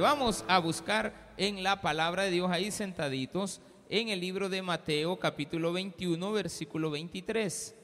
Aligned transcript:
Vamos 0.00 0.44
a 0.46 0.60
buscar 0.60 1.12
en 1.36 1.64
la 1.64 1.80
palabra 1.80 2.22
de 2.22 2.30
Dios 2.30 2.48
ahí 2.52 2.70
sentaditos 2.70 3.60
en 3.90 4.10
el 4.10 4.20
libro 4.20 4.48
de 4.48 4.62
Mateo 4.62 5.16
capítulo 5.16 5.72
21 5.72 6.30
versículo 6.30 6.92
23. 6.92 7.74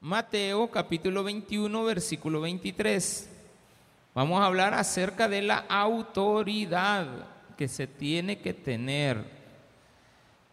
Mateo 0.00 0.70
capítulo 0.70 1.24
21 1.24 1.82
versículo 1.82 2.42
23. 2.42 3.30
Vamos 4.14 4.38
a 4.38 4.44
hablar 4.44 4.74
acerca 4.74 5.30
de 5.30 5.40
la 5.40 5.64
autoridad 5.66 7.06
que 7.56 7.68
se 7.68 7.86
tiene 7.86 8.40
que 8.40 8.52
tener. 8.52 9.24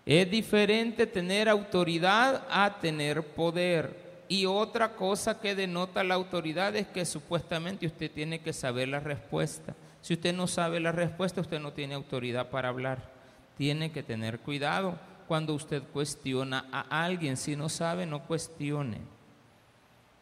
Es 0.06 0.32
diferente 0.32 1.06
tener 1.06 1.50
autoridad 1.50 2.48
a 2.50 2.80
tener 2.80 3.24
poder. 3.24 4.24
Y 4.30 4.46
otra 4.46 4.96
cosa 4.96 5.42
que 5.42 5.54
denota 5.54 6.02
la 6.06 6.16
autoridad 6.16 6.74
es 6.78 6.88
que 6.88 7.04
supuestamente 7.04 7.86
usted 7.86 8.10
tiene 8.10 8.40
que 8.40 8.54
saber 8.54 8.88
la 8.88 9.02
respuesta. 9.02 9.76
Si 10.08 10.14
usted 10.14 10.34
no 10.34 10.48
sabe 10.48 10.80
la 10.80 10.94
respuesta, 10.94 11.42
usted 11.42 11.60
no 11.60 11.74
tiene 11.74 11.94
autoridad 11.94 12.50
para 12.50 12.70
hablar. 12.70 13.12
Tiene 13.58 13.92
que 13.92 14.04
tener 14.04 14.40
cuidado 14.40 14.98
cuando 15.28 15.54
usted 15.54 15.84
cuestiona 15.84 16.66
a 16.72 17.04
alguien. 17.04 17.36
Si 17.36 17.58
no 17.58 17.68
sabe, 17.68 18.06
no 18.06 18.24
cuestione. 18.24 19.00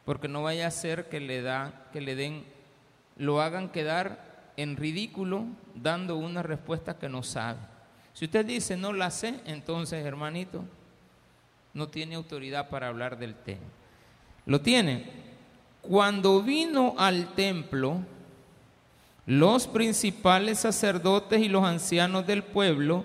Porque 0.03 0.27
no 0.27 0.41
vaya 0.41 0.65
a 0.65 0.71
ser 0.71 1.07
que 1.07 1.19
le, 1.19 1.43
da, 1.43 1.85
que 1.93 2.01
le 2.01 2.15
den, 2.15 2.45
lo 3.15 3.41
hagan 3.41 3.69
quedar 3.69 4.53
en 4.57 4.75
ridículo 4.75 5.45
dando 5.75 6.17
una 6.17 6.41
respuesta 6.41 6.97
que 6.97 7.07
no 7.07 7.21
sabe. 7.21 7.59
Si 8.13 8.25
usted 8.25 8.43
dice 8.43 8.77
no 8.77 8.91
la 8.91 9.11
sé, 9.11 9.39
entonces, 9.45 10.03
hermanito, 10.03 10.63
no 11.75 11.89
tiene 11.89 12.15
autoridad 12.15 12.69
para 12.69 12.87
hablar 12.87 13.19
del 13.19 13.35
tema. 13.35 13.67
Lo 14.47 14.61
tiene. 14.61 15.11
Cuando 15.83 16.41
vino 16.41 16.95
al 16.97 17.35
templo, 17.35 18.01
los 19.25 19.67
principales 19.67 20.59
sacerdotes 20.59 21.41
y 21.41 21.49
los 21.49 21.63
ancianos 21.63 22.27
del 22.27 22.43
pueblo 22.43 23.03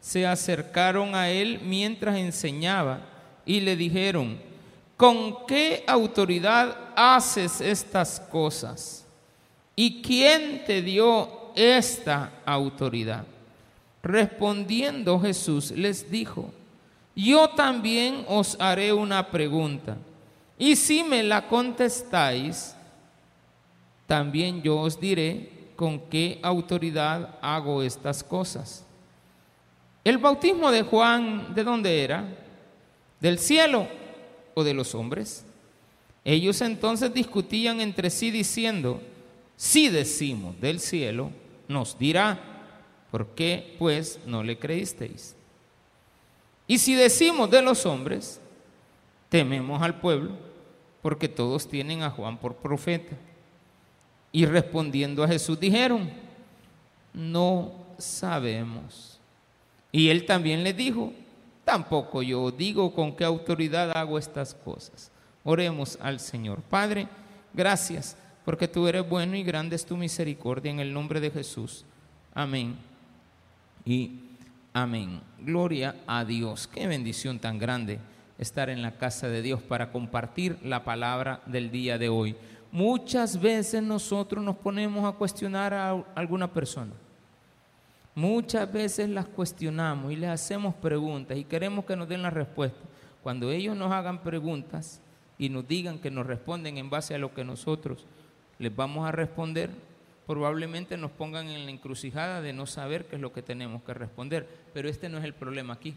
se 0.00 0.26
acercaron 0.26 1.14
a 1.14 1.30
él 1.30 1.60
mientras 1.64 2.16
enseñaba 2.16 3.00
y 3.44 3.60
le 3.60 3.76
dijeron, 3.76 4.38
¿con 4.96 5.46
qué 5.46 5.82
autoridad 5.86 6.76
haces 6.94 7.60
estas 7.60 8.20
cosas? 8.20 9.04
¿Y 9.74 10.00
quién 10.00 10.64
te 10.64 10.82
dio 10.82 11.52
esta 11.56 12.32
autoridad? 12.44 13.24
Respondiendo 14.02 15.18
Jesús 15.18 15.72
les 15.72 16.08
dijo, 16.10 16.50
yo 17.16 17.48
también 17.50 18.24
os 18.28 18.56
haré 18.60 18.92
una 18.92 19.28
pregunta, 19.28 19.96
y 20.56 20.76
si 20.76 21.02
me 21.02 21.22
la 21.22 21.48
contestáis, 21.48 22.74
también 24.06 24.62
yo 24.62 24.78
os 24.78 24.98
diré 24.98 25.57
con 25.78 26.00
qué 26.10 26.40
autoridad 26.42 27.38
hago 27.40 27.84
estas 27.84 28.24
cosas. 28.24 28.84
El 30.02 30.18
bautismo 30.18 30.72
de 30.72 30.82
Juan, 30.82 31.54
¿de 31.54 31.62
dónde 31.62 32.02
era? 32.02 32.24
¿Del 33.20 33.38
cielo 33.38 33.86
o 34.54 34.64
de 34.64 34.74
los 34.74 34.96
hombres? 34.96 35.44
Ellos 36.24 36.62
entonces 36.62 37.14
discutían 37.14 37.80
entre 37.80 38.10
sí 38.10 38.32
diciendo, 38.32 39.00
si 39.56 39.88
decimos 39.88 40.60
del 40.60 40.80
cielo, 40.80 41.30
nos 41.68 41.96
dirá, 41.96 42.40
¿por 43.12 43.28
qué 43.36 43.76
pues 43.78 44.18
no 44.26 44.42
le 44.42 44.58
creísteis? 44.58 45.36
Y 46.66 46.78
si 46.78 46.96
decimos 46.96 47.48
de 47.52 47.62
los 47.62 47.86
hombres, 47.86 48.40
tememos 49.28 49.80
al 49.80 50.00
pueblo, 50.00 50.32
porque 51.02 51.28
todos 51.28 51.68
tienen 51.68 52.02
a 52.02 52.10
Juan 52.10 52.36
por 52.36 52.56
profeta. 52.56 53.16
Y 54.32 54.46
respondiendo 54.46 55.24
a 55.24 55.28
Jesús 55.28 55.58
dijeron, 55.58 56.10
no 57.12 57.72
sabemos. 57.98 59.18
Y 59.90 60.08
él 60.08 60.26
también 60.26 60.62
le 60.62 60.72
dijo, 60.72 61.12
tampoco 61.64 62.22
yo 62.22 62.50
digo 62.50 62.94
con 62.94 63.16
qué 63.16 63.24
autoridad 63.24 63.96
hago 63.96 64.18
estas 64.18 64.54
cosas. 64.54 65.10
Oremos 65.44 65.98
al 66.00 66.20
Señor. 66.20 66.60
Padre, 66.62 67.08
gracias 67.54 68.16
porque 68.44 68.68
tú 68.68 68.86
eres 68.88 69.08
bueno 69.08 69.36
y 69.36 69.42
grande 69.42 69.76
es 69.76 69.84
tu 69.84 69.96
misericordia 69.96 70.70
en 70.70 70.80
el 70.80 70.92
nombre 70.92 71.20
de 71.20 71.30
Jesús. 71.30 71.84
Amén. 72.34 72.76
Y 73.84 74.20
amén. 74.72 75.20
Gloria 75.40 75.96
a 76.06 76.24
Dios. 76.24 76.66
Qué 76.66 76.86
bendición 76.86 77.38
tan 77.38 77.58
grande 77.58 77.98
estar 78.38 78.70
en 78.70 78.82
la 78.82 78.92
casa 78.92 79.28
de 79.28 79.42
Dios 79.42 79.60
para 79.60 79.90
compartir 79.90 80.58
la 80.62 80.84
palabra 80.84 81.42
del 81.46 81.70
día 81.70 81.98
de 81.98 82.08
hoy. 82.08 82.36
Muchas 82.70 83.40
veces 83.40 83.82
nosotros 83.82 84.44
nos 84.44 84.56
ponemos 84.56 85.04
a 85.04 85.16
cuestionar 85.16 85.72
a 85.72 86.04
alguna 86.14 86.52
persona. 86.52 86.92
Muchas 88.14 88.70
veces 88.70 89.08
las 89.08 89.26
cuestionamos 89.26 90.12
y 90.12 90.16
les 90.16 90.28
hacemos 90.28 90.74
preguntas 90.74 91.38
y 91.38 91.44
queremos 91.44 91.84
que 91.84 91.96
nos 91.96 92.08
den 92.08 92.22
la 92.22 92.30
respuesta. 92.30 92.80
Cuando 93.22 93.50
ellos 93.50 93.76
nos 93.76 93.92
hagan 93.92 94.22
preguntas 94.22 95.00
y 95.38 95.48
nos 95.48 95.66
digan 95.66 95.98
que 95.98 96.10
nos 96.10 96.26
responden 96.26 96.76
en 96.76 96.90
base 96.90 97.14
a 97.14 97.18
lo 97.18 97.32
que 97.32 97.44
nosotros 97.44 98.04
les 98.58 98.74
vamos 98.74 99.08
a 99.08 99.12
responder, 99.12 99.70
probablemente 100.26 100.96
nos 100.98 101.12
pongan 101.12 101.48
en 101.48 101.64
la 101.64 101.70
encrucijada 101.70 102.42
de 102.42 102.52
no 102.52 102.66
saber 102.66 103.06
qué 103.06 103.16
es 103.16 103.22
lo 103.22 103.32
que 103.32 103.40
tenemos 103.40 103.82
que 103.82 103.94
responder. 103.94 104.46
Pero 104.74 104.88
este 104.90 105.08
no 105.08 105.18
es 105.18 105.24
el 105.24 105.32
problema 105.32 105.74
aquí. 105.74 105.94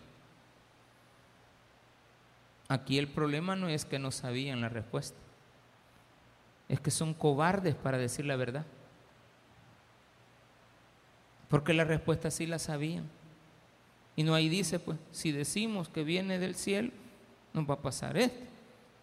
Aquí 2.69 2.97
el 2.97 3.09
problema 3.09 3.57
no 3.57 3.67
es 3.67 3.83
que 3.83 3.99
no 3.99 4.11
sabían 4.11 4.61
la 4.61 4.69
respuesta 4.69 5.17
es 6.71 6.79
que 6.79 6.89
son 6.89 7.13
cobardes 7.13 7.75
para 7.75 7.97
decir 7.97 8.25
la 8.25 8.37
verdad. 8.37 8.65
Porque 11.49 11.73
la 11.73 11.83
respuesta 11.83 12.31
sí 12.31 12.47
la 12.47 12.59
sabían. 12.59 13.09
Y 14.15 14.23
no 14.23 14.33
ahí 14.33 14.47
dice, 14.47 14.79
pues, 14.79 14.97
si 15.11 15.33
decimos 15.33 15.89
que 15.89 16.05
viene 16.05 16.39
del 16.39 16.55
cielo, 16.55 16.91
nos 17.53 17.69
va 17.69 17.73
a 17.73 17.81
pasar 17.81 18.15
esto. 18.15 18.45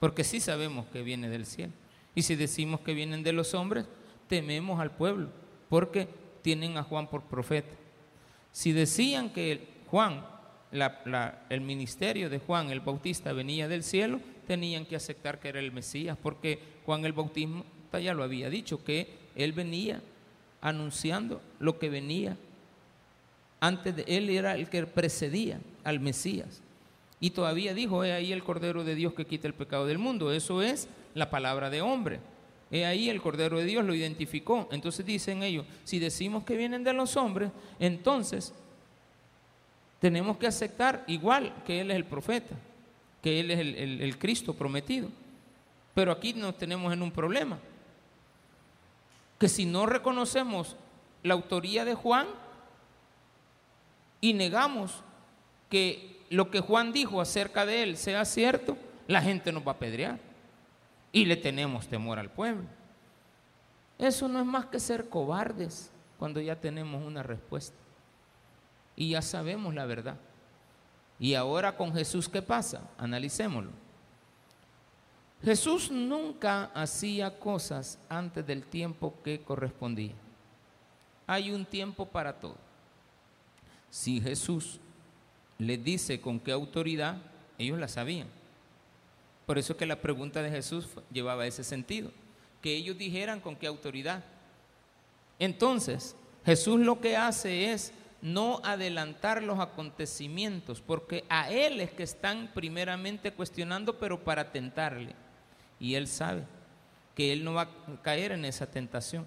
Porque 0.00 0.24
sí 0.24 0.40
sabemos 0.40 0.86
que 0.86 1.02
viene 1.02 1.28
del 1.28 1.44
cielo. 1.44 1.74
Y 2.14 2.22
si 2.22 2.36
decimos 2.36 2.80
que 2.80 2.94
vienen 2.94 3.22
de 3.22 3.34
los 3.34 3.52
hombres, 3.52 3.84
tememos 4.28 4.80
al 4.80 4.92
pueblo, 4.92 5.28
porque 5.68 6.08
tienen 6.40 6.78
a 6.78 6.84
Juan 6.84 7.06
por 7.06 7.24
profeta. 7.24 7.74
Si 8.50 8.72
decían 8.72 9.30
que 9.30 9.68
Juan, 9.90 10.24
el 10.70 11.60
ministerio 11.60 12.28
de 12.28 12.38
Juan 12.38 12.70
el 12.70 12.80
Bautista 12.80 13.32
venía 13.32 13.68
del 13.68 13.82
cielo, 13.82 14.20
tenían 14.46 14.86
que 14.86 14.96
aceptar 14.96 15.40
que 15.40 15.48
era 15.48 15.60
el 15.60 15.72
Mesías, 15.72 16.16
porque 16.22 16.58
Juan 16.84 17.04
el 17.04 17.12
Bautista 17.12 18.00
ya 18.00 18.14
lo 18.14 18.22
había 18.22 18.50
dicho, 18.50 18.82
que 18.82 19.08
él 19.34 19.52
venía 19.52 20.02
anunciando 20.60 21.40
lo 21.58 21.78
que 21.78 21.88
venía. 21.88 22.36
Antes 23.60 23.96
de 23.96 24.04
él 24.06 24.30
era 24.30 24.54
el 24.54 24.68
que 24.68 24.86
precedía 24.86 25.60
al 25.84 26.00
Mesías. 26.00 26.62
Y 27.20 27.30
todavía 27.30 27.74
dijo, 27.74 28.04
he 28.04 28.12
ahí 28.12 28.32
el 28.32 28.44
Cordero 28.44 28.84
de 28.84 28.94
Dios 28.94 29.14
que 29.14 29.24
quita 29.24 29.48
el 29.48 29.54
pecado 29.54 29.86
del 29.86 29.98
mundo. 29.98 30.32
Eso 30.32 30.62
es 30.62 30.88
la 31.14 31.30
palabra 31.30 31.68
de 31.68 31.82
hombre. 31.82 32.20
He 32.70 32.84
ahí 32.84 33.08
el 33.08 33.20
Cordero 33.20 33.58
de 33.58 33.64
Dios 33.64 33.84
lo 33.84 33.94
identificó. 33.94 34.68
Entonces 34.70 35.04
dicen 35.04 35.42
ellos, 35.42 35.66
si 35.84 35.98
decimos 35.98 36.44
que 36.44 36.56
vienen 36.56 36.84
de 36.84 36.92
los 36.92 37.16
hombres, 37.16 37.50
entonces 37.80 38.54
tenemos 40.00 40.36
que 40.36 40.47
aceptar 40.47 41.04
igual 41.06 41.53
que 41.66 41.81
Él 41.81 41.91
es 41.91 41.97
el 41.97 42.04
profeta 42.04 42.56
que 43.22 43.41
Él 43.41 43.50
es 43.50 43.59
el, 43.59 44.19
Cristo 44.19 44.54
prometido. 44.54 45.09
Pero 45.94 46.12
aquí 46.12 46.32
nos 46.32 46.56
tenemos 46.56 46.92
en 46.92 47.03
un 47.03 47.10
problema, 47.10 47.59
que 49.38 49.48
si 49.48 49.66
no 49.66 49.86
reconocemos 49.86 50.76
la 51.22 51.34
autoría 51.34 51.84
de 51.84 51.94
Juan 51.94 52.26
y 54.20 54.32
negamos 54.34 55.03
que 55.69 56.20
lo 56.30 56.50
que 56.50 56.60
Juan 56.60 56.92
dijo 56.92 57.20
acerca 57.20 57.66
de 57.66 57.82
él 57.82 57.97
sea 57.97 58.25
cierto, 58.25 58.76
la 59.06 59.22
gente 59.22 59.53
nos 59.53 59.66
va 59.66 59.72
a 59.72 59.75
apedrear 59.75 60.19
y 61.10 61.25
le 61.25 61.36
tenemos 61.36 61.88
temor 61.88 62.19
al 62.19 62.30
pueblo. 62.30 62.65
Eso 63.98 64.28
no 64.28 64.38
es 64.38 64.47
más 64.47 64.66
que 64.66 64.78
ser 64.78 65.09
cobardes 65.09 65.91
cuando 66.19 66.41
ya 66.41 66.56
tenemos 66.56 67.04
una 67.04 67.22
respuesta 67.22 67.88
y 68.98 69.10
ya 69.10 69.22
sabemos 69.22 69.72
la 69.72 69.86
verdad. 69.86 70.16
Y 71.21 71.34
ahora 71.34 71.77
con 71.77 71.95
Jesús, 71.95 72.28
¿qué 72.28 72.42
pasa? 72.42 72.83
Analicémoslo. 72.98 73.71
Jesús 75.41 75.89
nunca 75.89 76.65
hacía 76.74 77.39
cosas 77.39 78.00
antes 78.09 78.45
del 78.45 78.65
tiempo 78.65 79.15
que 79.22 79.41
correspondía. 79.41 80.15
Hay 81.28 81.53
un 81.53 81.65
tiempo 81.65 82.06
para 82.06 82.41
todo. 82.41 82.56
Si 83.89 84.21
Jesús 84.21 84.80
les 85.59 85.83
dice 85.84 86.21
con 86.21 86.41
qué 86.41 86.50
autoridad, 86.50 87.18
ellos 87.56 87.78
la 87.78 87.86
sabían. 87.86 88.27
Por 89.47 89.59
eso 89.59 89.77
que 89.77 89.86
la 89.86 90.00
pregunta 90.00 90.42
de 90.42 90.50
Jesús 90.50 90.89
llevaba 91.12 91.47
ese 91.47 91.62
sentido, 91.62 92.10
que 92.60 92.74
ellos 92.74 92.98
dijeran 92.98 93.39
con 93.39 93.54
qué 93.54 93.68
autoridad. 93.68 94.24
Entonces, 95.39 96.16
Jesús 96.45 96.80
lo 96.80 97.00
que 97.00 97.16
hace 97.16 97.72
es 97.72 97.92
no 98.20 98.60
adelantar 98.65 99.42
los 99.42 99.60
acontecimientos, 99.60 100.80
porque 100.80 101.24
a 101.28 101.50
Él 101.50 101.80
es 101.80 101.91
que 101.91 102.03
están 102.03 102.50
primeramente 102.54 103.32
cuestionando, 103.32 103.98
pero 103.98 104.24
para 104.24 104.50
tentarle. 104.50 105.15
Y 105.78 105.94
Él 105.94 106.09
sabe 106.09 106.42
que 107.15 107.32
Él 107.32 107.44
no 107.44 107.54
va 107.54 107.62
a 107.62 108.03
caer 108.03 108.32
en 108.32 108.44
esa 108.44 108.66
tentación. 108.66 109.26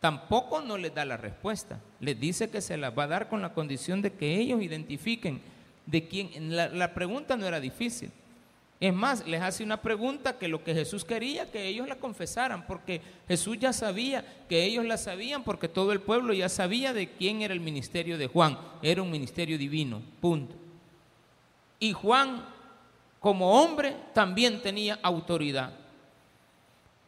Tampoco 0.00 0.60
no 0.60 0.78
les 0.78 0.94
da 0.94 1.04
la 1.04 1.16
respuesta. 1.16 1.80
Les 2.00 2.18
dice 2.18 2.50
que 2.50 2.60
se 2.60 2.76
las 2.76 2.96
va 2.96 3.04
a 3.04 3.08
dar 3.08 3.28
con 3.28 3.42
la 3.42 3.52
condición 3.52 4.00
de 4.02 4.12
que 4.12 4.36
ellos 4.36 4.62
identifiquen 4.62 5.40
de 5.86 6.06
quién. 6.06 6.54
La, 6.54 6.68
la 6.68 6.94
pregunta 6.94 7.36
no 7.36 7.46
era 7.46 7.60
difícil. 7.60 8.12
Es 8.80 8.94
más, 8.94 9.26
les 9.26 9.42
hace 9.42 9.64
una 9.64 9.82
pregunta 9.82 10.38
que 10.38 10.46
lo 10.46 10.62
que 10.62 10.72
Jesús 10.72 11.04
quería 11.04 11.50
que 11.50 11.66
ellos 11.66 11.88
la 11.88 11.96
confesaran, 11.96 12.64
porque 12.64 13.00
Jesús 13.26 13.58
ya 13.58 13.72
sabía 13.72 14.44
que 14.48 14.64
ellos 14.64 14.84
la 14.84 14.96
sabían, 14.96 15.42
porque 15.42 15.68
todo 15.68 15.90
el 15.90 16.00
pueblo 16.00 16.32
ya 16.32 16.48
sabía 16.48 16.92
de 16.92 17.10
quién 17.10 17.42
era 17.42 17.52
el 17.52 17.60
ministerio 17.60 18.16
de 18.16 18.28
Juan. 18.28 18.56
Era 18.80 19.02
un 19.02 19.10
ministerio 19.10 19.58
divino, 19.58 20.00
punto. 20.20 20.54
Y 21.80 21.92
Juan, 21.92 22.44
como 23.18 23.60
hombre, 23.60 23.96
también 24.14 24.62
tenía 24.62 24.98
autoridad. 25.02 25.72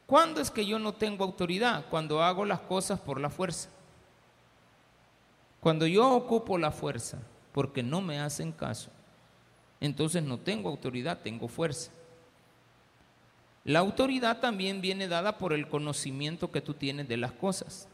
¿Cuándo 0.07 0.41
es 0.41 0.51
que 0.51 0.67
yo 0.67 0.81
no 0.81 0.93
tengo 0.93 1.23
autoridad? 1.23 1.85
Cuando 1.89 2.21
hago 2.21 2.45
las 2.45 2.61
cosas 2.61 2.99
por 2.99 3.21
la 3.21 3.31
fuerza. 3.31 3.69
Cuando 5.61 5.87
yo 5.87 6.11
ocupo 6.11 6.59
la 6.59 6.73
fuerza 6.73 7.19
porque 7.53 7.83
no 7.85 8.01
me 8.01 8.19
hacen 8.19 8.51
caso, 8.51 8.91
entonces 9.81 10.23
no 10.23 10.39
tengo 10.39 10.69
autoridad, 10.69 11.21
tengo 11.23 11.49
fuerza. 11.49 11.91
La 13.65 13.79
autoridad 13.79 14.41
también 14.41 14.81
viene 14.81 15.09
dada 15.09 15.39
por 15.39 15.53
el 15.53 15.69
conocimiento 15.69 16.51
que 16.51 16.61
tú 16.61 16.75
tienes 16.75 17.09
de 17.09 17.17
las 17.17 17.33
cosas. 17.33 17.89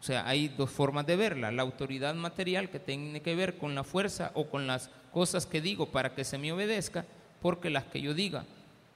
O 0.00 0.02
sea, 0.02 0.26
hay 0.28 0.48
dos 0.48 0.70
formas 0.70 1.06
de 1.06 1.16
verla. 1.16 1.50
La 1.50 1.62
autoridad 1.62 2.14
material 2.14 2.70
que 2.70 2.78
tiene 2.78 3.20
que 3.20 3.34
ver 3.34 3.58
con 3.58 3.74
la 3.74 3.82
fuerza 3.82 4.30
o 4.34 4.46
con 4.48 4.66
las 4.66 4.90
cosas 5.12 5.46
que 5.46 5.60
digo 5.60 5.86
para 5.86 6.14
que 6.14 6.24
se 6.24 6.38
me 6.38 6.52
obedezca, 6.52 7.04
porque 7.42 7.70
las 7.70 7.84
que 7.84 8.00
yo 8.00 8.14
diga 8.14 8.44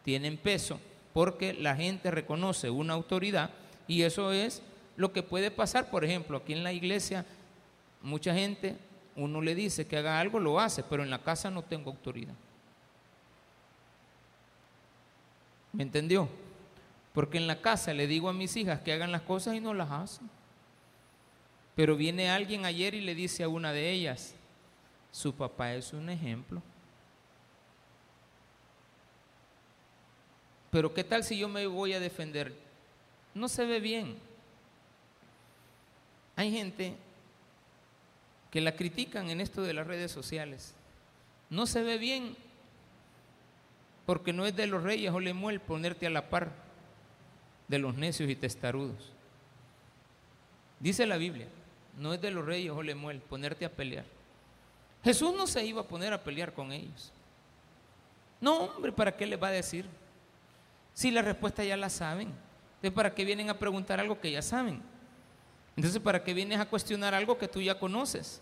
tienen 0.04 0.36
peso 0.36 0.78
porque 1.12 1.52
la 1.54 1.76
gente 1.76 2.10
reconoce 2.10 2.70
una 2.70 2.94
autoridad 2.94 3.50
y 3.86 4.02
eso 4.02 4.32
es 4.32 4.62
lo 4.96 5.12
que 5.12 5.22
puede 5.22 5.50
pasar, 5.50 5.90
por 5.90 6.04
ejemplo, 6.04 6.38
aquí 6.38 6.52
en 6.52 6.64
la 6.64 6.72
iglesia, 6.72 7.24
mucha 8.02 8.34
gente, 8.34 8.76
uno 9.16 9.40
le 9.40 9.54
dice 9.54 9.86
que 9.86 9.96
haga 9.96 10.18
algo, 10.18 10.38
lo 10.38 10.58
hace, 10.58 10.82
pero 10.82 11.02
en 11.02 11.10
la 11.10 11.22
casa 11.22 11.50
no 11.50 11.62
tengo 11.62 11.90
autoridad. 11.90 12.34
¿Me 15.72 15.82
entendió? 15.82 16.28
Porque 17.12 17.38
en 17.38 17.46
la 17.46 17.60
casa 17.60 17.92
le 17.92 18.06
digo 18.06 18.28
a 18.28 18.32
mis 18.32 18.56
hijas 18.56 18.80
que 18.80 18.92
hagan 18.92 19.12
las 19.12 19.22
cosas 19.22 19.54
y 19.54 19.60
no 19.60 19.74
las 19.74 19.90
hacen. 19.90 20.30
Pero 21.74 21.96
viene 21.96 22.30
alguien 22.30 22.64
ayer 22.64 22.94
y 22.94 23.00
le 23.00 23.14
dice 23.14 23.42
a 23.42 23.48
una 23.48 23.72
de 23.72 23.90
ellas, 23.90 24.34
su 25.10 25.34
papá 25.34 25.74
es 25.74 25.92
un 25.92 26.08
ejemplo. 26.10 26.62
Pero 30.70 30.92
¿qué 30.94 31.04
tal 31.04 31.22
si 31.22 31.36
yo 31.36 31.48
me 31.48 31.66
voy 31.66 31.92
a 31.92 32.00
defender? 32.00 32.54
No 33.34 33.48
se 33.48 33.66
ve 33.66 33.78
bien. 33.80 34.16
Hay 36.34 36.50
gente 36.50 36.96
que 38.52 38.60
la 38.60 38.76
critican 38.76 39.30
en 39.30 39.40
esto 39.40 39.62
de 39.62 39.72
las 39.72 39.86
redes 39.86 40.12
sociales. 40.12 40.74
No 41.48 41.66
se 41.66 41.82
ve 41.82 41.96
bien 41.96 42.36
porque 44.04 44.34
no 44.34 44.44
es 44.44 44.54
de 44.54 44.66
los 44.66 44.82
reyes 44.82 45.10
o 45.10 45.20
lemuel 45.20 45.58
ponerte 45.58 46.06
a 46.06 46.10
la 46.10 46.28
par 46.28 46.52
de 47.66 47.78
los 47.78 47.94
necios 47.94 48.28
y 48.28 48.36
testarudos. 48.36 49.10
Dice 50.78 51.06
la 51.06 51.16
Biblia, 51.16 51.46
no 51.98 52.12
es 52.12 52.20
de 52.20 52.30
los 52.30 52.44
reyes 52.44 52.72
o 52.72 52.82
lemuel 52.82 53.20
ponerte 53.20 53.64
a 53.64 53.70
pelear. 53.70 54.04
Jesús 55.02 55.34
no 55.34 55.46
se 55.46 55.64
iba 55.64 55.80
a 55.80 55.88
poner 55.88 56.12
a 56.12 56.22
pelear 56.22 56.52
con 56.52 56.72
ellos. 56.72 57.10
No, 58.38 58.64
hombre, 58.64 58.92
¿para 58.92 59.16
qué 59.16 59.24
les 59.24 59.42
va 59.42 59.48
a 59.48 59.52
decir? 59.52 59.86
Si 60.92 61.10
la 61.10 61.22
respuesta 61.22 61.64
ya 61.64 61.78
la 61.78 61.88
saben. 61.88 62.28
Entonces, 62.76 62.92
¿para 62.92 63.14
qué 63.14 63.24
vienen 63.24 63.48
a 63.48 63.58
preguntar 63.58 63.98
algo 63.98 64.20
que 64.20 64.30
ya 64.30 64.42
saben? 64.42 64.82
Entonces, 65.74 66.02
¿para 66.02 66.22
qué 66.22 66.34
vienes 66.34 66.60
a 66.60 66.66
cuestionar 66.66 67.14
algo 67.14 67.38
que 67.38 67.48
tú 67.48 67.62
ya 67.62 67.78
conoces? 67.78 68.41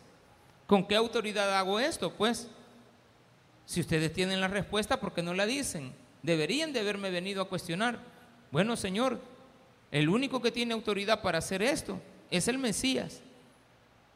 ¿Con 0.70 0.86
qué 0.86 0.94
autoridad 0.94 1.58
hago 1.58 1.80
esto? 1.80 2.12
Pues, 2.12 2.46
si 3.66 3.80
ustedes 3.80 4.12
tienen 4.12 4.40
la 4.40 4.46
respuesta, 4.46 5.00
¿por 5.00 5.12
qué 5.12 5.20
no 5.20 5.34
la 5.34 5.44
dicen? 5.44 5.92
Deberían 6.22 6.72
de 6.72 6.78
haberme 6.78 7.10
venido 7.10 7.42
a 7.42 7.48
cuestionar. 7.48 7.98
Bueno, 8.52 8.76
Señor, 8.76 9.18
el 9.90 10.08
único 10.08 10.40
que 10.40 10.52
tiene 10.52 10.72
autoridad 10.72 11.22
para 11.22 11.38
hacer 11.38 11.60
esto 11.60 12.00
es 12.30 12.46
el 12.46 12.58
Mesías. 12.58 13.20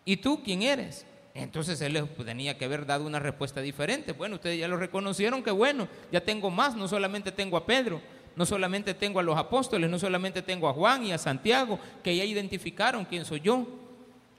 ¿Y 0.05 0.19
tú 0.19 0.45
quién 0.45 0.63
eres? 0.63 1.05
Entonces 1.35 1.81
él 1.81 2.09
tenía 2.25 2.57
que 2.57 2.67
haber 2.67 2.87
dado 2.87 3.05
una 3.05 3.19
respuesta 3.19 3.61
diferente. 3.61 4.13
Bueno, 4.13 4.37
ustedes 4.37 4.57
ya 4.57 4.69
lo 4.69 4.77
reconocieron, 4.77 5.43
que 5.43 5.51
bueno, 5.51 5.89
ya 6.13 6.21
tengo 6.21 6.51
más, 6.51 6.77
no 6.77 6.87
solamente 6.87 7.33
tengo 7.33 7.57
a 7.57 7.67
Pedro, 7.67 8.01
no 8.37 8.47
solamente 8.47 8.95
tengo 8.95 9.19
a 9.19 9.25
los 9.25 9.37
apóstoles, 9.37 9.91
no 9.91 9.99
solamente 9.99 10.41
tengo 10.41 10.69
a 10.69 10.73
Juan 10.73 11.05
y 11.05 11.11
a 11.11 11.19
Santiago, 11.19 11.81
que 12.05 12.17
ya 12.17 12.23
identificaron 12.23 13.05
quién 13.05 13.25
soy 13.25 13.41
yo. 13.41 13.67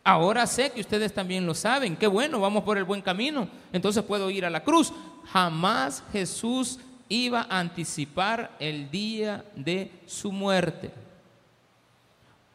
Ahora 0.07 0.45
sé 0.45 0.69
que 0.69 0.81
ustedes 0.81 1.11
también 1.11 1.47
lo 1.47 1.55
saben. 1.55 1.97
Qué 1.97 2.05
bueno, 2.05 2.39
vamos 2.39 2.63
por 2.63 2.77
el 2.77 2.83
buen 2.83 3.01
camino. 3.01 3.49
Entonces 3.73 4.03
puedo 4.03 4.29
ir 4.29 4.45
a 4.45 4.51
la 4.51 4.63
cruz. 4.63 4.93
Jamás 5.33 6.03
Jesús 6.11 6.79
iba 7.09 7.47
a 7.49 7.59
anticipar 7.59 8.55
el 8.59 8.91
día 8.91 9.43
de 9.55 9.91
su 10.05 10.31
muerte. 10.31 10.91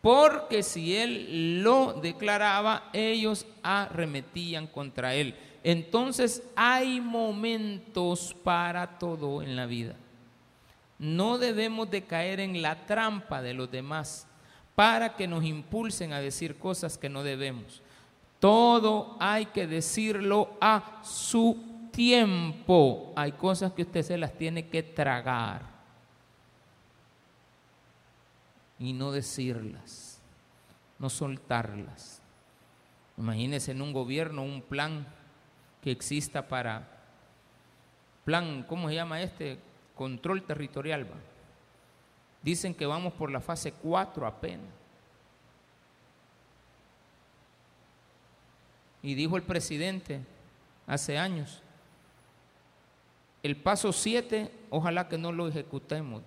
Porque 0.00 0.62
si 0.62 0.96
él 0.96 1.60
lo 1.64 1.94
declaraba, 1.94 2.88
ellos 2.92 3.44
arremetían 3.64 4.68
contra 4.68 5.16
él. 5.16 5.34
Entonces 5.64 6.44
hay 6.54 7.00
momentos 7.00 8.32
para 8.44 8.96
todo 8.96 9.42
en 9.42 9.56
la 9.56 9.66
vida. 9.66 9.96
No 11.00 11.36
debemos 11.36 11.90
de 11.90 12.04
caer 12.04 12.38
en 12.38 12.62
la 12.62 12.86
trampa 12.86 13.42
de 13.42 13.54
los 13.54 13.68
demás 13.72 14.28
para 14.80 15.14
que 15.14 15.28
nos 15.28 15.44
impulsen 15.44 16.14
a 16.14 16.20
decir 16.20 16.56
cosas 16.56 16.96
que 16.96 17.10
no 17.10 17.22
debemos. 17.22 17.82
Todo 18.38 19.14
hay 19.20 19.44
que 19.44 19.66
decirlo 19.66 20.56
a 20.58 21.02
su 21.04 21.90
tiempo. 21.92 23.12
Hay 23.14 23.32
cosas 23.32 23.72
que 23.72 23.82
usted 23.82 24.00
se 24.02 24.16
las 24.16 24.32
tiene 24.38 24.68
que 24.68 24.82
tragar 24.82 25.60
y 28.78 28.94
no 28.94 29.12
decirlas, 29.12 30.18
no 30.98 31.10
soltarlas. 31.10 32.22
Imagínese 33.18 33.72
en 33.72 33.82
un 33.82 33.92
gobierno 33.92 34.42
un 34.42 34.62
plan 34.62 35.06
que 35.82 35.90
exista 35.90 36.48
para, 36.48 36.88
plan, 38.24 38.64
¿cómo 38.66 38.88
se 38.88 38.94
llama 38.94 39.20
este? 39.20 39.58
control 39.94 40.42
territorial. 40.44 41.04
Va. 41.04 41.29
Dicen 42.42 42.74
que 42.74 42.86
vamos 42.86 43.12
por 43.12 43.30
la 43.30 43.40
fase 43.40 43.72
4 43.72 44.26
apenas. 44.26 44.66
Y 49.02 49.14
dijo 49.14 49.36
el 49.36 49.42
presidente 49.42 50.20
hace 50.86 51.18
años, 51.18 51.62
el 53.42 53.56
paso 53.56 53.92
7, 53.92 54.52
ojalá 54.68 55.08
que 55.08 55.16
no 55.16 55.32
lo 55.32 55.48
ejecutemos. 55.48 56.22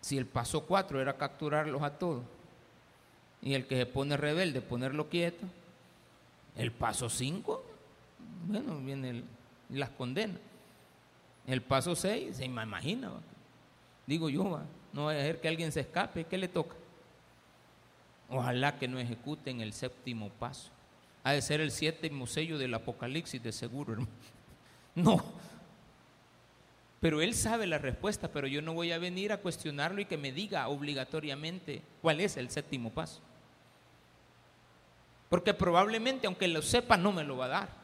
Si 0.00 0.16
el 0.16 0.26
paso 0.26 0.64
4 0.64 1.00
era 1.00 1.16
capturarlos 1.16 1.82
a 1.82 1.98
todos 1.98 2.22
y 3.42 3.54
el 3.54 3.66
que 3.66 3.76
se 3.76 3.86
pone 3.86 4.16
rebelde, 4.16 4.60
ponerlo 4.60 5.08
quieto, 5.08 5.46
el 6.56 6.70
paso 6.70 7.08
5 7.08 7.74
bueno, 8.46 8.78
viene 8.78 9.24
las 9.70 9.90
condenas. 9.90 10.38
El 11.46 11.62
paso 11.62 11.94
6, 11.94 12.36
se 12.36 12.48
me 12.48 12.62
imagina. 12.62 13.10
Digo 14.06 14.28
yo, 14.28 14.60
no 14.92 15.04
va 15.04 15.12
a 15.12 15.14
ser 15.14 15.40
que 15.40 15.48
alguien 15.48 15.72
se 15.72 15.80
escape, 15.80 16.24
¿qué 16.24 16.38
le 16.38 16.48
toca? 16.48 16.76
Ojalá 18.28 18.78
que 18.78 18.88
no 18.88 18.98
ejecuten 18.98 19.60
el 19.60 19.72
séptimo 19.72 20.30
paso. 20.30 20.70
Ha 21.22 21.32
de 21.32 21.42
ser 21.42 21.60
el 21.60 21.70
séptimo 21.70 22.26
sello 22.26 22.58
del 22.58 22.74
Apocalipsis, 22.74 23.42
de 23.42 23.52
seguro, 23.52 23.92
hermano. 23.92 24.10
No. 24.94 25.24
Pero 27.00 27.20
él 27.20 27.34
sabe 27.34 27.66
la 27.66 27.78
respuesta, 27.78 28.28
pero 28.28 28.46
yo 28.46 28.62
no 28.62 28.72
voy 28.72 28.92
a 28.92 28.98
venir 28.98 29.32
a 29.32 29.38
cuestionarlo 29.38 30.00
y 30.00 30.04
que 30.04 30.16
me 30.16 30.30
diga 30.30 30.68
obligatoriamente 30.68 31.82
cuál 32.00 32.20
es 32.20 32.36
el 32.36 32.48
séptimo 32.48 32.90
paso. 32.90 33.20
Porque 35.28 35.52
probablemente, 35.52 36.26
aunque 36.28 36.46
lo 36.46 36.62
sepa, 36.62 36.96
no 36.96 37.10
me 37.10 37.24
lo 37.24 37.36
va 37.36 37.46
a 37.46 37.48
dar. 37.48 37.83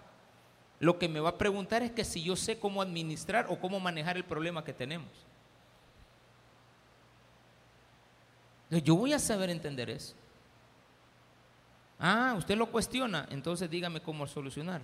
Lo 0.81 0.99
que 0.99 1.09
me 1.09 1.21
va 1.21 1.29
a 1.29 1.39
preguntar 1.39 1.83
es 1.83 1.93
que 1.93 2.05
si 2.05 2.23
yo 2.23 2.35
sé 2.35 2.59
cómo 2.59 2.81
administrar 2.81 3.47
o 3.51 3.61
cómo 3.61 3.79
manejar 3.79 4.17
el 4.17 4.25
problema 4.25 4.65
que 4.65 4.73
tenemos. 4.73 5.11
Yo 8.71 8.97
voy 8.97 9.13
a 9.13 9.19
saber 9.19 9.51
entender 9.51 9.91
eso. 9.91 10.15
Ah, 11.99 12.35
usted 12.39 12.57
lo 12.57 12.71
cuestiona, 12.71 13.29
entonces 13.31 13.69
dígame 13.69 14.01
cómo 14.01 14.27
solucionar. 14.27 14.81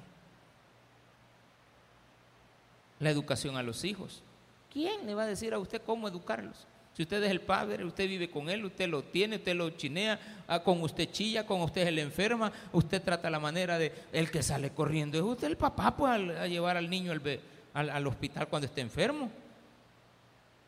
La 2.99 3.09
educación 3.09 3.57
a 3.57 3.63
los 3.63 3.83
hijos. 3.83 4.23
¿Quién 4.71 5.07
le 5.07 5.15
va 5.15 5.23
a 5.23 5.27
decir 5.27 5.55
a 5.55 5.59
usted 5.59 5.81
cómo 5.81 6.09
educarlos? 6.09 6.67
Si 6.97 7.03
usted 7.03 7.23
es 7.25 7.31
el 7.31 7.43
padre, 7.43 7.85
usted 7.85 8.09
vive 8.09 8.31
con 8.31 8.49
él, 8.49 8.65
usted 8.65 8.89
lo 8.89 9.05
tiene, 9.05 9.37
usted 9.37 9.55
lo 9.55 9.69
chinea, 9.69 10.19
ah, 10.49 10.61
con 10.61 10.81
usted 10.81 11.11
chilla, 11.11 11.45
con 11.45 11.61
usted 11.61 11.85
se 11.85 11.91
le 11.91 12.01
enferma, 12.01 12.51
usted 12.73 13.03
trata 13.03 13.29
la 13.29 13.39
manera 13.39 13.79
de, 13.79 13.93
el 14.15 14.31
que 14.31 14.43
sale 14.43 14.71
corriendo 14.71 15.19
es 15.19 15.23
usted 15.23 15.49
el 15.49 15.59
papá, 15.59 15.95
pues 15.95 16.11
a 16.11 16.47
llevar 16.47 16.79
al 16.79 16.89
niño 16.89 17.13
al, 17.13 17.91
al, 17.91 18.07
hospital 18.07 18.49
cuando 18.49 18.65
esté 18.65 18.81
enfermo. 18.81 19.31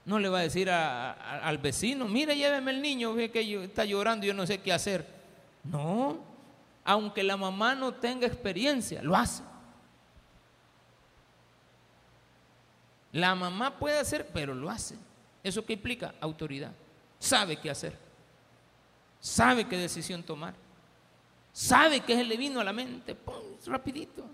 No 0.05 0.19
le 0.19 0.29
va 0.29 0.41
a 0.41 0.43
decir 0.43 0.69
al 0.69 1.57
vecino, 1.57 2.07
mire, 2.07 2.37
lléveme 2.37 2.73
el 2.73 2.83
niño, 2.83 3.15
ve 3.15 3.31
que 3.31 3.65
está 3.65 3.87
llorando, 3.87 4.27
yo 4.27 4.35
no 4.35 4.47
sé 4.47 4.59
qué 4.59 4.71
hacer. 4.71 5.07
No, 5.65 6.19
aunque 6.85 7.23
la 7.23 7.39
mamá 7.39 7.75
no 7.75 7.95
tenga 7.95 8.27
experiencia, 8.27 9.03
lo 9.03 9.17
hace. 9.17 9.43
La 13.13 13.35
mamá 13.35 13.79
puede 13.79 13.99
hacer, 13.99 14.29
pero 14.31 14.55
lo 14.55 14.69
hace. 14.69 15.08
¿Eso 15.43 15.65
qué 15.65 15.75
implica? 15.75 16.15
Autoridad. 16.21 16.73
Sabe 17.19 17.57
qué 17.57 17.71
hacer. 17.71 17.97
Sabe 19.21 19.67
qué 19.67 19.77
decisión 19.77 20.23
tomar. 20.23 20.55
Sabe 21.53 22.01
qué 22.01 22.23
le 22.23 22.37
vino 22.37 22.61
a 22.61 22.65
la 22.65 22.73
mente. 22.73 23.15
¡Pum! 23.15 23.35
Rapidito. 23.67 24.25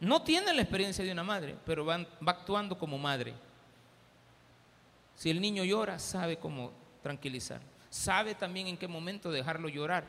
No 0.00 0.22
tiene 0.22 0.52
la 0.54 0.62
experiencia 0.62 1.04
de 1.04 1.12
una 1.12 1.24
madre, 1.24 1.56
pero 1.64 1.84
va, 1.84 1.98
va 1.98 2.32
actuando 2.32 2.78
como 2.78 2.96
madre. 2.96 3.34
Si 5.14 5.28
el 5.28 5.40
niño 5.40 5.64
llora, 5.64 5.98
sabe 5.98 6.38
cómo 6.38 6.72
tranquilizar. 7.02 7.60
Sabe 7.90 8.34
también 8.34 8.68
en 8.68 8.76
qué 8.76 8.88
momento 8.88 9.30
dejarlo 9.30 9.68
llorar. 9.68 10.04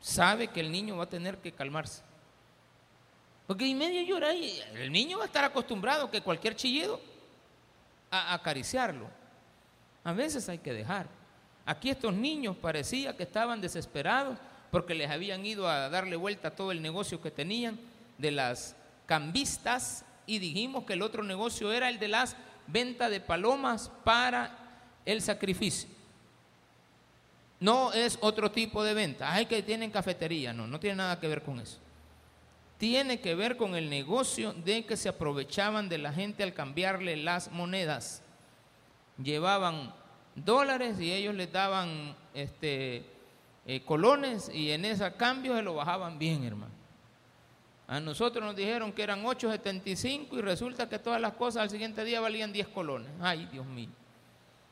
Sabe 0.00 0.48
que 0.48 0.60
el 0.60 0.70
niño 0.70 0.96
va 0.96 1.04
a 1.04 1.08
tener 1.08 1.38
que 1.38 1.52
calmarse. 1.52 2.02
Porque 3.46 3.68
en 3.68 3.78
medio 3.78 4.02
llora 4.02 4.34
y 4.34 4.60
el 4.74 4.90
niño 4.92 5.18
va 5.18 5.24
a 5.24 5.26
estar 5.26 5.44
acostumbrado 5.44 6.10
que 6.10 6.20
cualquier 6.20 6.54
chillido 6.54 7.00
a 8.10 8.34
acariciarlo. 8.34 9.08
A 10.04 10.12
veces 10.12 10.48
hay 10.48 10.58
que 10.58 10.72
dejar. 10.72 11.06
Aquí 11.64 11.90
estos 11.90 12.12
niños 12.12 12.56
parecía 12.56 13.16
que 13.16 13.22
estaban 13.22 13.60
desesperados 13.60 14.38
porque 14.70 14.94
les 14.94 15.10
habían 15.10 15.44
ido 15.44 15.68
a 15.68 15.88
darle 15.88 16.16
vuelta 16.16 16.48
a 16.48 16.56
todo 16.56 16.72
el 16.72 16.82
negocio 16.82 17.20
que 17.20 17.30
tenían 17.30 17.78
de 18.18 18.30
las 18.30 18.74
cambistas 19.06 20.04
y 20.26 20.38
dijimos 20.38 20.84
que 20.84 20.94
el 20.94 21.02
otro 21.02 21.22
negocio 21.22 21.72
era 21.72 21.88
el 21.88 21.98
de 21.98 22.08
las 22.08 22.36
ventas 22.66 23.10
de 23.10 23.20
palomas 23.20 23.90
para 24.04 24.58
el 25.04 25.20
sacrificio. 25.20 25.88
No 27.60 27.92
es 27.92 28.18
otro 28.20 28.50
tipo 28.50 28.82
de 28.82 28.94
venta. 28.94 29.32
Hay 29.32 29.46
que 29.46 29.62
tienen 29.62 29.90
cafetería, 29.90 30.52
no, 30.52 30.66
no 30.66 30.80
tiene 30.80 30.96
nada 30.96 31.20
que 31.20 31.28
ver 31.28 31.42
con 31.42 31.60
eso. 31.60 31.78
Tiene 32.82 33.20
que 33.20 33.36
ver 33.36 33.56
con 33.56 33.76
el 33.76 33.88
negocio 33.88 34.54
de 34.54 34.84
que 34.84 34.96
se 34.96 35.08
aprovechaban 35.08 35.88
de 35.88 35.98
la 35.98 36.12
gente 36.12 36.42
al 36.42 36.52
cambiarle 36.52 37.16
las 37.16 37.52
monedas. 37.52 38.24
Llevaban 39.22 39.94
dólares 40.34 40.98
y 40.98 41.12
ellos 41.12 41.32
les 41.36 41.52
daban 41.52 42.16
este, 42.34 43.04
eh, 43.66 43.82
colones 43.84 44.50
y 44.52 44.72
en 44.72 44.84
ese 44.84 45.12
cambio 45.12 45.54
se 45.54 45.62
lo 45.62 45.74
bajaban 45.74 46.18
bien, 46.18 46.42
hermano. 46.42 46.72
A 47.86 48.00
nosotros 48.00 48.44
nos 48.44 48.56
dijeron 48.56 48.90
que 48.90 49.04
eran 49.04 49.22
8.75 49.22 50.38
y 50.38 50.40
resulta 50.40 50.88
que 50.88 50.98
todas 50.98 51.20
las 51.20 51.34
cosas 51.34 51.62
al 51.62 51.70
siguiente 51.70 52.02
día 52.02 52.20
valían 52.20 52.52
10 52.52 52.66
colones. 52.66 53.12
Ay, 53.20 53.48
Dios 53.52 53.64
mío. 53.64 53.90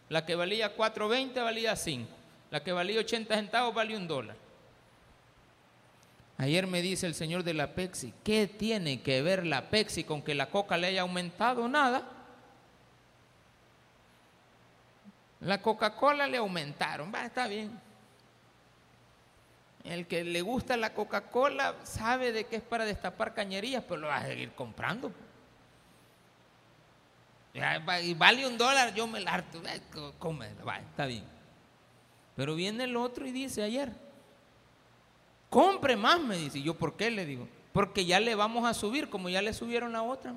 La 0.08 0.26
que 0.26 0.34
valía 0.34 0.76
4.20 0.76 1.44
valía 1.44 1.76
5. 1.76 2.10
La 2.50 2.60
que 2.64 2.72
valía 2.72 2.98
80 2.98 3.36
centavos 3.36 3.72
valía 3.72 3.96
un 3.96 4.08
dólar. 4.08 4.49
Ayer 6.40 6.66
me 6.66 6.80
dice 6.80 7.06
el 7.06 7.14
señor 7.14 7.44
de 7.44 7.52
la 7.52 7.74
Pepsi, 7.74 8.14
¿qué 8.24 8.46
tiene 8.46 9.02
que 9.02 9.20
ver 9.20 9.46
la 9.46 9.68
Pepsi 9.68 10.04
con 10.04 10.22
que 10.22 10.34
la 10.34 10.48
coca 10.48 10.78
le 10.78 10.86
haya 10.86 11.02
aumentado? 11.02 11.68
Nada. 11.68 12.02
La 15.40 15.60
Coca-Cola 15.60 16.26
le 16.26 16.38
aumentaron, 16.38 17.12
va, 17.14 17.26
está 17.26 17.46
bien. 17.46 17.78
El 19.84 20.06
que 20.06 20.24
le 20.24 20.40
gusta 20.40 20.78
la 20.78 20.94
Coca-Cola 20.94 21.74
sabe 21.82 22.32
de 22.32 22.44
que 22.44 22.56
es 22.56 22.62
para 22.62 22.86
destapar 22.86 23.34
cañerías, 23.34 23.84
pero 23.86 24.00
lo 24.00 24.06
va 24.06 24.16
a 24.16 24.26
seguir 24.26 24.52
comprando. 24.52 25.12
Y 27.52 28.14
vale 28.14 28.46
un 28.46 28.56
dólar, 28.56 28.94
yo 28.94 29.06
me 29.06 29.20
la 29.20 29.34
harto. 29.34 29.60
Va, 29.62 30.78
está 30.78 31.04
bien. 31.04 31.24
Pero 32.34 32.54
viene 32.54 32.84
el 32.84 32.96
otro 32.96 33.26
y 33.26 33.30
dice 33.30 33.62
ayer, 33.62 33.92
compre 35.50 35.96
más, 35.96 36.20
me 36.20 36.38
dice. 36.38 36.62
yo, 36.62 36.74
¿por 36.74 36.96
qué? 36.96 37.10
Le 37.10 37.26
digo, 37.26 37.46
porque 37.72 38.06
ya 38.06 38.18
le 38.18 38.34
vamos 38.34 38.64
a 38.64 38.72
subir, 38.72 39.10
como 39.10 39.28
ya 39.28 39.42
le 39.42 39.52
subieron 39.52 39.92
la 39.92 40.02
otra. 40.02 40.32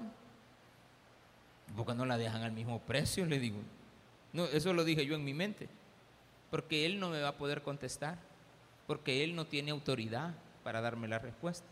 Porque 1.77 1.93
no 1.93 2.05
la 2.05 2.17
dejan 2.17 2.43
al 2.43 2.51
mismo 2.51 2.79
precio? 2.79 3.25
Le 3.25 3.39
digo. 3.39 3.60
Eso 4.51 4.74
lo 4.74 4.84
dije 4.84 5.05
yo 5.05 5.15
en 5.15 5.24
mi 5.24 5.34
mente. 5.34 5.70
Porque 6.51 6.86
él 6.86 7.00
no 7.00 7.10
me 7.10 7.22
va 7.22 7.29
a 7.29 7.38
poder 7.38 7.62
contestar 7.63 8.17
porque 8.88 9.24
Él 9.24 9.36
no 9.36 9.46
tiene 9.46 9.72
autoridad 9.72 10.34
para 10.63 10.82
darme 10.82 11.08
la 11.08 11.20
respuesta. 11.20 11.65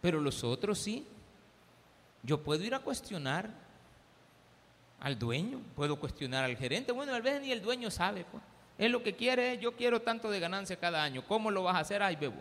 Pero 0.00 0.20
los 0.20 0.42
otros 0.44 0.78
sí. 0.78 1.06
Yo 2.22 2.42
puedo 2.42 2.62
ir 2.62 2.74
a 2.74 2.78
cuestionar 2.78 3.50
al 5.00 5.18
dueño, 5.18 5.60
puedo 5.74 5.98
cuestionar 5.98 6.44
al 6.44 6.56
gerente. 6.56 6.92
Bueno, 6.92 7.14
a 7.14 7.20
veces 7.20 7.42
ni 7.42 7.50
el 7.50 7.60
dueño 7.60 7.90
sabe. 7.90 8.24
Pues. 8.24 8.42
Él 8.82 8.90
lo 8.90 9.00
que 9.04 9.14
quiere 9.14 9.52
es, 9.52 9.60
yo 9.60 9.76
quiero 9.76 10.02
tanto 10.02 10.28
de 10.28 10.40
ganancia 10.40 10.74
cada 10.74 11.04
año. 11.04 11.24
¿Cómo 11.28 11.52
lo 11.52 11.62
vas 11.62 11.76
a 11.76 11.78
hacer? 11.78 12.02
Ay, 12.02 12.16
bebo. 12.16 12.40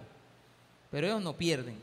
Pero 0.89 1.05
ellos 1.05 1.21
no 1.21 1.37
pierden. 1.37 1.79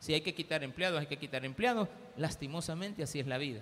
Si 0.00 0.12
hay 0.12 0.22
que 0.22 0.34
quitar 0.34 0.64
empleados, 0.64 0.98
hay 0.98 1.06
que 1.06 1.20
quitar 1.20 1.44
empleados. 1.44 1.88
Lastimosamente 2.16 3.04
así 3.04 3.20
es 3.20 3.28
la 3.28 3.38
vida. 3.38 3.60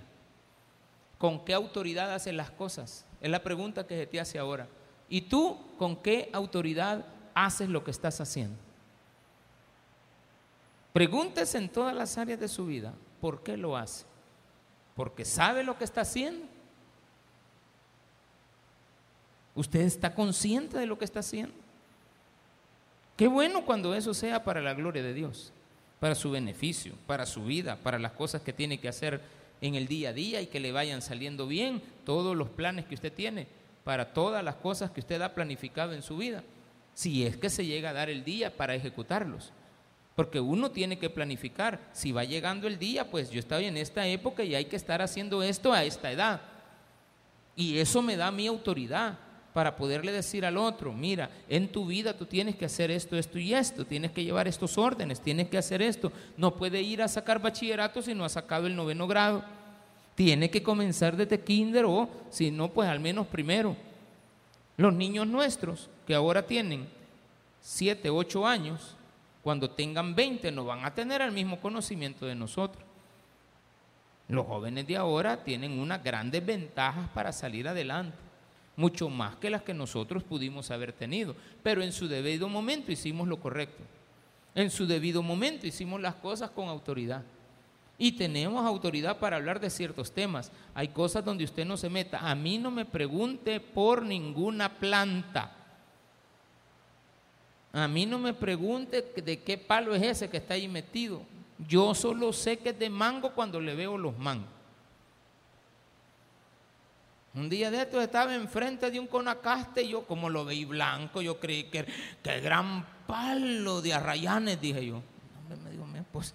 ¿Con 1.18 1.44
qué 1.44 1.52
autoridad 1.52 2.14
hacen 2.14 2.38
las 2.38 2.50
cosas? 2.50 3.04
Es 3.20 3.30
la 3.30 3.42
pregunta 3.42 3.86
que 3.86 3.98
se 3.98 4.06
te 4.06 4.18
hace 4.18 4.38
ahora. 4.38 4.66
¿Y 5.10 5.20
tú 5.20 5.58
con 5.76 5.94
qué 5.96 6.30
autoridad 6.32 7.04
haces 7.34 7.68
lo 7.68 7.84
que 7.84 7.90
estás 7.90 8.18
haciendo? 8.22 8.56
Pregúntese 10.94 11.58
en 11.58 11.68
todas 11.68 11.94
las 11.94 12.16
áreas 12.16 12.40
de 12.40 12.48
su 12.48 12.64
vida, 12.64 12.94
¿por 13.20 13.42
qué 13.42 13.58
lo 13.58 13.76
hace? 13.76 14.06
¿Porque 14.96 15.26
sabe 15.26 15.64
lo 15.64 15.76
que 15.76 15.84
está 15.84 16.00
haciendo? 16.00 16.46
¿Usted 19.54 19.80
está 19.80 20.14
consciente 20.14 20.78
de 20.78 20.86
lo 20.86 20.98
que 20.98 21.04
está 21.04 21.20
haciendo? 21.20 21.54
Qué 23.16 23.28
bueno 23.28 23.64
cuando 23.66 23.94
eso 23.94 24.14
sea 24.14 24.44
para 24.44 24.62
la 24.62 24.74
gloria 24.74 25.02
de 25.02 25.12
Dios, 25.12 25.52
para 25.98 26.14
su 26.14 26.30
beneficio, 26.30 26.94
para 27.06 27.26
su 27.26 27.44
vida, 27.44 27.76
para 27.76 27.98
las 27.98 28.12
cosas 28.12 28.40
que 28.42 28.52
tiene 28.52 28.78
que 28.78 28.88
hacer 28.88 29.20
en 29.60 29.74
el 29.74 29.86
día 29.86 30.10
a 30.10 30.12
día 30.12 30.40
y 30.40 30.46
que 30.46 30.60
le 30.60 30.72
vayan 30.72 31.02
saliendo 31.02 31.46
bien 31.46 31.82
todos 32.04 32.34
los 32.34 32.48
planes 32.48 32.86
que 32.86 32.94
usted 32.94 33.12
tiene 33.12 33.46
para 33.84 34.12
todas 34.12 34.44
las 34.44 34.56
cosas 34.56 34.90
que 34.90 35.00
usted 35.00 35.20
ha 35.22 35.34
planificado 35.34 35.92
en 35.92 36.02
su 36.02 36.16
vida, 36.16 36.42
si 36.94 37.26
es 37.26 37.36
que 37.36 37.50
se 37.50 37.66
llega 37.66 37.90
a 37.90 37.94
dar 37.94 38.10
el 38.10 38.24
día 38.24 38.56
para 38.56 38.74
ejecutarlos. 38.74 39.52
Porque 40.14 40.40
uno 40.40 40.70
tiene 40.70 40.98
que 40.98 41.08
planificar, 41.08 41.80
si 41.92 42.12
va 42.12 42.24
llegando 42.24 42.66
el 42.66 42.78
día, 42.78 43.10
pues 43.10 43.30
yo 43.30 43.40
estoy 43.40 43.64
en 43.64 43.76
esta 43.76 44.06
época 44.06 44.44
y 44.44 44.54
hay 44.54 44.66
que 44.66 44.76
estar 44.76 45.00
haciendo 45.00 45.42
esto 45.42 45.72
a 45.72 45.84
esta 45.84 46.12
edad. 46.12 46.40
Y 47.56 47.78
eso 47.78 48.02
me 48.02 48.16
da 48.16 48.30
mi 48.30 48.46
autoridad 48.46 49.18
para 49.52 49.76
poderle 49.76 50.12
decir 50.12 50.46
al 50.46 50.56
otro, 50.56 50.92
mira, 50.92 51.30
en 51.48 51.72
tu 51.72 51.86
vida 51.86 52.16
tú 52.16 52.26
tienes 52.26 52.56
que 52.56 52.66
hacer 52.66 52.90
esto, 52.90 53.16
esto 53.16 53.38
y 53.38 53.54
esto, 53.54 53.84
tienes 53.84 54.12
que 54.12 54.24
llevar 54.24 54.46
estos 54.46 54.78
órdenes, 54.78 55.20
tienes 55.20 55.48
que 55.48 55.58
hacer 55.58 55.82
esto. 55.82 56.12
No 56.36 56.54
puede 56.54 56.80
ir 56.82 57.02
a 57.02 57.08
sacar 57.08 57.40
bachillerato 57.40 58.02
si 58.02 58.14
no 58.14 58.24
ha 58.24 58.28
sacado 58.28 58.66
el 58.66 58.76
noveno 58.76 59.06
grado 59.06 59.42
tiene 60.20 60.50
que 60.50 60.62
comenzar 60.62 61.16
desde 61.16 61.40
kinder 61.40 61.86
o, 61.86 62.06
si 62.28 62.50
no, 62.50 62.68
pues 62.68 62.90
al 62.90 63.00
menos 63.00 63.26
primero. 63.26 63.74
Los 64.76 64.92
niños 64.92 65.26
nuestros, 65.26 65.88
que 66.06 66.14
ahora 66.14 66.46
tienen 66.46 66.86
7, 67.62 68.10
8 68.10 68.46
años, 68.46 68.96
cuando 69.42 69.70
tengan 69.70 70.14
20 70.14 70.52
no 70.52 70.66
van 70.66 70.84
a 70.84 70.94
tener 70.94 71.22
el 71.22 71.32
mismo 71.32 71.58
conocimiento 71.58 72.26
de 72.26 72.34
nosotros. 72.34 72.84
Los 74.28 74.46
jóvenes 74.46 74.86
de 74.86 74.98
ahora 74.98 75.42
tienen 75.42 75.78
unas 75.78 76.04
grandes 76.04 76.44
ventajas 76.44 77.08
para 77.14 77.32
salir 77.32 77.66
adelante, 77.66 78.18
mucho 78.80 79.10
más 79.10 79.36
que 79.36 79.50
las 79.50 79.62
que 79.62 79.74
nosotros 79.74 80.24
pudimos 80.24 80.70
haber 80.70 80.92
tenido, 80.92 81.36
pero 81.62 81.82
en 81.82 81.92
su 81.92 82.08
debido 82.08 82.48
momento 82.48 82.90
hicimos 82.90 83.28
lo 83.28 83.38
correcto. 83.38 83.82
En 84.54 84.70
su 84.70 84.86
debido 84.86 85.22
momento 85.22 85.66
hicimos 85.66 86.00
las 86.00 86.14
cosas 86.16 86.50
con 86.50 86.68
autoridad 86.68 87.22
y 87.98 88.12
tenemos 88.12 88.64
autoridad 88.64 89.18
para 89.18 89.36
hablar 89.36 89.60
de 89.60 89.68
ciertos 89.68 90.10
temas. 90.10 90.50
Hay 90.74 90.88
cosas 90.88 91.22
donde 91.22 91.44
usted 91.44 91.66
no 91.66 91.76
se 91.76 91.90
meta. 91.90 92.18
A 92.18 92.34
mí 92.34 92.56
no 92.56 92.70
me 92.70 92.86
pregunte 92.86 93.60
por 93.60 94.02
ninguna 94.02 94.70
planta. 94.78 95.54
A 97.74 97.86
mí 97.86 98.06
no 98.06 98.18
me 98.18 98.32
pregunte 98.32 99.02
de 99.02 99.40
qué 99.42 99.58
palo 99.58 99.94
es 99.94 100.02
ese 100.02 100.30
que 100.30 100.38
está 100.38 100.54
ahí 100.54 100.66
metido. 100.66 101.20
Yo 101.68 101.94
solo 101.94 102.32
sé 102.32 102.56
que 102.56 102.70
es 102.70 102.78
de 102.78 102.88
mango 102.88 103.32
cuando 103.34 103.60
le 103.60 103.74
veo 103.74 103.98
los 103.98 104.18
mangos. 104.18 104.59
Un 107.34 107.48
día 107.48 107.70
de 107.70 107.82
estos 107.82 108.02
estaba 108.02 108.34
enfrente 108.34 108.90
de 108.90 108.98
un 108.98 109.06
conacaste 109.06 109.82
y 109.82 109.90
yo 109.90 110.06
como 110.06 110.28
lo 110.28 110.44
veí 110.44 110.64
blanco, 110.64 111.22
yo 111.22 111.38
creí 111.38 111.64
que, 111.64 111.86
que 112.22 112.40
gran 112.40 112.84
palo 113.06 113.80
de 113.80 113.94
arrayanes, 113.94 114.60
dije 114.60 114.86
yo. 114.86 115.02
me 115.62 115.70
dijo, 115.70 115.86
pues 116.12 116.34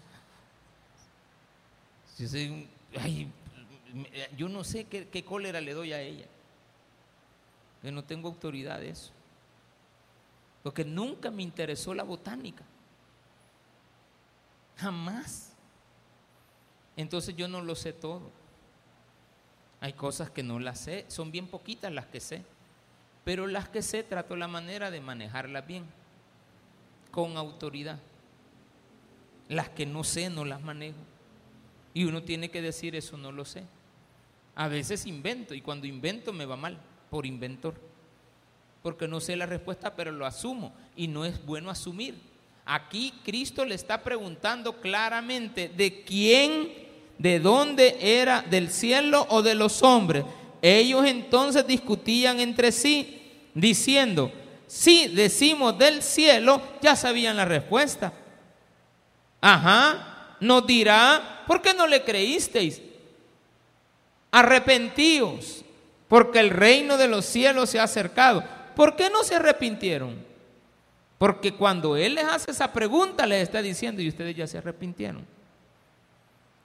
yo 4.38 4.50
no 4.50 4.64
sé 4.64 4.86
qué, 4.86 5.26
cólera 5.26 5.62
le 5.62 5.74
doy 5.74 5.94
a 5.94 6.02
ella. 6.02 6.26
Que 7.82 7.92
no 7.92 8.04
tengo 8.04 8.30
autoridad 8.30 8.80
de 8.80 8.90
eso. 8.90 9.12
Porque 10.64 10.84
nunca 10.84 11.30
me 11.30 11.44
interesó 11.44 11.94
la 11.94 12.04
botánica. 12.04 12.64
Jamás. 14.78 15.54
Entonces 16.98 17.36
yo 17.36 17.48
no 17.48 17.62
lo 17.62 17.76
sé 17.76 17.94
todo. 17.94 18.32
Hay 19.82 19.94
cosas 19.94 20.30
que 20.30 20.44
no 20.44 20.60
las 20.60 20.80
sé, 20.80 21.06
son 21.08 21.32
bien 21.32 21.48
poquitas 21.48 21.92
las 21.92 22.06
que 22.06 22.20
sé, 22.20 22.44
pero 23.24 23.48
las 23.48 23.70
que 23.70 23.82
sé 23.82 24.04
trato 24.04 24.36
la 24.36 24.48
manera 24.48 24.92
de 24.92 25.02
manejarlas 25.02 25.66
bien, 25.66 25.86
con 27.12 27.38
autoridad. 27.38 28.00
Las 29.48 29.70
que 29.70 29.86
no 29.86 30.04
sé 30.04 30.30
no 30.30 30.44
las 30.44 30.62
manejo. 30.62 30.98
Y 31.94 32.04
uno 32.04 32.24
tiene 32.24 32.50
que 32.50 32.62
decir 32.62 32.96
eso 32.96 33.18
no 33.18 33.32
lo 33.32 33.46
sé. 33.46 33.64
A 34.56 34.68
veces 34.68 35.06
invento 35.06 35.54
y 35.54 35.62
cuando 35.62 35.88
invento 35.88 36.34
me 36.34 36.46
va 36.46 36.56
mal 36.56 36.78
por 37.10 37.26
inventor. 37.26 37.76
Porque 38.84 39.08
no 39.08 39.20
sé 39.20 39.36
la 39.36 39.46
respuesta, 39.46 39.96
pero 39.96 40.12
lo 40.12 40.26
asumo 40.26 40.74
y 40.96 41.08
no 41.08 41.26
es 41.26 41.44
bueno 41.46 41.70
asumir. 41.70 42.20
Aquí 42.66 43.14
Cristo 43.24 43.64
le 43.66 43.76
está 43.76 44.04
preguntando 44.04 44.80
claramente 44.80 45.70
de 45.70 46.04
quién, 46.04 46.85
de 47.18 47.40
dónde 47.40 47.98
era, 48.00 48.42
del 48.42 48.70
cielo 48.70 49.26
o 49.30 49.42
de 49.42 49.56
los 49.56 49.84
hombres. 49.84 50.26
Ellos 50.62 51.06
entonces 51.06 51.66
discutían 51.68 52.40
entre 52.40 52.72
sí, 52.72 53.22
diciendo, 53.54 54.32
si 54.68 55.08
decimos 55.08 55.78
del 55.78 56.02
cielo, 56.02 56.62
ya 56.82 56.96
sabían 56.96 57.38
la 57.38 57.46
respuesta. 57.46 58.12
Ajá, 59.42 60.38
nos 60.40 60.66
dirá, 60.66 61.44
¿por 61.48 61.62
qué 61.62 61.74
no 61.74 61.88
le 61.88 62.04
creísteis? 62.04 62.82
Arrepentíos, 64.32 65.64
porque 66.08 66.40
el 66.40 66.50
reino 66.50 66.98
de 66.98 67.08
los 67.08 67.26
cielos 67.26 67.70
se 67.70 67.80
ha 67.80 67.84
acercado. 67.84 68.44
¿Por 68.76 68.96
qué 68.96 69.10
no 69.10 69.24
se 69.24 69.36
arrepintieron? 69.36 70.26
Porque 71.18 71.54
cuando 71.54 71.96
Él 71.96 72.16
les 72.16 72.26
hace 72.26 72.52
esa 72.52 72.74
pregunta, 72.74 73.26
les 73.26 73.44
está 73.44 73.62
diciendo, 73.62 74.02
y 74.02 74.10
ustedes 74.10 74.36
ya 74.36 74.48
se 74.48 74.58
arrepintieron. 74.58 75.26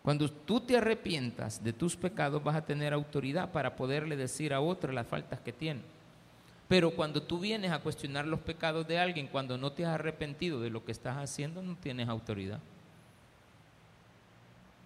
Cuando 0.02 0.30
tú 0.30 0.60
te 0.60 0.76
arrepientas 0.76 1.62
de 1.62 1.72
tus 1.72 1.96
pecados, 1.96 2.42
vas 2.42 2.56
a 2.56 2.64
tener 2.64 2.92
autoridad 2.92 3.52
para 3.52 3.76
poderle 3.76 4.16
decir 4.16 4.54
a 4.54 4.60
otro 4.60 4.92
las 4.92 5.06
faltas 5.06 5.40
que 5.40 5.52
tiene. 5.52 5.80
Pero 6.68 6.92
cuando 6.92 7.22
tú 7.22 7.38
vienes 7.38 7.72
a 7.72 7.80
cuestionar 7.80 8.26
los 8.26 8.40
pecados 8.40 8.86
de 8.86 8.98
alguien, 8.98 9.26
cuando 9.26 9.58
no 9.58 9.72
te 9.72 9.84
has 9.84 9.94
arrepentido 9.94 10.60
de 10.60 10.70
lo 10.70 10.84
que 10.84 10.92
estás 10.92 11.16
haciendo, 11.16 11.62
no 11.62 11.76
tienes 11.76 12.08
autoridad. 12.08 12.60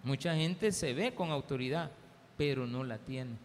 Mucha 0.03 0.35
gente 0.35 0.71
se 0.71 0.93
ve 0.93 1.13
con 1.13 1.31
autoridad, 1.31 1.91
pero 2.37 2.67
no 2.67 2.83
la 2.83 2.97
tiene 2.97 3.37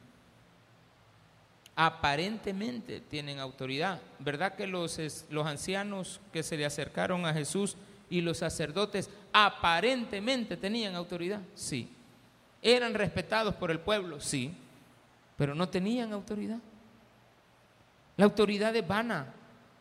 aparentemente 1.82 3.00
tienen 3.00 3.38
autoridad. 3.38 4.02
¿Verdad 4.18 4.54
que 4.54 4.66
los, 4.66 5.00
los 5.30 5.46
ancianos 5.46 6.20
que 6.30 6.42
se 6.42 6.58
le 6.58 6.66
acercaron 6.66 7.24
a 7.24 7.32
Jesús 7.32 7.74
y 8.10 8.20
los 8.20 8.36
sacerdotes 8.36 9.08
aparentemente 9.32 10.56
tenían 10.56 10.94
autoridad? 10.94 11.40
Sí. 11.54 11.88
¿Eran 12.62 12.94
respetados 12.94 13.54
por 13.54 13.70
el 13.70 13.80
pueblo? 13.80 14.20
Sí. 14.20 14.52
Pero 15.36 15.54
no 15.54 15.68
tenían 15.68 16.12
autoridad. 16.12 16.58
La 18.16 18.24
autoridad 18.26 18.74
es 18.76 18.86
vana, 18.86 19.32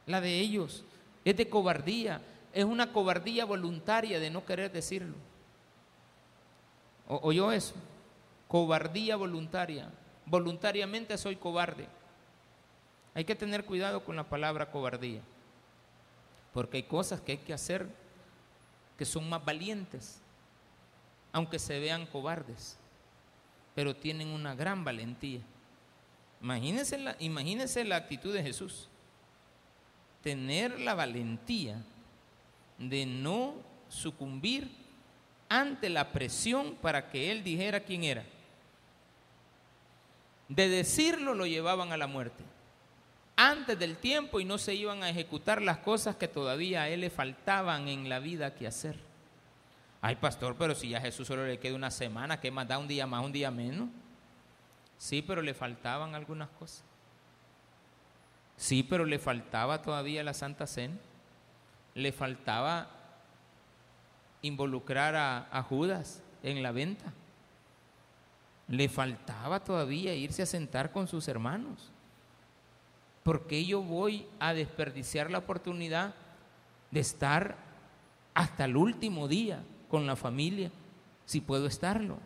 la 0.05 0.21
de 0.21 0.39
ellos. 0.39 0.83
Es 1.25 1.35
de 1.35 1.49
cobardía. 1.49 2.21
Es 2.53 2.65
una 2.65 2.91
cobardía 2.91 3.45
voluntaria 3.45 4.19
de 4.19 4.29
no 4.29 4.45
querer 4.45 4.71
decirlo. 4.71 5.15
¿Oyó 7.07 7.51
eso? 7.51 7.73
Cobardía 8.47 9.15
voluntaria 9.15 9.89
voluntariamente 10.29 11.17
soy 11.17 11.35
cobarde. 11.35 11.87
Hay 13.13 13.25
que 13.25 13.35
tener 13.35 13.65
cuidado 13.65 14.03
con 14.03 14.15
la 14.15 14.23
palabra 14.23 14.71
cobardía, 14.71 15.21
porque 16.53 16.77
hay 16.77 16.83
cosas 16.83 17.19
que 17.19 17.33
hay 17.33 17.37
que 17.39 17.53
hacer 17.53 17.87
que 18.99 19.05
son 19.05 19.27
más 19.27 19.43
valientes, 19.43 20.19
aunque 21.31 21.57
se 21.57 21.79
vean 21.79 22.05
cobardes, 22.05 22.77
pero 23.73 23.95
tienen 23.95 24.27
una 24.27 24.53
gran 24.53 24.83
valentía. 24.83 25.39
Imagínense 26.39 26.99
la, 26.99 27.15
imagínense 27.17 27.83
la 27.83 27.95
actitud 27.95 28.31
de 28.31 28.43
Jesús, 28.43 28.87
tener 30.21 30.79
la 30.79 30.93
valentía 30.93 31.81
de 32.77 33.07
no 33.07 33.55
sucumbir 33.87 34.69
ante 35.47 35.89
la 35.89 36.11
presión 36.11 36.75
para 36.75 37.09
que 37.09 37.31
él 37.31 37.43
dijera 37.43 37.79
quién 37.79 38.03
era 38.03 38.23
de 40.49 40.67
decirlo 40.67 41.35
lo 41.35 41.45
llevaban 41.45 41.93
a 41.93 41.97
la 41.97 42.07
muerte. 42.07 42.43
Antes 43.41 43.79
del 43.79 43.95
tiempo 43.95 44.41
y 44.41 44.43
no 44.43 44.57
se 44.57 44.75
iban 44.75 45.01
a 45.01 45.09
ejecutar 45.09 45.61
las 45.61 45.77
cosas 45.77 46.17
que 46.17 46.27
todavía 46.27 46.81
a 46.81 46.89
él 46.89 46.99
le 46.99 47.09
faltaban 47.09 47.87
en 47.87 48.09
la 48.09 48.19
vida 48.19 48.53
que 48.53 48.67
hacer. 48.67 48.97
Ay, 50.01 50.17
pastor, 50.17 50.57
pero 50.57 50.75
si 50.75 50.89
ya 50.89 50.97
a 50.97 51.01
Jesús 51.01 51.25
solo 51.25 51.47
le 51.47 51.57
queda 51.57 51.73
una 51.73 51.89
semana, 51.89 52.41
¿qué 52.41 52.51
más 52.51 52.67
da 52.67 52.77
un 52.77 52.89
día 52.89 53.07
más, 53.07 53.23
un 53.23 53.31
día 53.31 53.49
menos? 53.49 53.87
Sí, 54.97 55.21
pero 55.21 55.41
le 55.41 55.53
faltaban 55.53 56.15
algunas 56.15 56.49
cosas. 56.49 56.83
Sí, 58.57 58.83
pero 58.83 59.05
le 59.05 59.19
faltaba 59.19 59.81
todavía 59.81 60.21
la 60.21 60.33
Santa 60.33 60.67
Cena. 60.67 60.97
Le 61.95 62.11
faltaba 62.11 62.89
involucrar 64.41 65.15
a, 65.15 65.47
a 65.49 65.63
Judas 65.63 66.21
en 66.43 66.61
la 66.61 66.73
venta. 66.73 67.13
Le 68.67 68.89
faltaba 68.89 69.63
todavía 69.63 70.13
irse 70.13 70.41
a 70.41 70.45
sentar 70.45 70.91
con 70.91 71.07
sus 71.07 71.29
hermanos. 71.29 71.89
¿Por 73.29 73.45
qué 73.45 73.63
yo 73.63 73.83
voy 73.83 74.25
a 74.39 74.55
desperdiciar 74.55 75.29
la 75.29 75.37
oportunidad 75.37 76.15
de 76.89 76.99
estar 76.99 77.57
hasta 78.33 78.65
el 78.65 78.75
último 78.75 79.27
día 79.27 79.61
con 79.87 80.07
la 80.07 80.15
familia 80.15 80.71
si 81.27 81.39
puedo 81.39 81.67
estarlo? 81.67 82.17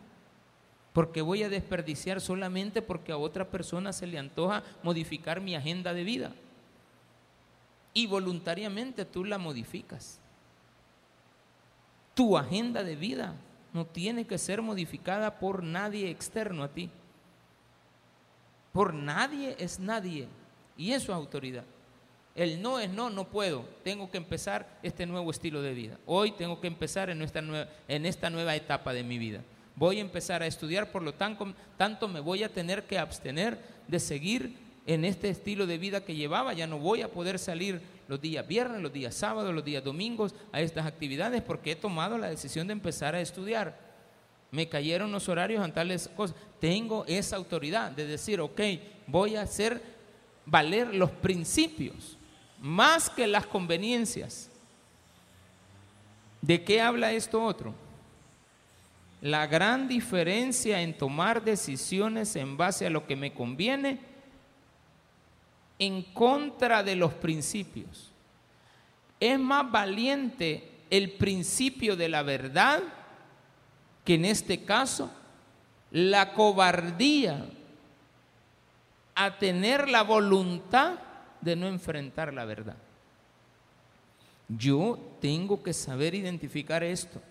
¿Por 0.94 1.12
qué 1.12 1.22
voy 1.22 1.44
a 1.44 1.50
desperdiciar 1.50 2.22
solamente 2.22 2.82
porque 2.82 3.12
a 3.12 3.18
otra 3.18 3.50
persona 3.50 3.92
se 3.92 4.08
le 4.08 4.18
antoja 4.18 4.64
modificar 4.82 5.42
mi 5.42 5.56
agenda 5.56 5.94
de 5.94 6.06
vida? 6.06 6.32
Y 7.94 8.08
voluntariamente 8.08 9.04
tú 9.04 9.26
la 9.26 9.38
modificas. 9.38 10.22
Tu 12.14 12.38
agenda 12.38 12.82
de 12.82 12.96
vida 12.96 13.36
no 13.74 13.86
tiene 13.86 14.26
que 14.26 14.38
ser 14.38 14.62
modificada 14.62 15.38
por 15.38 15.64
nadie 15.64 16.10
externo 16.10 16.64
a 16.64 16.70
ti. 16.70 16.90
Por 18.72 18.94
nadie 18.94 19.58
es 19.60 19.82
nadie. 19.82 20.30
Y 20.78 20.92
eso 20.92 21.12
es 21.12 21.18
autoridad. 21.18 21.64
El 22.36 22.62
no 22.62 22.80
es 22.80 22.90
no, 22.90 23.10
no 23.10 23.30
puedo. 23.30 23.66
Tengo 23.84 24.10
que 24.10 24.18
empezar 24.18 24.80
este 24.82 25.06
nuevo 25.06 25.30
estilo 25.30 25.62
de 25.62 25.74
vida. 25.74 26.00
Hoy 26.06 26.32
tengo 26.32 26.60
que 26.60 26.68
empezar 26.68 27.10
en 27.10 27.22
esta 27.22 27.42
nueva, 27.42 27.70
en 27.88 28.06
esta 28.06 28.30
nueva 28.30 28.56
etapa 28.56 28.92
de 28.94 29.04
mi 29.04 29.18
vida. 29.18 29.42
Voy 29.76 29.98
a 29.98 30.02
empezar 30.02 30.42
a 30.42 30.48
estudiar, 30.48 30.92
por 30.92 31.02
lo 31.02 31.14
tanto, 31.14 31.54
tanto 31.78 32.08
me 32.08 32.20
voy 32.20 32.44
a 32.44 32.50
tener 32.50 32.84
que 32.84 32.98
abstener 32.98 33.58
de 33.88 34.00
seguir 34.00 34.56
en 34.86 35.06
este 35.06 35.30
estilo 35.30 35.66
de 35.66 35.78
vida 35.78 36.04
que 36.04 36.16
llevaba. 36.16 36.54
Ya 36.54 36.68
no 36.68 36.80
voy 36.80 37.02
a 37.02 37.12
poder 37.12 37.40
salir 37.40 37.82
los 38.08 38.20
días 38.20 38.48
viernes, 38.48 38.82
los 38.82 38.94
días 38.94 39.16
sábados, 39.16 39.54
los 39.54 39.64
días 39.64 39.84
domingos 39.84 40.36
a 40.52 40.62
estas 40.62 40.86
actividades 40.86 41.42
porque 41.42 41.72
he 41.72 41.76
tomado 41.76 42.18
la 42.18 42.30
decisión 42.30 42.68
de 42.68 42.74
empezar 42.74 43.16
a 43.16 43.22
estudiar. 43.22 43.94
Me 44.52 44.70
cayeron 44.70 45.12
los 45.12 45.30
horarios 45.30 45.66
en 45.66 45.74
tales 45.74 46.10
cosas. 46.16 46.36
Tengo 46.60 47.06
esa 47.08 47.38
autoridad 47.38 47.92
de 47.92 48.06
decir, 48.06 48.40
ok, 48.40 48.62
voy 49.08 49.36
a 49.36 49.42
hacer 49.42 49.82
valer 50.46 50.94
los 50.94 51.12
principios 51.12 52.18
más 52.60 53.10
que 53.10 53.28
las 53.28 53.46
conveniencias. 53.46 54.50
¿De 56.42 56.64
qué 56.64 56.82
habla 56.82 57.12
esto 57.12 57.44
otro? 57.44 57.74
La 59.22 59.48
gran 59.48 59.88
diferencia 59.88 60.82
en 60.82 60.98
tomar 60.98 61.44
decisiones 61.44 62.36
en 62.36 62.58
base 62.58 62.86
a 62.86 62.90
lo 62.90 63.06
que 63.06 63.16
me 63.16 63.34
conviene 63.34 64.00
en 65.80 66.04
contra 66.04 66.84
de 66.84 66.96
los 66.96 67.14
principios. 67.14 68.12
Es 69.20 69.40
más 69.40 69.70
valiente 69.72 70.70
el 70.90 71.12
principio 71.12 71.96
de 71.96 72.10
la 72.10 72.24
verdad 72.24 72.82
que 74.06 74.16
en 74.16 74.26
este 74.26 74.64
caso 74.64 75.12
la 75.92 76.34
cobardía 76.34 77.46
a 79.16 79.38
tener 79.38 79.90
la 79.90 80.04
voluntad 80.04 80.96
de 81.42 81.56
no 81.56 81.68
enfrentar 81.68 82.34
la 82.34 82.46
verdad. 82.46 82.78
Yo 84.48 85.00
tengo 85.20 85.64
que 85.64 85.74
saber 85.74 86.16
identificar 86.16 86.84
esto. 86.84 87.22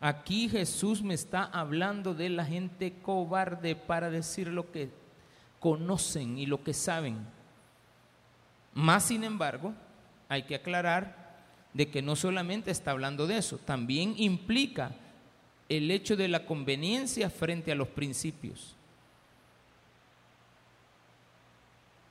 Aquí 0.00 0.48
Jesús 0.48 1.02
me 1.02 1.14
está 1.14 1.44
hablando 1.44 2.14
de 2.14 2.30
la 2.30 2.44
gente 2.44 2.94
cobarde 3.02 3.76
para 3.76 4.10
decir 4.10 4.48
lo 4.48 4.70
que 4.72 4.90
conocen 5.58 6.38
y 6.38 6.46
lo 6.46 6.62
que 6.64 6.72
saben. 6.72 7.18
Más 8.72 9.04
sin 9.04 9.24
embargo, 9.24 9.74
hay 10.28 10.44
que 10.44 10.54
aclarar 10.54 11.20
de 11.74 11.88
que 11.90 12.02
no 12.02 12.16
solamente 12.16 12.70
está 12.70 12.92
hablando 12.92 13.26
de 13.26 13.36
eso, 13.36 13.58
también 13.58 14.14
implica 14.16 14.92
el 15.68 15.90
hecho 15.90 16.16
de 16.16 16.28
la 16.28 16.46
conveniencia 16.46 17.30
frente 17.30 17.70
a 17.70 17.76
los 17.76 17.88
principios. 17.88 18.74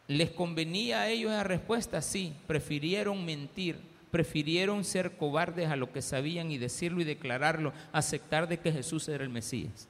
¿Les 0.10 0.30
convenía 0.30 1.00
a 1.02 1.08
ellos 1.08 1.32
la 1.32 1.46
respuesta? 1.46 2.02
Sí, 2.02 2.36
prefirieron 2.46 3.24
mentir 3.24 3.90
prefirieron 4.12 4.84
ser 4.84 5.18
cobardes 5.18 5.70
a 5.70 5.76
lo 5.76 5.92
que 5.92 6.02
sabían 6.02 6.52
y 6.52 6.58
decirlo 6.58 7.02
y 7.02 7.06
declararlo, 7.06 7.74
aceptar 7.92 8.48
de 8.48 8.60
que 8.60 8.72
Jesús 8.72 9.08
era 9.08 9.24
el 9.24 9.30
Mesías. 9.30 9.88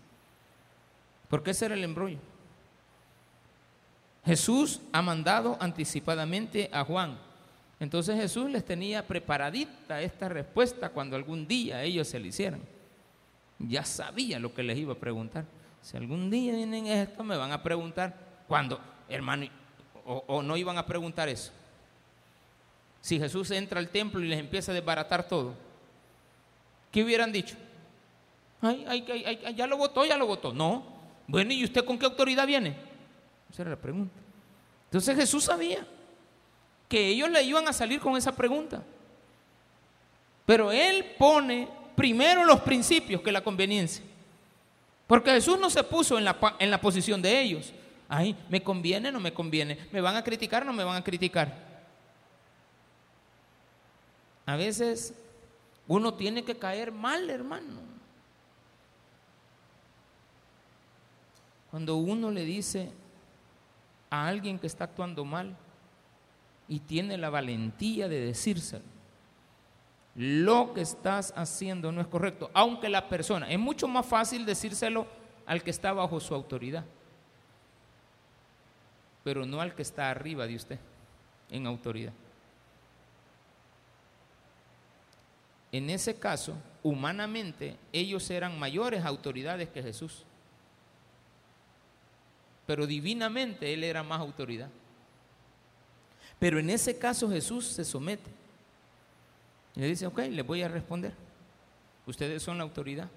Porque 1.30 1.52
ese 1.52 1.66
era 1.66 1.76
el 1.76 1.84
embrollo. 1.84 2.18
Jesús 4.26 4.82
ha 4.92 5.02
mandado 5.02 5.58
anticipadamente 5.60 6.70
a 6.74 6.84
Juan. 6.84 7.18
Entonces 7.80 8.20
Jesús 8.20 8.50
les 8.50 8.66
tenía 8.66 9.08
preparadita 9.08 10.02
esta 10.02 10.28
respuesta 10.28 10.90
cuando 10.90 11.16
algún 11.16 11.48
día 11.48 11.82
ellos 11.84 12.08
se 12.08 12.20
le 12.20 12.28
hicieran. 12.28 12.62
Ya 13.58 13.86
sabía 13.86 14.40
lo 14.40 14.54
que 14.54 14.64
les 14.64 14.78
iba 14.78 14.94
a 14.94 14.98
preguntar. 14.98 15.46
Si 15.82 15.96
algún 15.96 16.30
día 16.30 16.54
vienen 16.54 16.88
esto, 16.88 17.24
me 17.24 17.38
van 17.38 17.54
a 17.54 17.64
preguntar, 17.64 18.44
¿cuándo, 18.48 18.82
hermano? 19.08 19.48
O, 20.12 20.42
no 20.42 20.58
iban 20.58 20.76
a 20.80 20.88
preguntar 20.88 21.30
eso. 21.30 21.52
Si 23.00 23.20
Jesús 23.20 23.52
entra 23.52 23.80
al 23.80 23.90
templo 23.90 24.20
y 24.20 24.28
les 24.28 24.40
empieza 24.40 24.72
a 24.72 24.76
desbaratar 24.76 25.28
todo, 25.28 25.54
¿qué 26.92 27.04
hubieran 27.04 27.32
dicho? 27.32 27.56
Ay, 28.60 28.84
ay, 28.88 29.06
ay, 29.46 29.56
ya 29.56 29.68
lo 29.68 29.78
votó, 29.78 30.04
ya 30.06 30.18
lo 30.18 30.26
votó. 30.26 30.52
No. 30.52 30.84
Bueno, 31.28 31.54
¿y 31.54 31.64
usted 31.64 31.86
con 31.86 32.00
qué 32.00 32.08
autoridad 32.08 32.48
viene? 32.48 32.76
Esa 33.52 33.62
era 33.62 33.72
la 33.72 33.78
pregunta. 33.78 34.16
Entonces 34.86 35.16
Jesús 35.16 35.44
sabía 35.44 35.86
que 36.88 37.10
ellos 37.10 37.30
le 37.30 37.44
iban 37.44 37.68
a 37.68 37.74
salir 37.74 38.00
con 38.00 38.18
esa 38.18 38.36
pregunta. 38.36 38.82
Pero 40.44 40.72
Él 40.72 41.06
pone 41.20 41.68
primero 41.96 42.44
los 42.44 42.62
principios 42.62 43.22
que 43.22 43.32
la 43.32 43.44
conveniencia. 43.44 44.04
Porque 45.06 45.30
Jesús 45.30 45.60
no 45.60 45.70
se 45.70 45.84
puso 45.84 46.18
en 46.18 46.26
la, 46.26 46.36
en 46.58 46.72
la 46.72 46.82
posición 46.82 47.22
de 47.22 47.40
ellos. 47.40 47.74
Ay, 48.10 48.36
¿me 48.50 48.64
conviene 48.64 49.10
o 49.10 49.12
no 49.12 49.20
me 49.20 49.32
conviene? 49.32 49.78
¿Me 49.92 50.02
van 50.02 50.16
a 50.16 50.24
criticar 50.24 50.64
o 50.64 50.66
no 50.66 50.74
me 50.74 50.84
van 50.84 50.98
a 50.98 51.04
criticar? 51.04 51.54
A 54.48 54.56
veces 54.56 55.14
uno 55.88 56.16
tiene 56.16 56.44
que 56.44 56.58
caer 56.58 56.92
mal, 56.92 57.30
hermano. 57.30 57.82
Cuando 61.70 61.98
uno 61.98 62.32
le 62.32 62.44
dice 62.46 62.92
a 64.10 64.28
alguien 64.28 64.58
que 64.58 64.66
está 64.66 64.86
actuando 64.86 65.24
mal 65.24 65.56
y 66.68 66.80
tiene 66.80 67.16
la 67.16 67.30
valentía 67.30 68.08
de 68.08 68.22
decírselo, 68.22 68.84
lo 70.16 70.74
que 70.74 70.82
estás 70.82 71.32
haciendo 71.36 71.92
no 71.92 72.02
es 72.02 72.08
correcto, 72.08 72.50
aunque 72.56 72.90
la 72.90 73.08
persona, 73.08 73.50
es 73.52 73.60
mucho 73.60 73.88
más 73.88 74.06
fácil 74.06 74.46
decírselo 74.46 75.06
al 75.46 75.64
que 75.64 75.70
está 75.70 75.94
bajo 75.94 76.20
su 76.20 76.34
autoridad, 76.34 76.86
pero 79.24 79.46
no 79.46 79.62
al 79.62 79.76
que 79.76 79.82
está 79.82 80.10
arriba 80.10 80.48
de 80.48 80.56
usted 80.56 80.80
en 81.50 81.68
autoridad. 81.68 82.14
En 85.72 85.90
ese 85.90 86.18
caso, 86.18 86.56
humanamente, 86.82 87.78
ellos 87.94 88.30
eran 88.30 88.58
mayores 88.58 89.06
autoridades 89.06 89.70
que 89.70 89.84
Jesús. 89.84 90.24
Pero 92.66 92.88
divinamente 92.88 93.74
Él 93.74 93.84
era 93.84 94.02
más 94.04 94.20
autoridad. 94.20 94.70
Pero 96.40 96.60
en 96.60 96.70
ese 96.70 96.98
caso 96.98 97.30
Jesús 97.30 97.66
se 97.66 97.84
somete. 97.84 98.32
Y 99.76 99.82
le 99.82 99.88
dice, 99.88 100.08
ok, 100.08 100.20
les 100.30 100.46
voy 100.46 100.64
a 100.64 100.68
responder. 100.68 101.14
Ustedes 102.06 102.42
son 102.42 102.58
la 102.58 102.64
autoridad. 102.64 103.10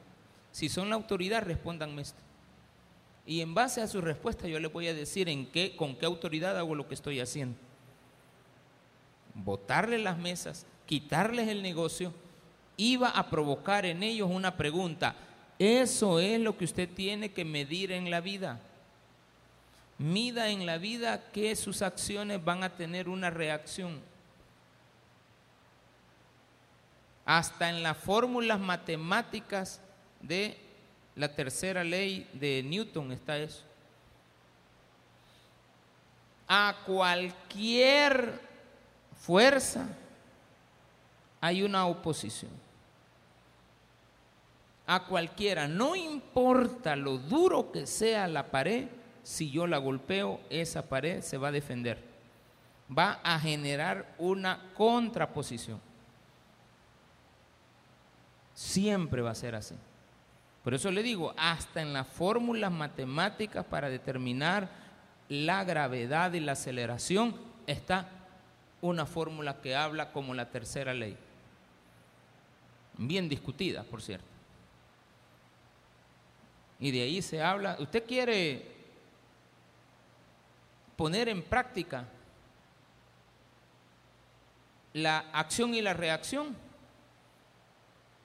Si 0.50 0.68
son 0.68 0.90
la 0.90 0.96
autoridad, 0.96 1.42
respóndanme 1.42 2.02
esto. 2.02 2.20
Y 3.26 3.40
en 3.40 3.54
base 3.54 3.80
a 3.80 3.88
su 3.88 4.00
respuesta 4.00 4.48
yo 4.48 4.58
les 4.58 4.72
voy 4.72 4.88
a 4.88 4.94
decir 4.94 5.28
en 5.28 5.46
qué, 5.46 5.76
con 5.76 5.96
qué 5.96 6.06
autoridad 6.06 6.58
hago 6.58 6.74
lo 6.74 6.88
que 6.88 6.94
estoy 6.94 7.20
haciendo. 7.20 7.56
Botarle 9.34 9.98
las 9.98 10.18
mesas, 10.18 10.66
quitarles 10.86 11.48
el 11.48 11.62
negocio 11.62 12.12
iba 12.76 13.08
a 13.08 13.28
provocar 13.28 13.86
en 13.86 14.02
ellos 14.02 14.30
una 14.30 14.56
pregunta. 14.56 15.14
Eso 15.58 16.18
es 16.18 16.40
lo 16.40 16.56
que 16.56 16.64
usted 16.64 16.88
tiene 16.88 17.32
que 17.32 17.44
medir 17.44 17.92
en 17.92 18.10
la 18.10 18.20
vida. 18.20 18.60
Mida 19.98 20.48
en 20.48 20.66
la 20.66 20.78
vida 20.78 21.30
que 21.30 21.54
sus 21.54 21.82
acciones 21.82 22.44
van 22.44 22.64
a 22.64 22.70
tener 22.70 23.08
una 23.08 23.30
reacción. 23.30 24.00
Hasta 27.24 27.70
en 27.70 27.82
las 27.82 27.96
fórmulas 27.96 28.58
matemáticas 28.58 29.80
de 30.20 30.58
la 31.14 31.34
tercera 31.34 31.84
ley 31.84 32.28
de 32.32 32.62
Newton 32.62 33.12
está 33.12 33.36
eso. 33.38 33.62
A 36.48 36.76
cualquier 36.86 38.40
fuerza 39.20 39.86
hay 41.40 41.62
una 41.62 41.86
oposición. 41.86 42.50
A 44.86 45.04
cualquiera, 45.04 45.68
no 45.68 45.94
importa 45.94 46.96
lo 46.96 47.18
duro 47.18 47.70
que 47.72 47.86
sea 47.86 48.26
la 48.26 48.50
pared, 48.50 48.88
si 49.22 49.50
yo 49.50 49.66
la 49.66 49.78
golpeo, 49.78 50.40
esa 50.50 50.82
pared 50.82 51.22
se 51.22 51.38
va 51.38 51.48
a 51.48 51.52
defender. 51.52 52.02
Va 52.96 53.20
a 53.22 53.38
generar 53.38 54.14
una 54.18 54.72
contraposición. 54.74 55.80
Siempre 58.54 59.22
va 59.22 59.30
a 59.30 59.34
ser 59.34 59.54
así. 59.54 59.74
Por 60.64 60.74
eso 60.74 60.90
le 60.90 61.02
digo, 61.02 61.34
hasta 61.36 61.82
en 61.82 61.92
las 61.92 62.06
fórmulas 62.06 62.70
matemáticas 62.70 63.64
para 63.64 63.90
determinar 63.90 64.68
la 65.28 65.64
gravedad 65.64 66.32
y 66.34 66.40
la 66.40 66.52
aceleración 66.52 67.34
está 67.66 68.08
una 68.80 69.06
fórmula 69.06 69.60
que 69.60 69.74
habla 69.74 70.12
como 70.12 70.34
la 70.34 70.50
tercera 70.50 70.94
ley 70.94 71.16
bien 72.96 73.28
discutida, 73.28 73.82
por 73.84 74.02
cierto. 74.02 74.26
Y 76.80 76.90
de 76.90 77.02
ahí 77.02 77.22
se 77.22 77.42
habla, 77.42 77.76
usted 77.78 78.04
quiere 78.04 78.66
poner 80.96 81.28
en 81.28 81.42
práctica 81.42 82.06
la 84.92 85.18
acción 85.32 85.74
y 85.74 85.80
la 85.80 85.94
reacción. 85.94 86.56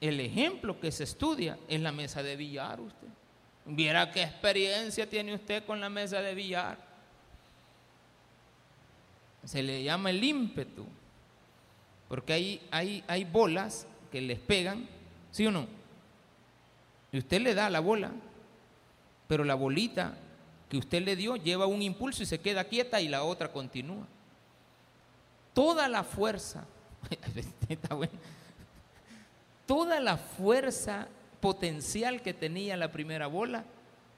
El 0.00 0.20
ejemplo 0.20 0.78
que 0.78 0.92
se 0.92 1.04
estudia 1.04 1.58
es 1.68 1.80
la 1.80 1.92
mesa 1.92 2.22
de 2.22 2.36
billar 2.36 2.80
usted. 2.80 3.08
Viera 3.66 4.10
qué 4.10 4.22
experiencia 4.22 5.08
tiene 5.08 5.34
usted 5.34 5.64
con 5.64 5.80
la 5.80 5.90
mesa 5.90 6.22
de 6.22 6.34
billar. 6.34 6.78
Se 9.44 9.62
le 9.62 9.82
llama 9.82 10.10
el 10.10 10.22
ímpetu, 10.22 10.86
porque 12.08 12.32
hay, 12.32 12.66
hay, 12.70 13.04
hay 13.06 13.24
bolas 13.24 13.86
que 14.10 14.20
les 14.20 14.38
pegan, 14.38 14.88
¿sí 15.30 15.46
o 15.46 15.50
no? 15.50 15.66
Y 17.12 17.18
usted 17.18 17.40
le 17.40 17.54
da 17.54 17.68
la 17.70 17.80
bola, 17.80 18.12
pero 19.26 19.44
la 19.44 19.54
bolita 19.54 20.16
que 20.68 20.76
usted 20.76 21.02
le 21.02 21.16
dio 21.16 21.36
lleva 21.36 21.66
un 21.66 21.82
impulso 21.82 22.22
y 22.22 22.26
se 22.26 22.40
queda 22.40 22.64
quieta 22.64 23.00
y 23.00 23.08
la 23.08 23.22
otra 23.24 23.50
continúa. 23.50 24.06
Toda 25.54 25.88
la 25.88 26.04
fuerza, 26.04 26.64
toda 29.68 30.00
la 30.00 30.16
fuerza 30.16 31.08
potencial 31.40 32.22
que 32.22 32.32
tenía 32.32 32.74
la 32.76 32.90
primera 32.90 33.26
bola 33.26 33.64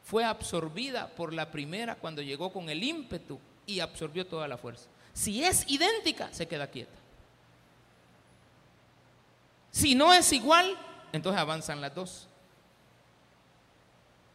fue 0.04 0.24
absorbida 0.24 1.08
por 1.08 1.34
la 1.34 1.50
primera 1.50 1.96
cuando 1.96 2.22
llegó 2.22 2.52
con 2.52 2.70
el 2.70 2.84
ímpetu 2.84 3.38
y 3.66 3.80
absorbió 3.80 4.26
toda 4.26 4.46
la 4.46 4.56
fuerza. 4.56 4.88
Si 5.12 5.42
es 5.42 5.68
idéntica, 5.68 6.32
se 6.32 6.46
queda 6.46 6.68
quieta. 6.68 6.96
Si 9.72 9.96
no 9.96 10.14
es 10.14 10.32
igual, 10.32 10.78
entonces 11.12 11.40
avanzan 11.40 11.80
las 11.80 11.94
dos. 11.96 12.28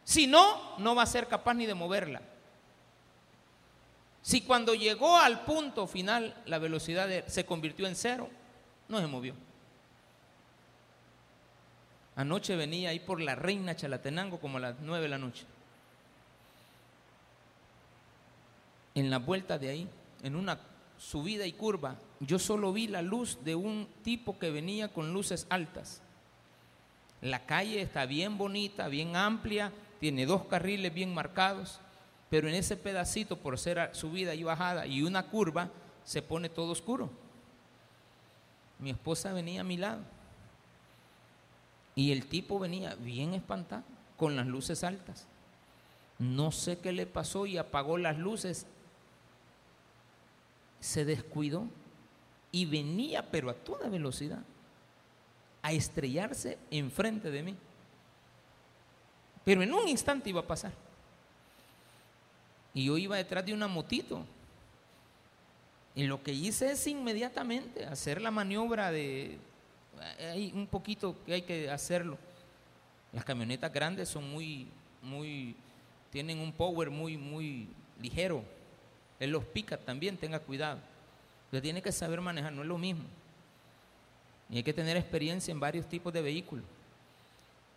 Si 0.04 0.26
no, 0.26 0.76
no 0.78 0.94
va 0.94 1.02
a 1.02 1.06
ser 1.06 1.28
capaz 1.28 1.54
ni 1.54 1.64
de 1.64 1.74
moverla. 1.74 2.20
Si 4.20 4.42
cuando 4.42 4.74
llegó 4.74 5.16
al 5.16 5.44
punto 5.44 5.86
final 5.86 6.42
la 6.44 6.58
velocidad 6.58 7.08
se 7.26 7.46
convirtió 7.46 7.86
en 7.86 7.96
cero, 7.96 8.28
no 8.88 9.00
se 9.00 9.06
movió. 9.06 9.34
Anoche 12.16 12.56
venía 12.56 12.88
ahí 12.88 12.98
por 12.98 13.20
la 13.20 13.34
reina 13.34 13.76
Chalatenango 13.76 14.40
como 14.40 14.56
a 14.56 14.60
las 14.60 14.76
nueve 14.80 15.02
de 15.02 15.10
la 15.10 15.18
noche. 15.18 15.44
En 18.94 19.10
la 19.10 19.18
vuelta 19.18 19.58
de 19.58 19.68
ahí, 19.68 19.88
en 20.22 20.34
una 20.34 20.58
subida 20.98 21.46
y 21.46 21.52
curva, 21.52 21.96
yo 22.20 22.38
solo 22.38 22.72
vi 22.72 22.86
la 22.88 23.02
luz 23.02 23.38
de 23.44 23.54
un 23.54 23.86
tipo 24.02 24.38
que 24.38 24.50
venía 24.50 24.88
con 24.88 25.12
luces 25.12 25.46
altas. 25.50 26.00
La 27.20 27.44
calle 27.44 27.82
está 27.82 28.06
bien 28.06 28.38
bonita, 28.38 28.88
bien 28.88 29.14
amplia, 29.14 29.70
tiene 30.00 30.24
dos 30.24 30.46
carriles 30.46 30.94
bien 30.94 31.12
marcados, 31.12 31.80
pero 32.30 32.48
en 32.48 32.54
ese 32.54 32.78
pedacito, 32.78 33.36
por 33.36 33.58
ser 33.58 33.90
subida 33.94 34.34
y 34.34 34.42
bajada 34.42 34.86
y 34.86 35.02
una 35.02 35.26
curva, 35.26 35.68
se 36.04 36.22
pone 36.22 36.48
todo 36.48 36.72
oscuro. 36.72 37.10
Mi 38.78 38.88
esposa 38.88 39.34
venía 39.34 39.60
a 39.60 39.64
mi 39.64 39.76
lado 39.76 40.15
y 41.96 42.12
el 42.12 42.26
tipo 42.26 42.60
venía 42.60 42.94
bien 42.94 43.34
espantado, 43.34 43.82
con 44.16 44.36
las 44.36 44.46
luces 44.46 44.84
altas. 44.84 45.26
No 46.20 46.52
sé 46.52 46.78
qué 46.78 46.92
le 46.92 47.06
pasó 47.06 47.46
y 47.46 47.58
apagó 47.58 47.98
las 47.98 48.16
luces 48.16 48.66
se 50.78 51.04
descuidó 51.04 51.66
y 52.52 52.64
venía, 52.64 53.28
pero 53.30 53.50
a 53.50 53.54
toda 53.54 53.88
velocidad, 53.88 54.42
a 55.62 55.72
estrellarse 55.72 56.58
enfrente 56.70 57.30
de 57.30 57.42
mí. 57.42 57.56
Pero 59.44 59.62
en 59.62 59.72
un 59.72 59.88
instante 59.88 60.30
iba 60.30 60.40
a 60.40 60.46
pasar. 60.46 60.72
Y 62.72 62.84
yo 62.84 62.98
iba 62.98 63.16
detrás 63.16 63.44
de 63.44 63.52
una 63.54 63.68
motito. 63.68 64.24
Y 65.94 66.04
lo 66.04 66.22
que 66.22 66.32
hice 66.32 66.72
es 66.72 66.86
inmediatamente 66.86 67.84
hacer 67.86 68.20
la 68.20 68.30
maniobra 68.30 68.90
de... 68.90 69.38
Hay 70.18 70.52
un 70.54 70.66
poquito 70.66 71.16
que 71.24 71.34
hay 71.34 71.42
que 71.42 71.70
hacerlo. 71.70 72.18
Las 73.12 73.24
camionetas 73.24 73.72
grandes 73.72 74.08
son 74.08 74.30
muy, 74.30 74.68
muy, 75.02 75.56
tienen 76.10 76.38
un 76.38 76.52
power 76.52 76.90
muy, 76.90 77.16
muy 77.16 77.68
ligero. 78.00 78.42
Él 79.18 79.30
los 79.30 79.44
pica 79.44 79.76
también, 79.76 80.16
tenga 80.16 80.38
cuidado. 80.38 80.78
Usted 81.46 81.62
tiene 81.62 81.80
que 81.80 81.92
saber 81.92 82.20
manejar, 82.20 82.52
no 82.52 82.62
es 82.62 82.68
lo 82.68 82.78
mismo. 82.78 83.04
Y 84.50 84.58
hay 84.58 84.62
que 84.62 84.74
tener 84.74 84.96
experiencia 84.96 85.52
en 85.52 85.60
varios 85.60 85.88
tipos 85.88 86.12
de 86.12 86.22
vehículos. 86.22 86.64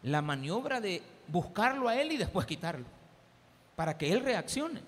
La 0.04 0.22
maniobra 0.22 0.80
de 0.82 1.02
buscarlo 1.28 1.88
a 1.88 1.96
él 2.00 2.12
y 2.12 2.18
después 2.18 2.46
quitarlo, 2.46 2.86
para 3.76 3.98
que 3.98 4.12
él 4.12 4.22
reaccione. 4.22 4.82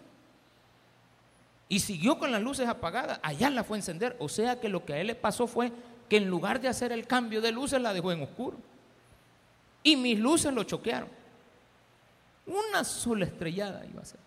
Y 1.69 1.79
siguió 1.79 2.19
con 2.19 2.31
las 2.31 2.41
luces 2.41 2.67
apagadas, 2.67 3.19
allá 3.23 3.49
la 3.49 3.63
fue 3.63 3.77
a 3.77 3.79
encender. 3.79 4.15
O 4.19 4.27
sea 4.27 4.59
que 4.59 4.67
lo 4.67 4.83
que 4.83 4.93
a 4.93 4.97
él 4.97 5.07
le 5.07 5.15
pasó 5.15 5.47
fue 5.47 5.71
que 6.11 6.17
en 6.17 6.27
lugar 6.27 6.59
de 6.59 6.67
hacer 6.67 6.91
el 6.91 7.07
cambio 7.07 7.39
de 7.39 7.53
luces, 7.53 7.81
la 7.81 7.93
dejó 7.93 8.11
en 8.11 8.21
oscuro. 8.21 8.57
Y 9.81 9.95
mis 9.95 10.19
luces 10.19 10.53
lo 10.53 10.65
choquearon. 10.65 11.07
Una 12.47 12.83
sola 12.83 13.23
estrellada 13.23 13.85
iba 13.85 14.01
a 14.01 14.05
ser. 14.05 14.19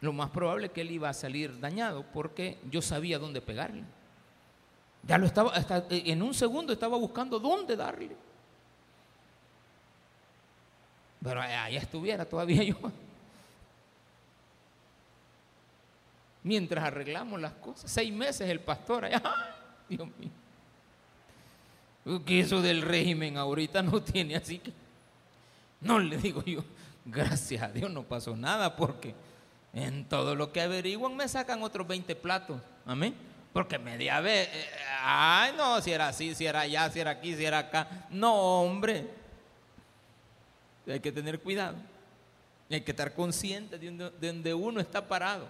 Lo 0.00 0.14
más 0.14 0.30
probable 0.30 0.68
es 0.68 0.72
que 0.72 0.80
él 0.80 0.90
iba 0.90 1.10
a 1.10 1.12
salir 1.12 1.60
dañado 1.60 2.02
porque 2.14 2.56
yo 2.70 2.80
sabía 2.80 3.18
dónde 3.18 3.42
pegarle. 3.42 3.84
Ya 5.02 5.18
lo 5.18 5.26
estaba, 5.26 5.52
hasta 5.52 5.84
en 5.90 6.22
un 6.22 6.32
segundo 6.32 6.72
estaba 6.72 6.96
buscando 6.96 7.38
dónde 7.38 7.76
darle. 7.76 8.16
Pero 11.22 11.42
allá 11.42 11.78
estuviera 11.78 12.24
todavía 12.24 12.62
yo. 12.64 12.78
Mientras 16.42 16.82
arreglamos 16.82 17.38
las 17.38 17.52
cosas. 17.52 17.90
Seis 17.90 18.10
meses 18.10 18.48
el 18.48 18.60
pastor 18.60 19.04
allá. 19.04 19.56
Dios 19.88 20.08
mío. 20.18 20.30
Que 22.24 22.40
eso 22.40 22.62
del 22.62 22.82
régimen 22.82 23.36
ahorita 23.36 23.82
no 23.82 24.02
tiene 24.02 24.36
así 24.36 24.58
que. 24.58 24.72
No 25.80 25.98
le 25.98 26.16
digo 26.16 26.42
yo, 26.44 26.64
gracias 27.04 27.62
a 27.62 27.68
Dios 27.68 27.90
no 27.90 28.02
pasó 28.02 28.36
nada 28.36 28.74
porque 28.74 29.14
en 29.72 30.06
todo 30.06 30.34
lo 30.34 30.50
que 30.50 30.60
averiguan 30.60 31.16
me 31.16 31.28
sacan 31.28 31.62
otros 31.62 31.86
20 31.86 32.16
platos. 32.16 32.60
Amén. 32.86 33.14
Porque 33.52 33.78
media 33.78 34.20
vez, 34.20 34.48
eh, 34.52 34.66
ay 35.02 35.52
no, 35.56 35.80
si 35.80 35.92
era 35.92 36.08
así, 36.08 36.34
si 36.34 36.46
era 36.46 36.60
allá, 36.60 36.90
si 36.90 37.00
era 37.00 37.12
aquí, 37.12 37.34
si 37.34 37.44
era 37.44 37.58
acá. 37.58 38.06
No, 38.10 38.62
hombre. 38.62 39.08
Hay 40.86 41.00
que 41.00 41.12
tener 41.12 41.40
cuidado. 41.40 41.76
Hay 42.70 42.80
que 42.80 42.90
estar 42.90 43.14
consciente 43.14 43.78
de 43.78 44.10
donde 44.20 44.54
uno 44.54 44.80
está 44.80 45.06
parado. 45.06 45.46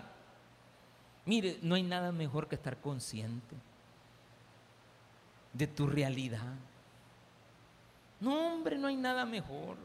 Mire, 1.25 1.59
no 1.63 1.75
hay 1.75 1.83
nada 1.83 2.13
mejor 2.13 2.49
que 2.49 2.55
estar 2.55 2.77
consciente 2.79 3.55
de 5.59 5.67
tu 5.67 5.87
realidad. 5.87 6.55
No, 8.21 8.55
hombre, 8.55 8.79
no 8.79 8.87
hay 8.87 8.97
nada 8.97 9.27
mejor. 9.27 9.77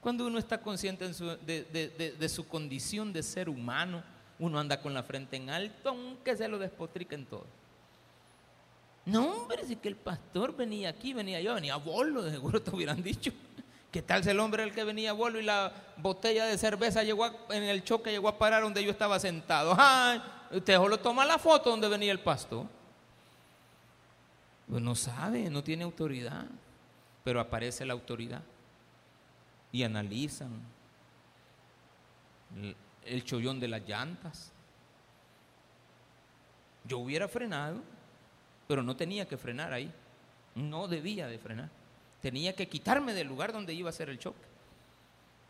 Cuando 0.00 0.26
uno 0.26 0.38
está 0.38 0.58
consciente 0.58 1.06
de, 1.06 2.28
su 2.28 2.46
condición 2.48 3.12
de 3.12 3.22
ser 3.22 3.48
humano, 3.48 4.02
uno 4.38 4.58
anda 4.58 4.80
con 4.80 4.94
la 4.94 5.02
frente 5.02 5.36
en 5.36 5.50
alto, 5.50 5.90
aunque 5.90 6.36
se 6.36 6.48
lo 6.48 6.58
despotriquen 6.58 7.26
todo. 7.26 7.46
No, 9.04 9.32
hombre, 9.32 9.64
si 9.66 9.76
que 9.76 9.88
el 9.88 9.96
pastor 9.96 10.56
venía 10.56 10.88
aquí, 10.88 11.12
venía 11.12 11.40
yo, 11.40 11.54
venía 11.54 11.74
a 11.74 11.78
bolo, 11.78 12.28
seguro 12.30 12.62
te 12.62 12.70
hubieran 12.70 13.02
dicho. 13.02 13.32
¿Qué 13.90 14.00
tal 14.00 14.24
si 14.24 14.30
el 14.30 14.40
hombre 14.40 14.62
el 14.62 14.72
que 14.72 14.84
venía 14.84 15.10
a 15.10 15.12
bolo 15.12 15.38
y 15.38 15.42
la 15.42 15.72
botella 15.96 16.46
de 16.46 16.56
cerveza 16.56 17.02
llegó 17.02 17.26
en 17.50 17.64
el 17.64 17.84
choque, 17.84 18.10
llegó 18.10 18.28
a 18.28 18.38
parar 18.38 18.62
donde 18.62 18.82
yo 18.82 18.90
estaba 18.90 19.18
sentado? 19.18 19.74
¡Ay! 19.76 20.22
Usted 20.52 20.76
solo 20.76 20.98
toma 20.98 21.24
la 21.24 21.38
foto 21.38 21.70
donde 21.70 21.88
venía 21.88 22.12
el 22.12 22.20
pastor. 22.20 22.66
Pues 24.72 24.82
no 24.82 24.94
sabe, 24.94 25.50
no 25.50 25.62
tiene 25.62 25.84
autoridad, 25.84 26.46
pero 27.22 27.40
aparece 27.40 27.84
la 27.84 27.92
autoridad 27.92 28.40
y 29.70 29.82
analizan 29.82 30.48
el, 33.04 33.22
chollón 33.22 33.60
de 33.60 33.68
las 33.68 33.86
llantas. 33.86 34.50
Yo 36.86 37.00
hubiera 37.00 37.28
frenado, 37.28 37.82
pero 38.66 38.82
no 38.82 38.96
tenía 38.96 39.28
que 39.28 39.36
frenar 39.36 39.74
ahí. 39.74 39.92
No 40.54 40.88
debía 40.88 41.26
de 41.26 41.38
frenar. 41.38 41.68
Tenía 42.22 42.56
que 42.56 42.66
quitarme 42.66 43.12
del 43.12 43.28
lugar 43.28 43.52
donde 43.52 43.74
iba 43.74 43.90
a 43.90 43.92
ser 43.92 44.08
el 44.08 44.18
choque. 44.18 44.46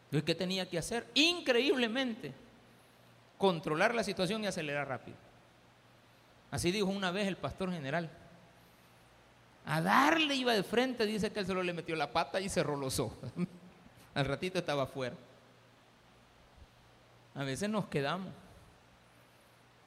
Entonces, 0.06 0.24
¿qué 0.24 0.34
tenía 0.34 0.68
que 0.68 0.78
hacer? 0.78 1.06
Increíblemente, 1.14 2.32
controlar 3.38 3.94
la 3.94 4.02
situación 4.02 4.42
y 4.42 4.48
acelerar 4.48 4.88
rápido. 4.88 5.16
Así 6.50 6.72
dijo 6.72 6.88
una 6.88 7.12
vez 7.12 7.28
el 7.28 7.36
pastor 7.36 7.70
general. 7.70 8.10
A 9.66 9.80
darle 9.80 10.34
iba 10.34 10.52
de 10.52 10.62
frente, 10.62 11.06
dice 11.06 11.30
que 11.30 11.40
él 11.40 11.46
solo 11.46 11.62
le 11.62 11.72
metió 11.72 11.94
la 11.94 12.12
pata 12.12 12.40
y 12.40 12.48
cerró 12.48 12.76
los 12.76 12.98
ojos. 12.98 13.18
Al 14.14 14.24
ratito 14.24 14.58
estaba 14.58 14.84
afuera. 14.84 15.16
A 17.34 17.44
veces 17.44 17.70
nos 17.70 17.86
quedamos. 17.86 18.32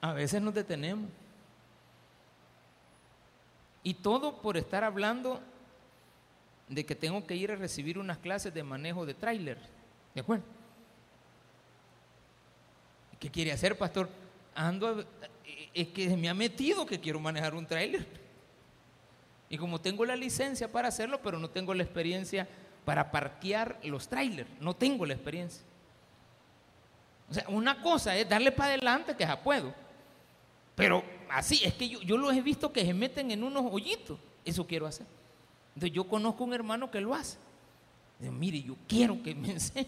A 0.01 0.13
veces 0.13 0.41
nos 0.41 0.53
detenemos. 0.53 1.09
Y 3.83 3.95
todo 3.95 4.41
por 4.41 4.57
estar 4.57 4.83
hablando 4.83 5.41
de 6.69 6.85
que 6.85 6.95
tengo 6.95 7.25
que 7.27 7.35
ir 7.35 7.51
a 7.51 7.55
recibir 7.55 7.99
unas 7.99 8.17
clases 8.17 8.53
de 8.53 8.63
manejo 8.63 9.05
de 9.05 9.13
tráiler. 9.13 9.57
¿De 10.15 10.21
acuerdo? 10.21 10.43
¿Qué 13.19 13.29
quiere 13.29 13.51
hacer, 13.51 13.77
pastor? 13.77 14.09
Ando, 14.55 15.05
es 15.73 15.87
que 15.89 16.15
me 16.17 16.29
ha 16.29 16.33
metido 16.33 16.85
que 16.85 16.99
quiero 16.99 17.19
manejar 17.19 17.53
un 17.53 17.67
tráiler. 17.67 18.24
Y 19.55 19.57
como 19.57 19.79
tengo 19.79 20.03
la 20.03 20.17
licencia 20.17 20.69
para 20.69 20.89
hacerlo, 20.89 21.21
pero 21.23 21.39
no 21.39 21.49
tengo 21.49 21.73
la 21.73 21.81
experiencia 21.81 22.45
para 22.83 23.09
parquear 23.09 23.79
los 23.85 24.09
trailers. 24.09 24.49
No 24.59 24.75
tengo 24.75 25.05
la 25.05 25.13
experiencia. 25.13 25.63
O 27.29 27.33
sea, 27.33 27.45
una 27.47 27.81
cosa 27.81 28.17
es 28.17 28.27
darle 28.27 28.51
para 28.51 28.73
adelante, 28.73 29.15
que 29.15 29.23
ya 29.23 29.41
puedo. 29.41 29.73
Pero 30.75 31.05
así, 31.29 31.61
es 31.63 31.73
que 31.75 31.87
yo, 31.87 32.01
yo 32.01 32.17
los 32.17 32.35
he 32.35 32.41
visto 32.41 32.73
que 32.73 32.83
se 32.83 32.93
meten 32.93 33.31
en 33.31 33.45
unos 33.45 33.63
hoyitos. 33.71 34.19
Eso 34.43 34.67
quiero 34.67 34.87
hacer. 34.87 35.07
Entonces 35.69 35.93
yo 35.93 36.03
conozco 36.05 36.43
un 36.43 36.53
hermano 36.53 36.91
que 36.91 36.99
lo 36.99 37.15
hace. 37.15 37.37
Digo, 38.19 38.33
mire, 38.33 38.61
yo 38.61 38.75
quiero 38.89 39.23
que 39.23 39.33
me 39.33 39.51
enseñe. 39.51 39.87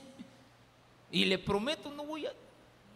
Y 1.12 1.25
le 1.25 1.38
prometo, 1.39 1.91
no 1.91 2.06
voy 2.06 2.25
a, 2.25 2.32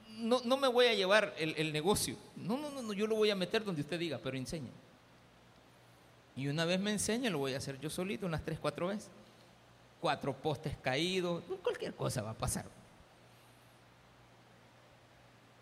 no, 0.08 0.40
no 0.46 0.56
me 0.56 0.70
voy 0.70 0.86
a 0.86 0.94
llevar 0.94 1.36
el, 1.38 1.54
el, 1.58 1.74
negocio. 1.74 2.16
No, 2.38 2.56
no, 2.56 2.82
no, 2.82 2.94
yo 2.94 3.08
lo 3.08 3.16
voy 3.18 3.30
a 3.30 3.36
meter 3.36 3.62
donde 3.62 3.82
usted 3.82 4.00
diga, 4.00 4.22
pero 4.24 4.38
enseñe. 4.38 4.72
Y 6.42 6.48
una 6.48 6.66
vez 6.66 6.80
me 6.80 6.92
enseña, 6.92 7.30
lo 7.30 7.38
voy 7.38 7.54
a 7.54 7.58
hacer 7.58 7.80
yo 7.80 7.90
solito 7.90 8.26
unas 8.26 8.44
tres, 8.44 8.60
cuatro 8.60 8.88
veces 8.88 9.12
cuatro 10.02 10.34
postes 10.34 10.76
caídos, 10.82 11.44
cualquier 11.62 11.94
cosa 11.94 12.24
va 12.24 12.32
a 12.32 12.34
pasar. 12.34 12.66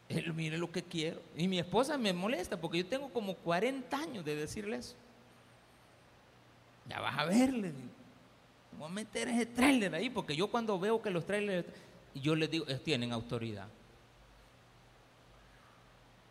Él 0.08 0.34
mire 0.34 0.58
lo 0.58 0.72
que 0.72 0.82
quiero. 0.82 1.22
Y 1.36 1.48
mi 1.48 1.60
esposa 1.60 1.98
me 1.98 2.14
molesta 2.14 2.60
porque 2.60 2.80
yo 2.80 2.86
tengo 2.86 3.10
como 3.10 3.36
40 3.36 3.96
años 3.96 4.26
de 4.26 4.36
decirle 4.36 4.78
eso. 4.78 4.96
Ya 6.88 7.02
vas 7.02 7.20
a 7.20 7.26
verle. 7.26 7.74
Voy 8.80 8.88
a 8.88 8.92
meter 8.92 9.28
ese 9.28 9.46
trailer 9.46 9.94
ahí 9.94 10.10
porque 10.10 10.36
yo 10.36 10.50
cuando 10.50 10.80
veo 10.80 11.02
que 11.02 11.12
los 11.12 11.26
trailers, 11.26 11.68
yo 12.16 12.34
les 12.34 12.50
digo, 12.50 12.66
tienen 12.78 13.12
autoridad. 13.12 13.68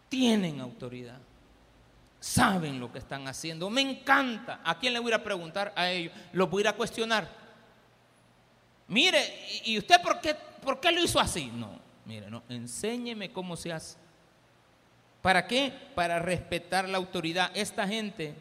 Tienen 0.08 0.60
autoridad. 0.60 1.20
Saben 2.20 2.80
lo 2.80 2.92
que 2.92 2.98
están 2.98 3.28
haciendo. 3.28 3.70
Me 3.70 3.80
encanta. 3.80 4.60
¿A 4.64 4.78
quién 4.78 4.92
le 4.92 4.98
voy 4.98 5.12
a 5.12 5.22
preguntar? 5.22 5.72
A 5.76 5.88
ellos. 5.90 6.12
Los 6.32 6.50
voy 6.50 6.66
a 6.66 6.72
cuestionar. 6.72 7.28
Mire, 8.88 9.20
¿y 9.64 9.78
usted 9.78 10.00
por 10.02 10.20
qué, 10.20 10.34
por 10.62 10.80
qué 10.80 10.90
lo 10.90 11.02
hizo 11.02 11.20
así? 11.20 11.52
No, 11.54 11.78
mire, 12.06 12.30
no, 12.30 12.42
enséñeme 12.48 13.30
cómo 13.30 13.54
se 13.54 13.72
hace. 13.72 13.98
¿Para 15.20 15.46
qué? 15.46 15.72
Para 15.94 16.18
respetar 16.18 16.88
la 16.88 16.96
autoridad. 16.96 17.50
Esta 17.54 17.86
gente 17.86 18.34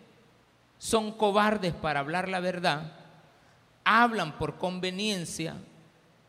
son 0.78 1.12
cobardes 1.12 1.74
para 1.74 2.00
hablar 2.00 2.30
la 2.30 2.40
verdad, 2.40 2.94
hablan 3.84 4.38
por 4.38 4.58
conveniencia, 4.58 5.56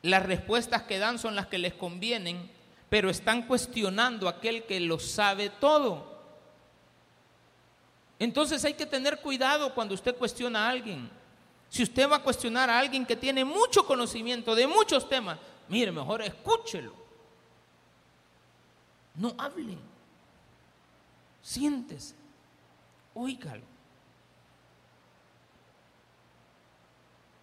las 0.03 0.25
respuestas 0.25 0.83
que 0.83 0.99
dan 0.99 1.19
son 1.19 1.37
las 1.37 1.47
que 1.47 1.59
les 1.59 1.75
convienen, 1.75 2.51
pero 2.89 3.11
están 3.11 3.43
cuestionando 3.43 4.27
a 4.27 4.33
aquel 4.33 4.65
que 4.65 4.81
lo 4.81 4.99
sabe 4.99 5.51
todo. 5.51 6.18
Entonces 8.19 8.65
hay 8.65 8.75
que 8.75 8.87
tener 8.87 9.21
cuidado 9.21 9.73
cuando 9.75 9.95
usted 9.95 10.17
cuestiona 10.17 10.67
a 10.67 10.71
alguien. 10.71 11.09
Si 11.69 11.83
usted 11.83 12.11
va 12.11 12.17
a 12.17 12.23
cuestionar 12.23 12.71
a 12.71 12.79
alguien 12.79 13.07
que 13.07 13.17
tiene 13.17 13.45
mucho 13.45 13.87
conocimiento 13.87 14.55
de 14.55 14.67
muchos 14.67 15.09
temas, 15.09 15.39
mire, 15.69 15.93
mejor 15.93 16.23
escúchelo. 16.23 16.93
No 19.15 19.35
hable. 19.39 19.77
Siéntese. 21.43 22.15
Óigalo. 23.15 23.63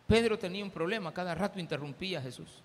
Pedro 0.08 0.38
tenía 0.38 0.64
un 0.64 0.72
problema, 0.72 1.14
cada 1.14 1.34
rato 1.34 1.60
interrumpía 1.60 2.20
a 2.20 2.22
Jesús. 2.22 2.62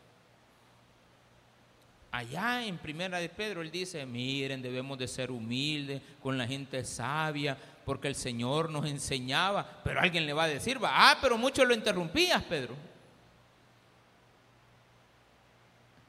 Allá 2.13 2.65
en 2.67 2.77
primera 2.77 3.19
de 3.19 3.29
Pedro 3.29 3.63
él 3.63 3.71
dice, 3.71 4.05
miren, 4.05 4.61
debemos 4.61 4.99
de 4.99 5.07
ser 5.07 5.31
humildes 5.31 6.03
con 6.21 6.37
la 6.37 6.47
gente 6.47 6.85
sabia, 6.85 7.57
porque 7.85 8.09
el 8.09 8.15
Señor 8.15 8.71
nos 8.71 8.87
enseñaba, 8.87 9.81
pero 9.85 10.01
alguien 10.01 10.27
le 10.27 10.33
va 10.33 10.45
a 10.45 10.49
decir, 10.49 10.83
va, 10.83 10.91
ah, 10.93 11.19
pero 11.21 11.37
mucho 11.39 11.65
lo 11.65 11.75
interrumpías, 11.75 12.43
Pedro. 12.45 12.75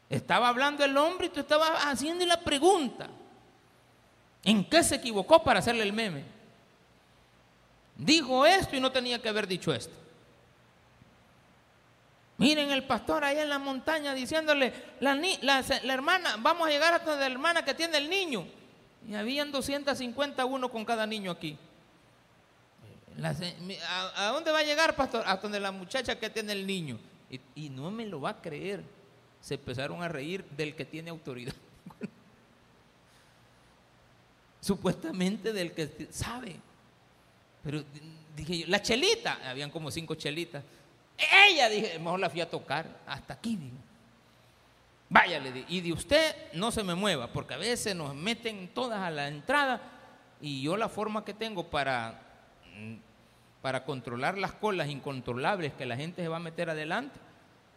Estaba 0.10 0.49
hablando 0.49 0.84
el 0.84 0.95
hombre 0.97 1.27
y 1.27 1.29
tú 1.29 1.39
estabas 1.39 1.86
haciendo 1.86 2.25
la 2.25 2.39
pregunta. 2.41 3.10
¿En 4.43 4.65
qué 4.65 4.84
se 4.84 4.95
equivocó 4.95 5.43
para 5.43 5.60
hacerle 5.60 5.84
el 5.84 5.93
meme? 5.93 6.25
Dijo 7.95 8.45
esto 8.45 8.75
y 8.75 8.79
no 8.79 8.91
tenía 8.91 9.21
que 9.21 9.29
haber 9.29 9.47
dicho 9.47 9.73
esto. 9.73 9.95
Miren 12.38 12.71
el 12.71 12.84
pastor 12.84 13.23
ahí 13.23 13.38
en 13.38 13.49
la 13.49 13.60
montaña 13.60 14.15
diciéndole, 14.15 14.73
la, 14.99 15.15
hermana, 15.84 16.38
vamos 16.39 16.67
a 16.67 16.71
llegar 16.71 16.93
hasta 16.93 17.15
la 17.15 17.27
hermana 17.27 17.63
que 17.63 17.75
tiene 17.75 17.97
el 17.97 18.10
niño. 18.10 18.47
Y 19.07 19.15
habían 19.15 19.51
251 19.51 20.69
con 20.69 20.85
cada 20.85 21.07
niño 21.07 21.31
aquí. 21.31 21.57
¿a, 24.15 24.27
dónde 24.27 24.51
va 24.51 24.59
a 24.59 24.63
llegar, 24.63 24.95
pastor? 24.95 25.23
A 25.25 25.37
donde 25.37 25.59
la 25.59 25.71
muchacha 25.71 26.19
que 26.19 26.29
tiene 26.29 26.53
el 26.53 26.65
niño. 26.65 26.99
Y, 27.55 27.69
no 27.69 27.89
me 27.91 28.05
lo 28.05 28.21
va 28.21 28.31
a 28.31 28.41
creer. 28.41 28.83
Se 29.39 29.55
empezaron 29.55 30.03
a 30.03 30.07
reír 30.07 30.45
del 30.45 30.75
que 30.75 30.85
tiene 30.85 31.09
autoridad. 31.09 31.53
Supuestamente 34.61 35.53
del 35.53 35.71
que 35.71 36.09
sabe. 36.11 36.57
Pero 37.63 37.83
dije 38.35 38.59
yo, 38.59 38.67
la 38.67 38.81
chelita, 38.81 39.39
habían 39.49 39.71
como 39.71 39.89
cinco 39.89 40.15
chelitas. 40.15 40.63
Ella, 41.47 41.69
dije, 41.69 41.97
mejor 41.99 42.19
la 42.19 42.29
fui 42.29 42.41
a 42.41 42.49
tocar. 42.49 43.01
Hasta 43.07 43.33
aquí, 43.33 43.55
digo. 43.55 43.77
Vaya, 45.12 45.41
le 45.41 45.52
dije, 45.52 45.65
y 45.67 45.82
de 45.82 45.91
usted 45.91 46.34
no 46.54 46.71
se 46.71 46.86
me 46.86 46.95
mueva, 46.95 47.28
porque 47.28 47.54
a 47.54 47.58
veces 47.58 47.93
nos 47.93 48.15
meten 48.15 48.69
todas 48.69 49.02
a 49.02 49.12
la 49.12 49.28
entrada 49.28 49.82
y 50.39 50.62
yo 50.62 50.78
la 50.78 50.88
forma 50.88 51.26
que 51.26 51.34
tengo 51.34 51.69
para, 51.69 52.17
mm, 52.74 52.95
para 53.62 53.84
controlar 53.84 54.38
las 54.38 54.54
colas 54.54 54.88
incontrolables 54.88 55.74
que 55.74 55.86
la 55.86 55.97
gente 55.97 56.21
se 56.21 56.30
va 56.30 56.38
a 56.38 56.39
meter 56.39 56.69
adelante, 56.69 57.19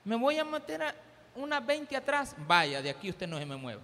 me 0.05 0.15
voy 0.15 0.39
a 0.39 0.45
meter 0.45 0.81
a 0.85 0.95
unas 1.35 1.67
20 1.67 1.97
atrás. 1.97 2.37
Vaya, 2.47 2.81
de 2.81 2.91
aquí 2.91 3.11
usted 3.11 3.27
no 3.27 3.37
se 3.37 3.47
me 3.47 3.57
mueva. 3.57 3.83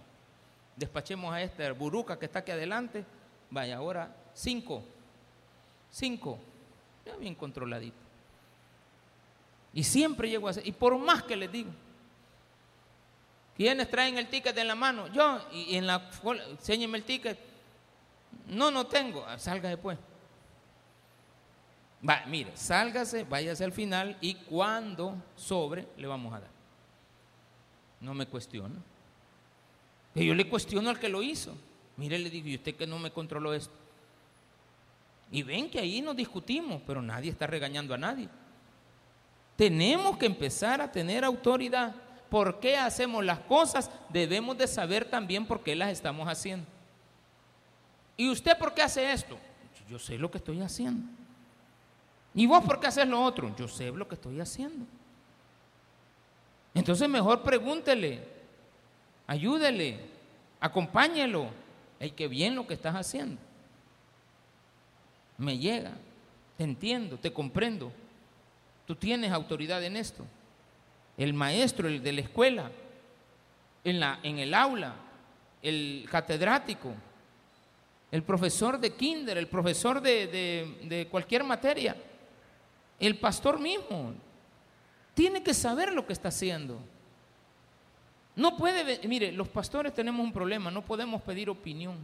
Despachemos 0.77 1.35
a 1.35 1.43
esta 1.43 1.73
buruca 1.73 2.17
que 2.17 2.27
está 2.27 2.39
aquí 2.39 2.53
adelante. 2.53 3.05
Vaya, 3.51 3.79
ahora 3.79 4.15
cinco. 4.33 4.85
Cinco. 5.91 6.39
Ya 7.05 7.17
bien 7.17 7.35
controladito. 7.35 7.99
Y 9.75 9.83
siempre 9.83 10.31
llego 10.31 10.47
a 10.47 10.53
hacer, 10.53 10.65
y 10.65 10.71
por 10.71 10.97
más 10.99 11.25
que 11.25 11.35
les 11.35 11.51
digo, 11.51 11.73
¿quiénes 13.61 13.90
traen 13.90 14.16
el 14.16 14.27
ticket 14.27 14.57
en 14.57 14.68
la 14.68 14.75
mano? 14.75 15.07
Yo, 15.09 15.38
y 15.53 15.77
en 15.77 15.87
la, 15.87 16.09
enséñeme 16.49 16.96
el 16.96 17.05
ticket. 17.05 17.38
No, 18.46 18.70
no 18.70 18.87
tengo, 18.87 19.23
ah, 19.29 19.38
salga 19.38 19.68
después. 19.68 19.99
Mire, 22.27 22.57
sálgase, 22.57 23.25
váyase 23.25 23.62
al 23.62 23.73
final 23.73 24.16
y 24.23 24.35
cuando 24.35 25.14
sobre 25.37 25.87
le 25.99 26.07
vamos 26.07 26.33
a 26.33 26.40
dar. 26.40 26.51
No 28.01 28.14
me 28.14 28.25
cuestiona. 28.25 28.77
Pero 30.14 30.25
yo 30.25 30.35
le 30.35 30.49
cuestiono 30.49 30.88
al 30.88 30.99
que 30.99 31.11
lo 31.11 31.23
hizo. 31.23 31.55
Mire, 31.99 32.18
le 32.18 32.31
digo, 32.31 32.49
¿y 32.49 32.55
usted 32.55 32.75
que 32.75 32.87
no 32.87 32.99
me 32.99 33.11
controló 33.11 33.53
esto? 33.53 33.75
Y 35.31 35.42
ven 35.42 35.68
que 35.68 35.81
ahí 35.81 36.01
nos 36.01 36.16
discutimos, 36.16 36.81
pero 36.87 37.03
nadie 37.03 37.31
está 37.31 37.46
regañando 37.46 37.92
a 37.92 37.99
nadie. 37.99 38.27
Tenemos 39.55 40.16
que 40.16 40.25
empezar 40.25 40.81
a 40.81 40.90
tener 40.90 41.27
autoridad. 41.27 41.94
¿Por 42.31 42.61
qué 42.61 42.77
hacemos 42.77 43.25
las 43.25 43.40
cosas? 43.40 43.90
Debemos 44.09 44.57
de 44.57 44.69
saber 44.69 45.05
también 45.05 45.45
por 45.45 45.62
qué 45.62 45.75
las 45.75 45.90
estamos 45.90 46.29
haciendo. 46.29 46.64
¿Y 48.16 48.31
usted 48.31 48.57
por 48.57 48.73
qué 48.73 48.83
hace 48.83 49.12
esto? 49.12 49.37
Yo 49.88 49.99
sé 49.99 50.16
lo 50.16 50.31
que 50.31 50.38
estoy 50.38 50.61
haciendo. 50.61 51.05
¿Y 52.33 52.47
vos 52.47 52.64
por 52.64 52.79
qué 52.79 52.87
haces 52.87 53.09
lo 53.09 53.21
otro? 53.21 53.55
Yo 53.57 53.66
sé 53.66 53.90
lo 53.90 54.07
que 54.07 54.14
estoy 54.14 54.40
haciendo. 54.40 54.87
Entonces 56.73 57.09
mejor 57.09 57.43
pregúntele, 57.43 58.23
ayúdele, 59.27 59.99
acompáñelo. 60.61 61.49
Hay 61.99 62.12
que 62.12 62.29
bien 62.29 62.55
lo 62.55 62.66
que 62.66 62.75
estás 62.75 62.95
haciendo. 62.95 63.40
Me 65.37 65.59
llega, 65.59 65.93
te 66.57 66.62
entiendo, 66.62 67.19
te 67.19 67.33
comprendo. 67.33 67.90
Tú 68.87 68.95
tienes 68.95 69.33
autoridad 69.33 69.83
en 69.83 69.97
esto. 69.97 70.25
El 71.21 71.35
maestro, 71.35 71.87
el 71.87 72.03
de 72.03 72.13
la 72.13 72.23
escuela, 72.23 72.71
en, 73.85 74.01
la, 74.01 74.21
en 74.23 74.39
el 74.39 74.55
aula, 74.55 74.95
el 75.61 76.09
catedrático, 76.11 76.95
el 78.11 78.23
profesor 78.23 78.81
de 78.81 78.95
kinder, 78.95 79.37
el 79.37 79.47
profesor 79.47 80.01
de, 80.01 80.79
de 80.83 81.09
cualquier 81.11 81.45
materia, 81.45 81.95
el 82.99 83.19
pastor 83.19 83.61
mismo, 83.61 84.15
tiene 85.13 85.43
que 85.43 85.53
saber 85.53 85.93
lo 85.93 86.07
que 86.07 86.15
está 86.15 86.29
haciendo. 86.29 86.79
No 88.35 88.57
puede, 88.57 89.07
mire, 89.07 89.31
los 89.31 89.49
pastores 89.49 89.93
tenemos 89.93 90.25
un 90.25 90.33
problema, 90.33 90.71
no 90.71 90.81
podemos 90.81 91.21
pedir 91.21 91.51
opinión. 91.51 91.99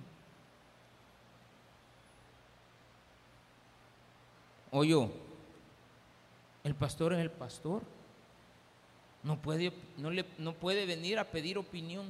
O 4.71 4.85
yo, 4.85 5.11
el 6.65 6.75
pastor 6.75 7.15
es 7.15 7.21
el 7.21 7.31
pastor. 7.31 7.97
No 9.27 9.37
puede, 9.37 9.73
no, 9.97 10.09
le, 10.09 10.25
no 10.39 10.53
puede 10.53 10.87
venir 10.87 11.19
a 11.19 11.25
pedir 11.25 11.59
opinión. 11.59 12.07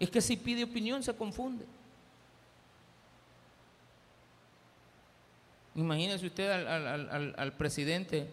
Es 0.00 0.08
que 0.08 0.22
si 0.22 0.38
pide 0.38 0.64
opinión 0.64 1.02
se 1.02 1.14
confunde. 1.14 1.66
Imagínese 5.74 6.24
usted 6.24 6.50
al, 6.50 7.52
presidente 7.58 8.26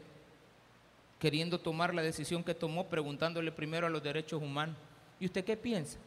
queriendo 1.20 1.60
tomar 1.60 1.94
la 1.94 2.02
decisión 2.02 2.46
que 2.46 2.56
tomó, 2.56 2.86
preguntándole 2.86 3.52
primero 3.52 3.88
a 3.88 3.90
los 3.90 4.02
derechos 4.02 4.42
humanos. 4.42 4.78
¿Y 5.20 5.26
usted 5.26 5.44
qué 5.44 5.58
piensa? 5.58 5.98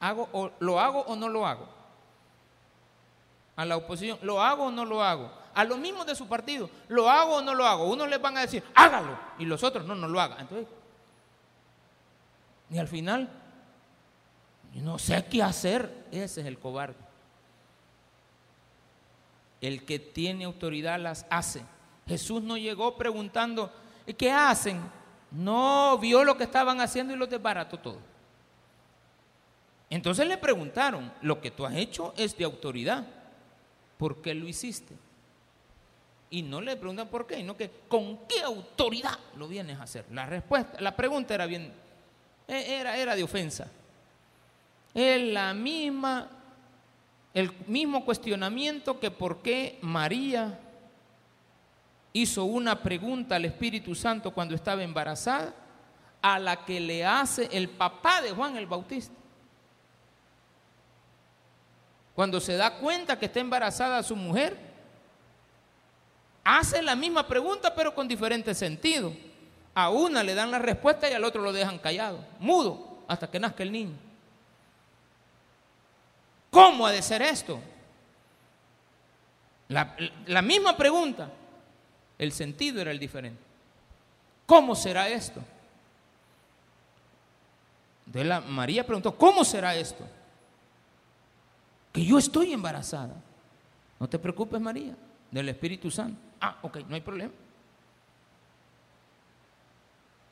¿Hago 0.00 0.26
o, 0.32 0.50
¿Lo 0.58 0.80
hago 0.80 1.00
o 1.00 1.14
no 1.16 1.28
lo 1.28 1.46
hago? 1.46 1.68
A 3.56 3.66
la 3.66 3.76
oposición, 3.76 4.18
¿lo 4.22 4.40
hago 4.40 4.68
o 4.68 4.70
no 4.70 4.86
lo 4.86 5.02
hago? 5.02 5.39
A 5.54 5.64
los 5.64 5.78
mismos 5.78 6.06
de 6.06 6.14
su 6.14 6.28
partido, 6.28 6.70
¿lo 6.88 7.08
hago 7.08 7.36
o 7.36 7.42
no 7.42 7.54
lo 7.54 7.66
hago? 7.66 7.84
Unos 7.90 8.08
les 8.08 8.20
van 8.20 8.36
a 8.36 8.42
decir, 8.42 8.62
hágalo, 8.74 9.18
y 9.38 9.44
los 9.44 9.62
otros, 9.62 9.84
no, 9.84 9.94
no 9.94 10.08
lo 10.08 10.20
hagan. 10.20 10.40
Entonces, 10.40 10.68
y 12.70 12.78
al 12.78 12.86
final, 12.86 13.28
no 14.74 14.98
sé 14.98 15.26
qué 15.28 15.42
hacer, 15.42 16.06
ese 16.12 16.40
es 16.40 16.46
el 16.46 16.58
cobarde. 16.58 16.96
El 19.60 19.84
que 19.84 19.98
tiene 19.98 20.44
autoridad 20.44 20.98
las 20.98 21.26
hace. 21.28 21.62
Jesús 22.06 22.42
no 22.42 22.56
llegó 22.56 22.96
preguntando, 22.96 23.72
¿qué 24.16 24.30
hacen? 24.30 24.80
No 25.30 25.98
vio 25.98 26.24
lo 26.24 26.36
que 26.36 26.44
estaban 26.44 26.80
haciendo 26.80 27.12
y 27.12 27.16
lo 27.16 27.26
desbarató 27.26 27.78
todo. 27.78 27.98
Entonces 29.90 30.26
le 30.26 30.38
preguntaron, 30.38 31.12
lo 31.20 31.40
que 31.40 31.50
tú 31.50 31.66
has 31.66 31.74
hecho 31.74 32.14
es 32.16 32.36
de 32.36 32.44
autoridad. 32.44 33.04
¿Por 33.98 34.22
qué 34.22 34.34
lo 34.34 34.46
hiciste? 34.48 34.96
Y 36.30 36.42
no 36.42 36.60
le 36.60 36.76
preguntan 36.76 37.08
por 37.08 37.26
qué, 37.26 37.36
sino 37.36 37.56
que 37.56 37.70
con 37.88 38.26
qué 38.28 38.40
autoridad 38.42 39.18
lo 39.36 39.48
vienes 39.48 39.78
a 39.80 39.82
hacer. 39.82 40.04
La 40.12 40.26
respuesta, 40.26 40.80
la 40.80 40.94
pregunta 40.94 41.34
era 41.34 41.46
bien, 41.46 41.72
e, 42.46 42.74
era, 42.74 42.96
era 42.96 43.16
de 43.16 43.24
ofensa. 43.24 43.68
Es 44.94 45.20
la 45.32 45.52
misma, 45.52 46.28
el 47.34 47.50
mismo 47.66 48.04
cuestionamiento 48.04 49.00
que 49.00 49.10
por 49.10 49.42
qué 49.42 49.78
María 49.82 50.60
hizo 52.12 52.44
una 52.44 52.80
pregunta 52.80 53.36
al 53.36 53.44
Espíritu 53.44 53.94
Santo 53.96 54.32
cuando 54.32 54.54
estaba 54.54 54.84
embarazada, 54.84 55.52
a 56.22 56.38
la 56.38 56.64
que 56.64 56.78
le 56.78 57.04
hace 57.04 57.48
el 57.52 57.68
papá 57.68 58.20
de 58.20 58.30
Juan 58.30 58.56
el 58.56 58.66
Bautista. 58.66 59.14
Cuando 62.14 62.38
se 62.40 62.56
da 62.56 62.78
cuenta 62.78 63.18
que 63.18 63.26
está 63.26 63.40
embarazada 63.40 64.02
su 64.02 64.14
mujer, 64.14 64.69
hace 66.58 66.82
la 66.82 66.96
misma 66.96 67.26
pregunta 67.26 67.74
pero 67.74 67.94
con 67.94 68.08
diferente 68.08 68.54
sentido. 68.54 69.12
A 69.74 69.90
una 69.90 70.22
le 70.22 70.34
dan 70.34 70.50
la 70.50 70.58
respuesta 70.58 71.08
y 71.08 71.12
al 71.12 71.24
otro 71.24 71.42
lo 71.42 71.52
dejan 71.52 71.78
callado, 71.78 72.24
mudo, 72.38 73.04
hasta 73.06 73.30
que 73.30 73.38
nazca 73.38 73.62
el 73.62 73.70
niño. 73.70 73.96
¿Cómo 76.50 76.86
ha 76.86 76.92
de 76.92 77.02
ser 77.02 77.22
esto? 77.22 77.60
La, 79.68 79.96
la 80.26 80.42
misma 80.42 80.76
pregunta, 80.76 81.30
el 82.18 82.32
sentido 82.32 82.80
era 82.80 82.90
el 82.90 82.98
diferente. 82.98 83.40
¿Cómo 84.46 84.74
será 84.74 85.08
esto? 85.08 85.40
Entonces 88.06 88.28
la 88.28 88.40
María 88.40 88.84
preguntó, 88.84 89.16
¿cómo 89.16 89.44
será 89.44 89.76
esto? 89.76 90.04
que 91.92 92.04
yo 92.04 92.18
estoy 92.18 92.52
embarazada. 92.52 93.14
No 93.98 94.08
te 94.08 94.18
preocupes, 94.18 94.60
María, 94.60 94.94
del 95.30 95.48
Espíritu 95.48 95.90
Santo. 95.90 96.20
Ah, 96.40 96.56
ok, 96.62 96.78
no 96.88 96.94
hay 96.94 97.00
problema. 97.00 97.32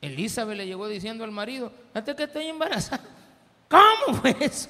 Elizabeth 0.01 0.57
le 0.57 0.65
llegó 0.65 0.87
diciendo 0.87 1.23
al 1.23 1.31
marido, 1.31 1.71
hasta 1.93 2.15
que 2.15 2.23
estoy 2.23 2.45
embarazada. 2.45 3.03
¿Cómo 3.69 4.17
fue 4.17 4.35
eso? 4.39 4.69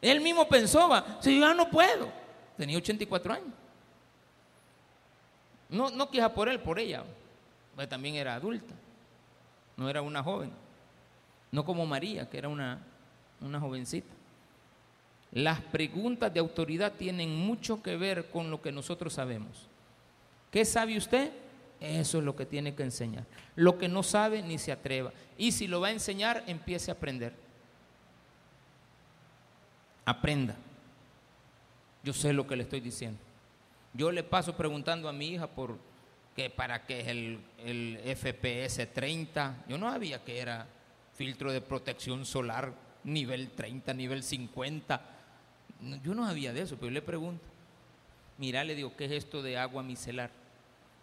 Él 0.00 0.20
mismo 0.20 0.46
pensó, 0.48 0.90
si 1.20 1.38
yo 1.38 1.46
ya 1.46 1.54
no 1.54 1.70
puedo. 1.70 2.10
Tenía 2.56 2.76
84 2.76 3.34
años. 3.34 3.48
No, 5.68 5.90
no 5.90 6.10
queja 6.10 6.32
por 6.32 6.48
él, 6.48 6.60
por 6.60 6.78
ella. 6.78 7.04
Porque 7.74 7.86
también 7.86 8.16
era 8.16 8.34
adulta. 8.34 8.74
No 9.76 9.88
era 9.88 10.02
una 10.02 10.22
joven. 10.22 10.52
No 11.50 11.64
como 11.64 11.86
María, 11.86 12.28
que 12.28 12.38
era 12.38 12.48
una, 12.48 12.78
una 13.40 13.58
jovencita. 13.58 14.12
Las 15.32 15.60
preguntas 15.60 16.32
de 16.32 16.40
autoridad 16.40 16.92
tienen 16.92 17.34
mucho 17.34 17.82
que 17.82 17.96
ver 17.96 18.28
con 18.28 18.50
lo 18.50 18.60
que 18.60 18.70
nosotros 18.70 19.14
sabemos. 19.14 19.66
¿Qué 20.50 20.64
sabe 20.66 20.98
usted? 20.98 21.32
Eso 21.80 22.18
es 22.18 22.24
lo 22.24 22.36
que 22.36 22.44
tiene 22.44 22.74
que 22.74 22.82
enseñar. 22.82 23.24
Lo 23.56 23.78
que 23.78 23.88
no 23.88 24.02
sabe, 24.02 24.42
ni 24.42 24.58
se 24.58 24.72
atreva. 24.72 25.10
Y 25.38 25.52
si 25.52 25.66
lo 25.66 25.80
va 25.80 25.88
a 25.88 25.92
enseñar, 25.92 26.44
empiece 26.46 26.90
a 26.90 26.94
aprender. 26.94 27.32
Aprenda. 30.04 30.54
Yo 32.04 32.12
sé 32.12 32.34
lo 32.34 32.46
que 32.46 32.56
le 32.56 32.64
estoy 32.64 32.80
diciendo. 32.80 33.18
Yo 33.94 34.12
le 34.12 34.22
paso 34.22 34.54
preguntando 34.54 35.08
a 35.08 35.12
mi 35.12 35.28
hija 35.28 35.46
por 35.46 35.78
que 36.36 36.50
para 36.50 36.84
qué 36.84 37.00
es 37.00 37.08
el, 37.08 37.40
el 37.64 37.98
FPS 38.16 38.92
30. 38.92 39.64
Yo 39.66 39.78
no 39.78 39.90
sabía 39.90 40.22
que 40.22 40.38
era 40.40 40.66
filtro 41.14 41.52
de 41.52 41.62
protección 41.62 42.26
solar 42.26 42.74
nivel 43.04 43.50
30, 43.50 43.94
nivel 43.94 44.22
50 44.22 45.21
yo 46.02 46.14
no 46.14 46.26
sabía 46.26 46.52
de 46.52 46.62
eso, 46.62 46.76
pero 46.76 46.88
yo 46.88 46.94
le 46.94 47.02
pregunto. 47.02 47.44
Mira, 48.38 48.64
le 48.64 48.74
digo, 48.74 48.96
¿qué 48.96 49.04
es 49.06 49.12
esto 49.12 49.42
de 49.42 49.58
agua 49.58 49.82
micelar? 49.82 50.30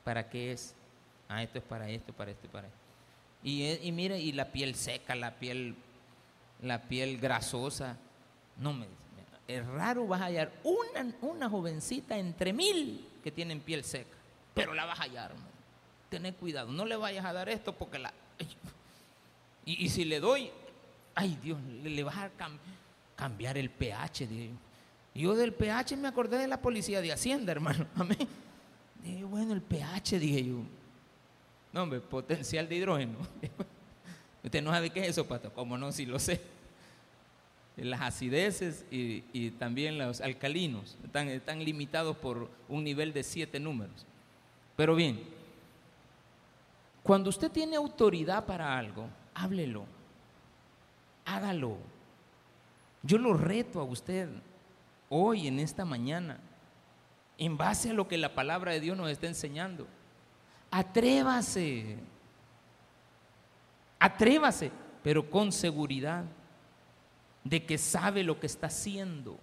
¿Para 0.03 0.29
qué 0.29 0.51
es? 0.51 0.75
Ah, 1.27 1.43
esto 1.43 1.59
es 1.59 1.63
para 1.63 1.89
esto, 1.89 2.13
para 2.13 2.31
esto, 2.31 2.47
para 2.49 2.67
esto. 2.67 2.79
Y, 3.43 3.65
y 3.65 3.91
mira, 3.91 4.17
y 4.17 4.31
la 4.31 4.51
piel 4.51 4.75
seca, 4.75 5.15
la 5.15 5.35
piel, 5.35 5.75
la 6.61 6.81
piel 6.83 7.17
grasosa. 7.19 7.97
No 8.57 8.73
me 8.73 8.87
es 9.49 9.65
raro 9.65 10.05
vas 10.05 10.21
a 10.21 10.25
hallar 10.25 10.51
una, 10.63 11.11
una 11.21 11.49
jovencita 11.49 12.15
entre 12.19 12.53
mil 12.53 13.03
que 13.23 13.31
tienen 13.31 13.59
piel 13.59 13.83
seca, 13.83 14.15
pero 14.53 14.75
la 14.75 14.85
vas 14.85 14.99
a 14.99 15.03
hallar, 15.03 15.33
man. 15.33 15.49
Tener 16.07 16.35
cuidado, 16.35 16.71
no 16.71 16.85
le 16.85 16.95
vayas 16.95 17.25
a 17.25 17.33
dar 17.33 17.49
esto 17.49 17.73
porque 17.73 17.97
la... 17.97 18.13
Y, 19.65 19.85
y 19.85 19.89
si 19.89 20.05
le 20.05 20.19
doy, 20.19 20.51
ay 21.15 21.39
Dios, 21.41 21.59
le, 21.63 21.89
le 21.89 22.03
vas 22.03 22.17
a 22.17 22.29
cambiar 23.15 23.57
el 23.57 23.71
pH, 23.71 24.27
de 24.27 24.51
yo 25.13 25.35
del 25.35 25.53
pH 25.53 25.97
me 25.97 26.07
acordé 26.07 26.37
de 26.37 26.47
la 26.47 26.61
policía 26.61 27.01
de 27.01 27.11
Hacienda, 27.11 27.51
hermano. 27.51 27.85
Amén. 27.95 28.27
Dije, 29.03 29.23
bueno, 29.23 29.53
el 29.53 29.61
pH, 29.61 30.19
dije 30.19 30.45
yo. 30.45 30.61
No, 31.71 31.83
hombre, 31.83 31.99
potencial 31.99 32.67
de 32.67 32.75
hidrógeno. 32.75 33.17
Usted 34.43 34.61
no 34.61 34.71
sabe 34.71 34.89
qué 34.89 35.01
es 35.01 35.09
eso, 35.09 35.27
pato. 35.27 35.51
Como 35.53 35.77
no, 35.77 35.91
si 35.91 36.05
lo 36.05 36.19
sé. 36.19 36.41
Las 37.75 38.01
acideces 38.01 38.85
y, 38.91 39.51
también 39.51 39.97
los 39.97 40.19
alcalinos 40.19 40.97
están, 41.03 41.29
están 41.29 41.63
limitados 41.63 42.17
por 42.17 42.49
un 42.67 42.83
nivel 42.83 43.13
de 43.13 43.23
siete 43.23 43.59
números. 43.59 44.05
Pero 44.75 44.95
bien, 44.95 45.21
cuando 47.03 47.29
usted 47.29 47.49
tiene 47.49 47.77
autoridad 47.77 48.45
para 48.45 48.77
algo, 48.77 49.07
háblelo, 49.33 49.85
hágalo. 51.25 51.77
Yo 53.01 53.17
lo 53.17 53.33
reto 53.33 53.79
a 53.79 53.83
usted 53.83 54.29
hoy, 55.09 55.47
en 55.47 55.59
esta 55.59 55.85
mañana, 55.85 56.39
en 57.37 57.57
base 57.57 57.89
a 57.89 57.93
lo 57.93 58.07
que 58.07 58.17
la 58.17 58.35
palabra 58.35 58.71
de 58.71 58.79
Dios 58.79 58.97
nos 58.97 59.09
está 59.09 59.27
enseñando. 59.27 59.87
Atrévase, 60.71 61.97
atrévase, 63.97 64.71
pero 65.01 65.29
con 65.29 65.51
seguridad 65.51 66.25
de 67.43 67.65
que 67.65 67.77
sabe 67.77 68.23
lo 68.23 68.39
que 68.39 68.47
está 68.47 68.67
haciendo. 68.67 69.39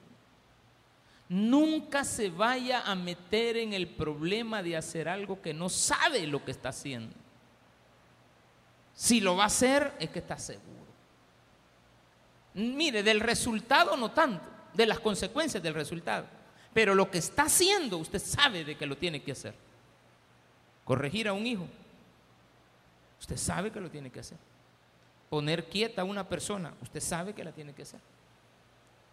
Nunca 1.28 2.04
se 2.04 2.30
vaya 2.30 2.82
a 2.82 2.94
meter 2.94 3.56
en 3.56 3.72
el 3.72 3.88
problema 3.88 4.62
de 4.62 4.76
hacer 4.76 5.08
algo 5.08 5.42
que 5.42 5.52
no 5.52 5.68
sabe 5.68 6.26
lo 6.26 6.44
que 6.44 6.52
está 6.52 6.68
haciendo. 6.68 7.14
Si 8.94 9.20
lo 9.20 9.36
va 9.36 9.44
a 9.44 9.46
hacer, 9.46 9.92
es 9.98 10.10
que 10.10 10.20
está 10.20 10.38
seguro. 10.38 10.86
Mire, 12.54 13.02
del 13.02 13.20
resultado 13.20 13.96
no 13.96 14.12
tanto, 14.12 14.48
de 14.76 14.86
las 14.86 15.00
consecuencias 15.00 15.62
del 15.62 15.74
resultado. 15.74 16.26
Pero 16.72 16.94
lo 16.94 17.10
que 17.10 17.18
está 17.18 17.44
haciendo, 17.44 17.96
usted 17.98 18.20
sabe 18.20 18.64
de 18.64 18.76
que 18.76 18.86
lo 18.86 18.96
tiene 18.96 19.22
que 19.22 19.32
hacer. 19.32 19.54
Corregir 20.84 21.26
a 21.26 21.32
un 21.32 21.46
hijo, 21.46 21.66
usted 23.18 23.36
sabe 23.36 23.70
que 23.70 23.80
lo 23.80 23.90
tiene 23.90 24.10
que 24.10 24.20
hacer. 24.20 24.38
Poner 25.30 25.68
quieta 25.68 26.02
a 26.02 26.04
una 26.04 26.28
persona, 26.28 26.74
usted 26.82 27.00
sabe 27.00 27.32
que 27.32 27.42
la 27.42 27.52
tiene 27.52 27.72
que 27.72 27.82
hacer. 27.82 28.00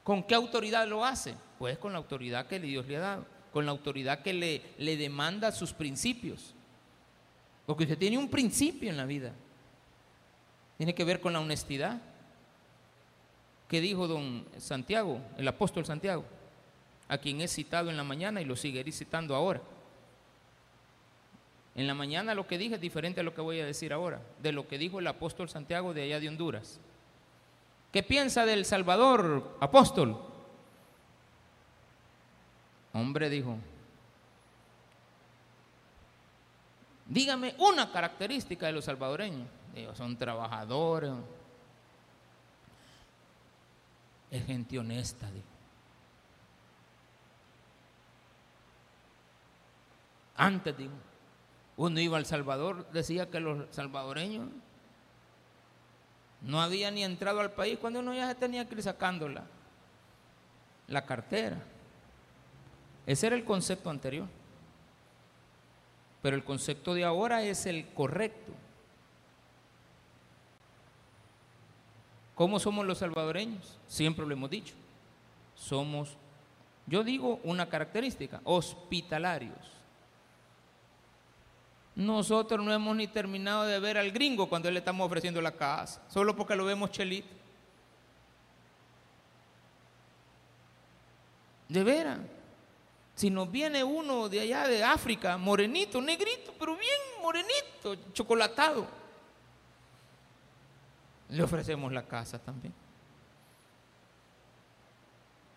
¿Con 0.03 0.21
qué 0.23 0.35
autoridad 0.35 0.87
lo 0.87 1.05
hace? 1.05 1.33
Pues 1.57 1.77
con 1.77 1.93
la 1.93 1.99
autoridad 1.99 2.47
que 2.47 2.59
Dios 2.59 2.85
le 2.85 2.97
ha 2.97 2.99
dado, 2.99 3.25
con 3.53 3.65
la 3.65 3.71
autoridad 3.71 4.21
que 4.21 4.33
le, 4.33 4.61
le 4.77 4.97
demanda 4.97 5.51
sus 5.53 5.71
principios. 5.71 6.53
Porque 7.65 7.83
usted 7.83 7.97
tiene 7.97 8.17
un 8.17 8.29
principio 8.29 8.89
en 8.89 8.97
la 8.97 9.05
vida. 9.05 9.31
Tiene 10.77 10.93
que 10.93 11.05
ver 11.05 11.21
con 11.21 11.31
la 11.31 11.39
honestidad, 11.39 12.01
¿Qué 13.67 13.81
dijo 13.81 14.07
don 14.07 14.45
Santiago, 14.57 15.19
el 15.37 15.47
apóstol 15.47 15.85
Santiago? 15.85 16.25
A 17.07 17.17
quien 17.17 17.41
he 17.41 17.47
citado 17.47 17.89
en 17.89 17.97
la 17.97 18.03
mañana 18.03 18.41
y 18.41 18.45
lo 18.45 18.55
seguiré 18.55 18.91
citando 18.91 19.35
ahora. 19.35 19.61
En 21.75 21.87
la 21.87 21.95
mañana 21.95 22.35
lo 22.35 22.45
que 22.45 22.57
dije 22.57 22.75
es 22.75 22.81
diferente 22.81 23.21
a 23.21 23.23
lo 23.23 23.33
que 23.33 23.41
voy 23.41 23.59
a 23.59 23.65
decir 23.65 23.93
ahora, 23.93 24.21
de 24.41 24.51
lo 24.51 24.67
que 24.67 24.77
dijo 24.77 24.99
el 24.99 25.07
apóstol 25.07 25.49
Santiago 25.49 25.93
de 25.93 26.03
allá 26.03 26.19
de 26.19 26.29
Honduras. 26.29 26.79
¿Qué 27.91 28.03
piensa 28.03 28.45
del 28.45 28.65
Salvador, 28.65 29.57
apóstol? 29.59 30.19
Hombre 32.93 33.29
dijo, 33.29 33.57
dígame 37.07 37.55
una 37.57 37.91
característica 37.91 38.67
de 38.67 38.73
los 38.73 38.85
salvadoreños. 38.85 39.47
Son 39.95 40.15
trabajadores, 40.15 41.11
es 44.33 44.43
gente 44.47 44.79
honesta. 44.79 45.29
Antes, 50.35 50.75
digo, 50.75 50.93
uno 51.77 51.99
iba 51.99 52.17
al 52.17 52.25
Salvador, 52.25 52.89
decía 52.91 53.29
que 53.29 53.39
los 53.39 53.67
salvadoreños 53.75 54.49
no 56.41 56.63
habían 56.63 56.95
ni 56.95 57.03
entrado 57.03 57.41
al 57.41 57.51
país 57.51 57.77
cuando 57.79 57.99
uno 57.99 58.15
ya 58.15 58.33
tenía 58.33 58.67
que 58.67 58.73
ir 58.73 58.81
sacando 58.81 59.29
la, 59.29 59.43
la 60.87 61.05
cartera. 61.05 61.61
Ese 63.05 63.27
era 63.27 63.35
el 63.35 63.45
concepto 63.45 63.91
anterior. 63.91 64.27
Pero 66.23 66.35
el 66.35 66.43
concepto 66.43 66.95
de 66.95 67.03
ahora 67.03 67.43
es 67.43 67.67
el 67.67 67.87
correcto. 67.93 68.51
¿Cómo 72.35 72.59
somos 72.59 72.85
los 72.85 72.97
salvadoreños? 72.97 73.77
Siempre 73.87 74.25
lo 74.25 74.33
hemos 74.33 74.49
dicho. 74.49 74.73
Somos, 75.55 76.17
yo 76.87 77.03
digo 77.03 77.39
una 77.43 77.67
característica, 77.69 78.41
hospitalarios. 78.43 79.57
Nosotros 81.95 82.65
no 82.65 82.73
hemos 82.73 82.95
ni 82.95 83.07
terminado 83.07 83.65
de 83.65 83.79
ver 83.79 83.99
al 83.99 84.11
gringo 84.11 84.49
cuando 84.49 84.71
le 84.71 84.79
estamos 84.79 85.05
ofreciendo 85.05 85.41
la 85.41 85.51
casa, 85.51 86.01
solo 86.09 86.35
porque 86.35 86.55
lo 86.55 86.65
vemos 86.65 86.89
chelito. 86.89 87.35
De 91.69 91.83
veras. 91.83 92.19
Si 93.15 93.29
nos 93.29 93.51
viene 93.51 93.83
uno 93.83 94.27
de 94.27 94.39
allá 94.39 94.67
de 94.67 94.83
África, 94.83 95.37
morenito, 95.37 96.01
negrito, 96.01 96.51
pero 96.57 96.75
bien 96.75 96.99
morenito, 97.21 98.11
chocolatado 98.11 99.02
le 101.33 101.41
ofrecemos 101.41 101.91
la 101.91 102.05
casa 102.05 102.37
también. 102.37 102.73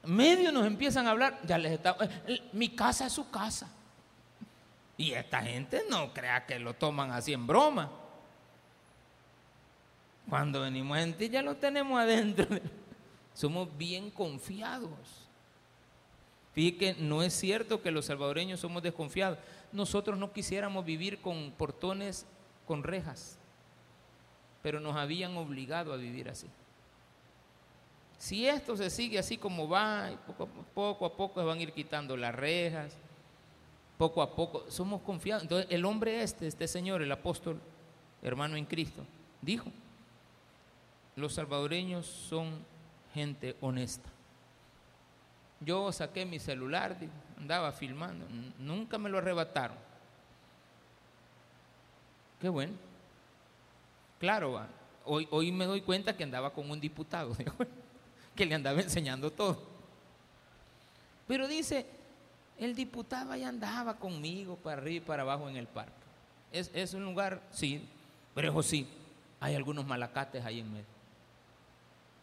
Medio 0.05 0.51
nos 0.51 0.67
empiezan 0.67 1.07
a 1.07 1.11
hablar, 1.11 1.39
ya 1.45 1.59
les 1.59 1.73
está, 1.73 1.97
eh, 2.27 2.41
mi 2.53 2.71
casa 2.71 3.07
es 3.07 3.13
su 3.13 3.31
casa. 3.31 3.69
Y 4.97 5.13
esta 5.13 5.43
gente 5.43 5.83
no 5.91 6.15
crea 6.15 6.47
que 6.47 6.59
lo 6.59 6.73
toman 6.73 7.11
así 7.11 7.35
en 7.35 7.47
broma. 7.47 7.91
Cuando 10.31 10.63
venimos 10.63 10.97
en 10.99 11.15
ti 11.15 11.29
ya 11.29 11.43
lo 11.43 11.57
tenemos 11.57 12.01
adentro. 12.01 12.47
Somos 13.35 13.69
bien 13.77 14.11
confiados. 14.11 15.29
Fíjate 16.55 16.79
que 16.79 16.95
no 16.95 17.23
es 17.23 17.35
cierto 17.35 17.83
que 17.83 17.91
los 17.91 18.07
salvadoreños 18.07 18.61
somos 18.61 18.83
desconfiados. 18.83 19.39
Nosotros 19.73 20.17
no 20.17 20.33
quisiéramos 20.33 20.87
vivir 20.87 21.21
con 21.21 21.53
portones 21.53 22.25
con 22.67 22.83
rejas 22.83 23.39
pero 24.67 24.81
nos 24.81 24.97
habían 24.97 25.37
obligado 25.37 25.93
a 25.93 25.97
vivir 25.97 26.29
así. 26.29 26.49
si 28.19 28.49
esto 28.49 28.77
se 28.77 28.91
sigue 28.91 29.17
así 29.17 29.39
como 29.39 29.69
va, 29.69 30.11
poco 30.75 31.07
a 31.07 31.13
poco, 31.17 31.41
se 31.41 31.47
van 31.47 31.59
a 31.59 31.63
ir 31.63 31.73
quitando 31.73 32.17
las 32.17 32.35
rejas, 32.35 32.93
poco 33.97 34.21
a 34.21 34.35
poco, 34.35 34.69
somos 34.69 35.03
confiados. 35.03 35.45
Entonces 35.45 35.71
el 35.71 35.85
hombre 35.85 36.21
este, 36.21 36.49
este 36.49 36.67
señor, 36.67 37.01
el 37.01 37.13
apóstol, 37.13 37.61
hermano 38.23 38.57
en 38.57 38.65
Cristo, 38.65 39.05
dijo, 39.41 39.71
los 41.15 41.35
salvadoreños 41.35 42.05
son 42.05 42.59
gente 43.15 43.55
honesta. 43.61 44.09
Yo 45.61 45.93
saqué 45.93 46.27
mi 46.27 46.41
celular, 46.41 46.97
andaba 47.39 47.71
filmando, 47.71 48.27
nunca 48.59 48.99
me 48.99 49.11
lo 49.11 49.19
arrebataron. 49.19 49.79
Qué 52.41 52.49
bueno. 52.49 52.86
Claro, 54.19 54.61
hoy, 55.05 55.29
hoy 55.31 55.53
me 55.53 55.67
doy 55.67 55.83
cuenta 55.83 56.17
que 56.17 56.25
andaba 56.25 56.53
con 56.53 56.71
un 56.71 56.81
diputado, 56.81 57.37
que 58.35 58.47
le 58.47 58.55
andaba 58.55 58.81
enseñando 58.81 59.31
todo. 59.31 59.59
Pero 61.27 61.47
dice, 61.49 61.87
el 62.59 62.75
diputado 62.75 63.33
ahí 63.33 63.43
andaba 63.43 63.97
conmigo 63.97 64.57
para 64.57 64.81
arriba 64.81 65.05
y 65.05 65.07
para 65.07 65.23
abajo 65.23 65.49
en 65.49 65.57
el 65.57 65.67
parque. 65.67 65.93
Es, 66.53 66.71
es 66.73 66.95
un 66.95 67.05
lugar, 67.05 67.43
sí, 67.51 67.87
pero 68.35 68.51
eso 68.51 68.63
sí, 68.63 68.89
hay 69.41 69.55
algunos 69.55 69.87
malacates 69.87 70.45
ahí 70.45 70.61
en 70.61 70.73
medio. 70.73 70.87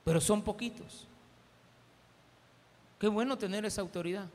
Pero 0.03 0.19
son 0.19 0.41
poquitos. 0.41 1.07
Qué 2.99 3.07
bueno 3.07 3.37
tener 3.37 3.65
esa 3.65 3.81
autoridad. 3.81 4.27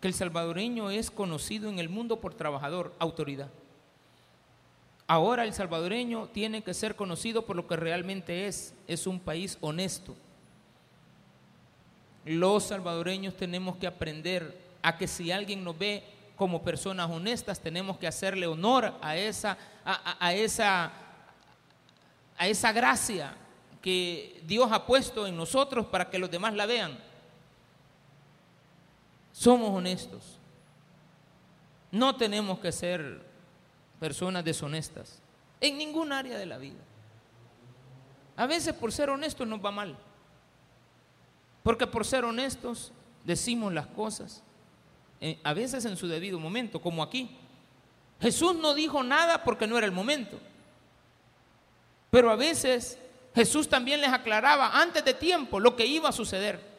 Que 0.00 0.08
el 0.08 0.14
salvadoreño 0.14 0.90
es 0.90 1.10
conocido 1.10 1.68
en 1.68 1.78
el 1.78 1.88
mundo 1.88 2.20
por 2.20 2.34
trabajador, 2.34 2.94
autoridad. 2.98 3.48
Ahora 5.06 5.44
el 5.44 5.52
salvadoreño 5.52 6.28
tiene 6.28 6.62
que 6.62 6.74
ser 6.74 6.96
conocido 6.96 7.44
por 7.44 7.56
lo 7.56 7.66
que 7.66 7.76
realmente 7.76 8.46
es. 8.46 8.74
Es 8.86 9.06
un 9.06 9.20
país 9.20 9.58
honesto. 9.60 10.14
Los 12.24 12.64
salvadoreños 12.64 13.36
tenemos 13.36 13.76
que 13.76 13.86
aprender 13.86 14.56
a 14.80 14.96
que 14.96 15.08
si 15.08 15.32
alguien 15.32 15.64
nos 15.64 15.76
ve 15.78 16.04
como 16.36 16.62
personas 16.62 17.10
honestas, 17.10 17.60
tenemos 17.60 17.98
que 17.98 18.06
hacerle 18.06 18.46
honor 18.46 18.94
a 19.00 19.16
esa, 19.16 19.58
a, 19.84 20.32
esa, 20.32 20.92
a 22.38 22.48
esa 22.48 22.72
gracia 22.72 23.36
que 23.80 24.40
Dios 24.46 24.70
ha 24.70 24.86
puesto 24.86 25.26
en 25.26 25.36
nosotros 25.36 25.86
para 25.86 26.08
que 26.08 26.18
los 26.18 26.30
demás 26.30 26.54
la 26.54 26.66
vean. 26.66 26.98
Somos 29.32 29.70
honestos. 29.70 30.38
No 31.90 32.14
tenemos 32.16 32.58
que 32.60 32.70
ser 32.70 33.31
personas 34.02 34.44
deshonestas 34.44 35.22
en 35.60 35.78
ningún 35.78 36.12
área 36.12 36.36
de 36.36 36.44
la 36.44 36.58
vida. 36.58 36.80
A 38.36 38.46
veces 38.46 38.74
por 38.74 38.90
ser 38.90 39.10
honestos 39.10 39.46
nos 39.46 39.64
va 39.64 39.70
mal. 39.70 39.96
Porque 41.62 41.86
por 41.86 42.04
ser 42.04 42.24
honestos 42.24 42.90
decimos 43.22 43.72
las 43.72 43.86
cosas, 43.86 44.42
eh, 45.20 45.38
a 45.44 45.54
veces 45.54 45.84
en 45.84 45.96
su 45.96 46.08
debido 46.08 46.40
momento, 46.40 46.82
como 46.82 47.00
aquí. 47.00 47.38
Jesús 48.20 48.56
no 48.56 48.74
dijo 48.74 49.04
nada 49.04 49.44
porque 49.44 49.68
no 49.68 49.78
era 49.78 49.86
el 49.86 49.92
momento. 49.92 50.40
Pero 52.10 52.28
a 52.28 52.34
veces 52.34 52.98
Jesús 53.36 53.68
también 53.68 54.00
les 54.00 54.10
aclaraba 54.10 54.80
antes 54.80 55.04
de 55.04 55.14
tiempo 55.14 55.60
lo 55.60 55.76
que 55.76 55.86
iba 55.86 56.08
a 56.08 56.12
suceder. 56.12 56.71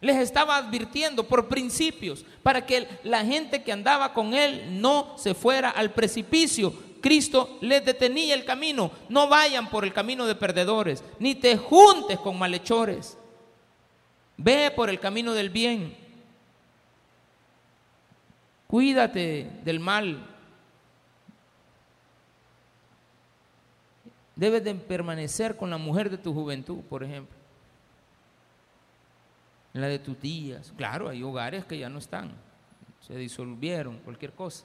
Les 0.00 0.16
estaba 0.16 0.56
advirtiendo 0.56 1.24
por 1.24 1.48
principios 1.48 2.24
para 2.42 2.64
que 2.64 2.86
la 3.02 3.24
gente 3.24 3.62
que 3.62 3.72
andaba 3.72 4.14
con 4.14 4.34
él 4.34 4.80
no 4.80 5.16
se 5.18 5.34
fuera 5.34 5.70
al 5.70 5.90
precipicio. 5.90 6.72
Cristo 7.00 7.58
les 7.60 7.84
detenía 7.84 8.34
el 8.34 8.44
camino. 8.44 8.90
No 9.08 9.28
vayan 9.28 9.70
por 9.70 9.84
el 9.84 9.92
camino 9.92 10.26
de 10.26 10.34
perdedores, 10.34 11.02
ni 11.18 11.34
te 11.34 11.56
juntes 11.56 12.18
con 12.18 12.38
malhechores. 12.38 13.18
Ve 14.36 14.70
por 14.70 14.88
el 14.88 15.00
camino 15.00 15.32
del 15.32 15.50
bien. 15.50 15.96
Cuídate 18.68 19.50
del 19.64 19.80
mal, 19.80 20.24
Debes 24.38 24.62
de 24.62 24.72
permanecer 24.72 25.56
con 25.56 25.68
la 25.68 25.78
mujer 25.78 26.08
de 26.08 26.16
tu 26.16 26.32
juventud, 26.32 26.78
por 26.88 27.02
ejemplo. 27.02 27.36
La 29.72 29.86
de 29.86 29.98
tus 29.98 30.18
tías. 30.18 30.72
Claro, 30.76 31.08
hay 31.08 31.22
hogares 31.22 31.64
que 31.64 31.78
ya 31.78 31.88
no 31.88 31.98
están. 31.98 32.32
Se 33.00 33.16
disolvieron, 33.16 33.98
cualquier 33.98 34.32
cosa. 34.32 34.64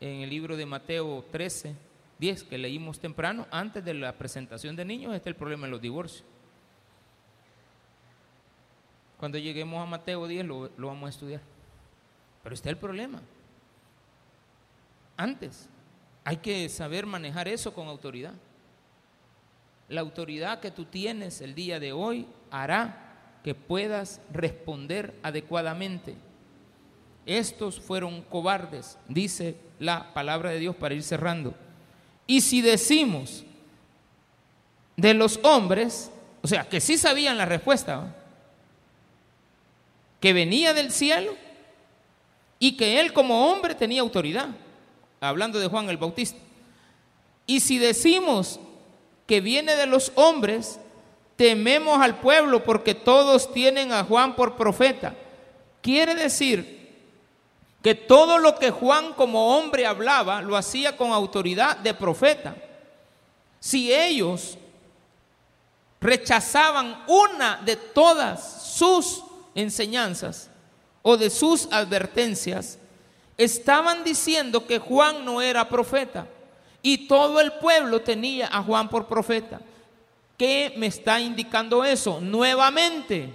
En 0.00 0.20
el 0.20 0.30
libro 0.30 0.56
de 0.56 0.66
Mateo 0.66 1.24
13, 1.30 1.74
10, 2.18 2.44
que 2.44 2.58
leímos 2.58 3.00
temprano, 3.00 3.46
antes 3.50 3.84
de 3.84 3.94
la 3.94 4.12
presentación 4.12 4.76
de 4.76 4.84
niños, 4.84 5.14
está 5.14 5.28
el 5.28 5.36
problema 5.36 5.66
de 5.66 5.72
los 5.72 5.80
divorcios. 5.80 6.24
Cuando 9.18 9.38
lleguemos 9.38 9.82
a 9.82 9.86
Mateo 9.86 10.26
10 10.26 10.44
lo, 10.44 10.70
lo 10.76 10.88
vamos 10.88 11.06
a 11.06 11.10
estudiar. 11.10 11.40
Pero 12.42 12.54
está 12.54 12.68
el 12.68 12.76
problema. 12.76 13.22
Antes, 15.16 15.68
hay 16.24 16.38
que 16.38 16.68
saber 16.68 17.06
manejar 17.06 17.48
eso 17.48 17.72
con 17.72 17.88
autoridad. 17.88 18.34
La 19.88 20.00
autoridad 20.00 20.60
que 20.60 20.70
tú 20.70 20.84
tienes 20.86 21.40
el 21.40 21.54
día 21.54 21.78
de 21.78 21.92
hoy 21.92 22.26
hará 22.50 23.03
que 23.44 23.54
puedas 23.54 24.22
responder 24.32 25.14
adecuadamente. 25.22 26.14
Estos 27.26 27.78
fueron 27.78 28.22
cobardes, 28.22 28.98
dice 29.06 29.56
la 29.78 30.14
palabra 30.14 30.50
de 30.50 30.58
Dios 30.58 30.74
para 30.74 30.94
ir 30.94 31.02
cerrando. 31.02 31.54
Y 32.26 32.40
si 32.40 32.62
decimos 32.62 33.44
de 34.96 35.12
los 35.12 35.38
hombres, 35.42 36.10
o 36.42 36.48
sea, 36.48 36.66
que 36.66 36.80
sí 36.80 36.96
sabían 36.96 37.36
la 37.36 37.44
respuesta, 37.44 38.16
que 40.20 40.32
venía 40.32 40.72
del 40.72 40.90
cielo 40.90 41.36
y 42.58 42.78
que 42.78 42.98
él 42.98 43.12
como 43.12 43.52
hombre 43.52 43.74
tenía 43.74 44.00
autoridad 44.00 44.48
hablando 45.20 45.58
de 45.58 45.68
Juan 45.68 45.90
el 45.90 45.98
Bautista. 45.98 46.38
Y 47.46 47.60
si 47.60 47.78
decimos 47.78 48.58
que 49.26 49.42
viene 49.42 49.76
de 49.76 49.86
los 49.86 50.12
hombres, 50.14 50.78
tememos 51.36 52.00
al 52.00 52.16
pueblo 52.20 52.62
porque 52.64 52.94
todos 52.94 53.52
tienen 53.52 53.92
a 53.92 54.04
Juan 54.04 54.36
por 54.36 54.56
profeta. 54.56 55.14
Quiere 55.80 56.14
decir 56.14 57.02
que 57.82 57.94
todo 57.94 58.38
lo 58.38 58.54
que 58.56 58.70
Juan 58.70 59.12
como 59.14 59.56
hombre 59.56 59.86
hablaba 59.86 60.40
lo 60.40 60.56
hacía 60.56 60.96
con 60.96 61.12
autoridad 61.12 61.76
de 61.78 61.92
profeta. 61.94 62.56
Si 63.60 63.92
ellos 63.92 64.56
rechazaban 66.00 67.04
una 67.06 67.56
de 67.64 67.76
todas 67.76 68.62
sus 68.62 69.22
enseñanzas 69.54 70.50
o 71.02 71.16
de 71.16 71.30
sus 71.30 71.70
advertencias, 71.72 72.78
Estaban 73.36 74.04
diciendo 74.04 74.66
que 74.66 74.78
Juan 74.78 75.24
no 75.24 75.42
era 75.42 75.68
profeta 75.68 76.26
y 76.82 77.08
todo 77.08 77.40
el 77.40 77.52
pueblo 77.54 78.00
tenía 78.00 78.46
a 78.46 78.62
Juan 78.62 78.88
por 78.88 79.06
profeta. 79.06 79.60
¿Qué 80.36 80.74
me 80.76 80.86
está 80.86 81.20
indicando 81.20 81.84
eso? 81.84 82.20
Nuevamente, 82.20 83.32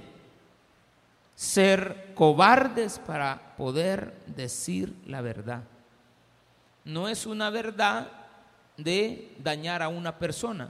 ser 1.35 2.11
cobardes 2.15 2.99
para 2.99 3.55
poder 3.55 4.13
decir 4.25 4.93
la 5.05 5.21
verdad. 5.21 5.63
No 6.83 7.07
es 7.07 7.25
una 7.25 7.49
verdad 7.49 8.11
de 8.75 9.33
dañar 9.39 9.81
a 9.81 9.87
una 9.87 10.17
persona. 10.17 10.69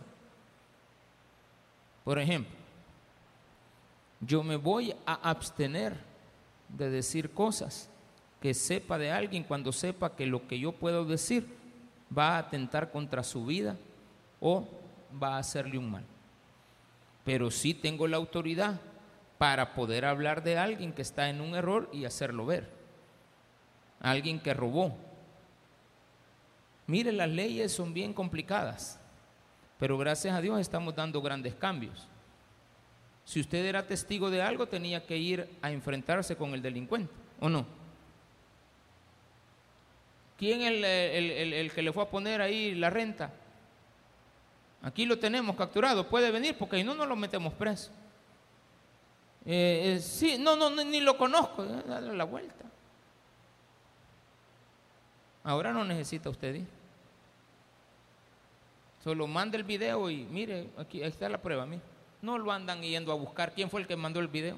Por 2.03 2.19
ejemplo, 2.19 2.55
yo 4.21 4.43
me 4.43 4.57
voy 4.57 4.93
a 5.05 5.13
abstener 5.13 5.95
de 6.67 6.89
decir 6.89 7.32
cosas 7.32 7.89
que 8.41 8.53
sepa 8.53 8.97
de 8.97 9.11
alguien 9.11 9.43
cuando 9.43 9.71
sepa 9.71 10.15
que 10.15 10.25
lo 10.25 10.47
que 10.47 10.59
yo 10.59 10.71
puedo 10.71 11.05
decir 11.05 11.47
va 12.15 12.36
a 12.36 12.39
atentar 12.39 12.91
contra 12.91 13.23
su 13.23 13.45
vida 13.45 13.75
o 14.39 14.67
va 15.21 15.36
a 15.36 15.39
hacerle 15.39 15.77
un 15.77 15.91
mal. 15.91 16.03
Pero 17.24 17.51
sí 17.51 17.74
tengo 17.74 18.07
la 18.07 18.17
autoridad 18.17 18.80
para 19.38 19.74
poder 19.74 20.05
hablar 20.05 20.43
de 20.43 20.57
alguien 20.57 20.93
que 20.93 21.01
está 21.01 21.30
en 21.30 21.41
un 21.41 21.55
error 21.55 21.89
y 21.93 22.05
hacerlo 22.05 22.45
ver. 22.45 22.70
Alguien 24.01 24.39
que 24.39 24.53
robó. 24.53 24.97
Mire, 26.88 27.11
las 27.11 27.30
leyes 27.30 27.72
son 27.72 27.93
bien 27.93 28.13
complicadas, 28.13 28.99
pero 29.78 29.97
gracias 29.97 30.36
a 30.36 30.41
Dios 30.41 30.59
estamos 30.59 30.95
dando 30.95 31.22
grandes 31.22 31.53
cambios. 31.53 32.07
Si 33.26 33.39
usted 33.39 33.63
era 33.63 33.86
testigo 33.86 34.32
de 34.32 34.41
algo, 34.41 34.67
tenía 34.67 35.05
que 35.05 35.15
ir 35.15 35.47
a 35.61 35.72
enfrentarse 35.72 36.36
con 36.36 36.55
el 36.55 36.63
delincuente, 36.63 37.13
¿o 37.39 37.47
no? 37.47 37.65
¿Quién 40.36 40.61
es 40.61 40.72
el, 40.72 41.72
que 41.72 41.82
le 41.82 41.93
fue 41.93 42.01
a 42.01 42.09
poner 42.09 42.41
ahí 42.41 42.74
la 42.74 42.89
renta? 42.89 43.32
Aquí 44.82 45.05
lo 45.05 45.19
tenemos 45.19 45.55
capturado, 45.55 46.07
puede 46.07 46.32
venir 46.32 46.57
porque 46.57 46.77
si 46.77 46.84
no, 46.84 46.93
no 46.93 47.05
lo 47.05 47.15
metemos 47.15 47.53
preso. 47.53 47.91
Eh, 49.45 49.95
eh, 49.95 49.99
sí, 49.99 50.38
no, 50.38 50.55
no, 50.55 50.69
ni 50.69 51.01
lo 51.01 51.17
conozco, 51.17 51.63
eh, 51.63 51.84
dale 51.88 52.15
la 52.15 52.23
vuelta. 52.23 52.65
Ahora 55.43 55.73
no 55.73 55.84
necesita 55.84 56.30
usted 56.30 56.55
ir. 56.55 56.67
Solo 59.03 59.27
manda 59.27 59.57
el 59.57 59.63
video 59.63 60.09
y 60.09 60.25
mire, 60.25 60.69
aquí 60.77 61.01
está 61.01 61.30
la 61.30 61.41
prueba, 61.41 61.65
mí. 61.65 61.80
No 62.21 62.38
lo 62.38 62.51
andan 62.51 62.82
yendo 62.82 63.11
a 63.11 63.15
buscar. 63.15 63.53
¿Quién 63.53 63.69
fue 63.69 63.82
el 63.82 63.88
que 63.88 63.95
mandó 63.95 64.19
el 64.19 64.27
video? 64.27 64.57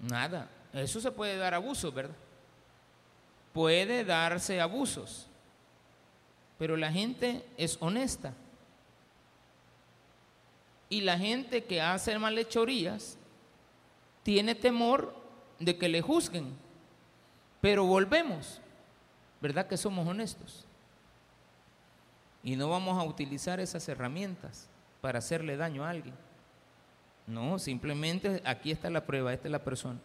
Nada. 0.00 0.48
Eso 0.72 1.00
se 1.00 1.10
puede 1.10 1.38
dar 1.38 1.54
abuso, 1.54 1.90
¿verdad? 1.90 2.14
Puede 3.54 4.04
darse 4.04 4.60
abusos. 4.60 5.26
Pero 6.58 6.76
la 6.76 6.90
gente 6.90 7.44
es 7.56 7.76
honesta. 7.80 8.32
Y 10.88 11.00
la 11.00 11.18
gente 11.18 11.64
que 11.64 11.80
hace 11.80 12.18
malhechorías 12.18 13.18
tiene 14.22 14.54
temor 14.54 15.14
de 15.58 15.76
que 15.76 15.88
le 15.88 16.00
juzguen. 16.00 16.54
Pero 17.60 17.84
volvemos, 17.84 18.60
¿verdad 19.40 19.66
que 19.66 19.76
somos 19.76 20.06
honestos? 20.06 20.64
Y 22.42 22.54
no 22.54 22.68
vamos 22.68 22.96
a 22.98 23.04
utilizar 23.04 23.58
esas 23.58 23.88
herramientas 23.88 24.68
para 25.00 25.18
hacerle 25.18 25.56
daño 25.56 25.84
a 25.84 25.90
alguien. 25.90 26.14
No, 27.26 27.58
simplemente 27.58 28.40
aquí 28.44 28.70
está 28.70 28.88
la 28.88 29.04
prueba, 29.04 29.32
esta 29.32 29.48
es 29.48 29.52
la 29.52 29.64
persona. 29.64 29.98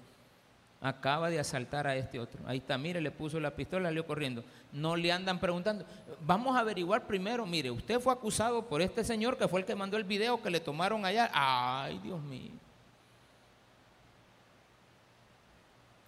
Acaba 0.83 1.29
de 1.29 1.39
asaltar 1.39 1.85
a 1.85 1.95
este 1.95 2.19
otro. 2.19 2.41
Ahí 2.47 2.57
está, 2.57 2.75
mire, 2.75 2.99
le 3.01 3.11
puso 3.11 3.39
la 3.39 3.55
pistola, 3.55 3.89
salió 3.89 4.07
corriendo. 4.07 4.43
No 4.73 4.95
le 4.95 5.11
andan 5.11 5.39
preguntando. 5.39 5.85
Vamos 6.21 6.57
a 6.57 6.61
averiguar 6.61 7.05
primero, 7.05 7.45
mire, 7.45 7.69
usted 7.69 7.99
fue 7.99 8.11
acusado 8.11 8.67
por 8.67 8.81
este 8.81 9.03
señor 9.03 9.37
que 9.37 9.47
fue 9.47 9.59
el 9.59 9.65
que 9.67 9.75
mandó 9.75 9.95
el 9.97 10.05
video 10.05 10.41
que 10.41 10.49
le 10.49 10.59
tomaron 10.59 11.05
allá. 11.05 11.29
Ay, 11.33 11.99
Dios 11.99 12.19
mío. 12.23 12.51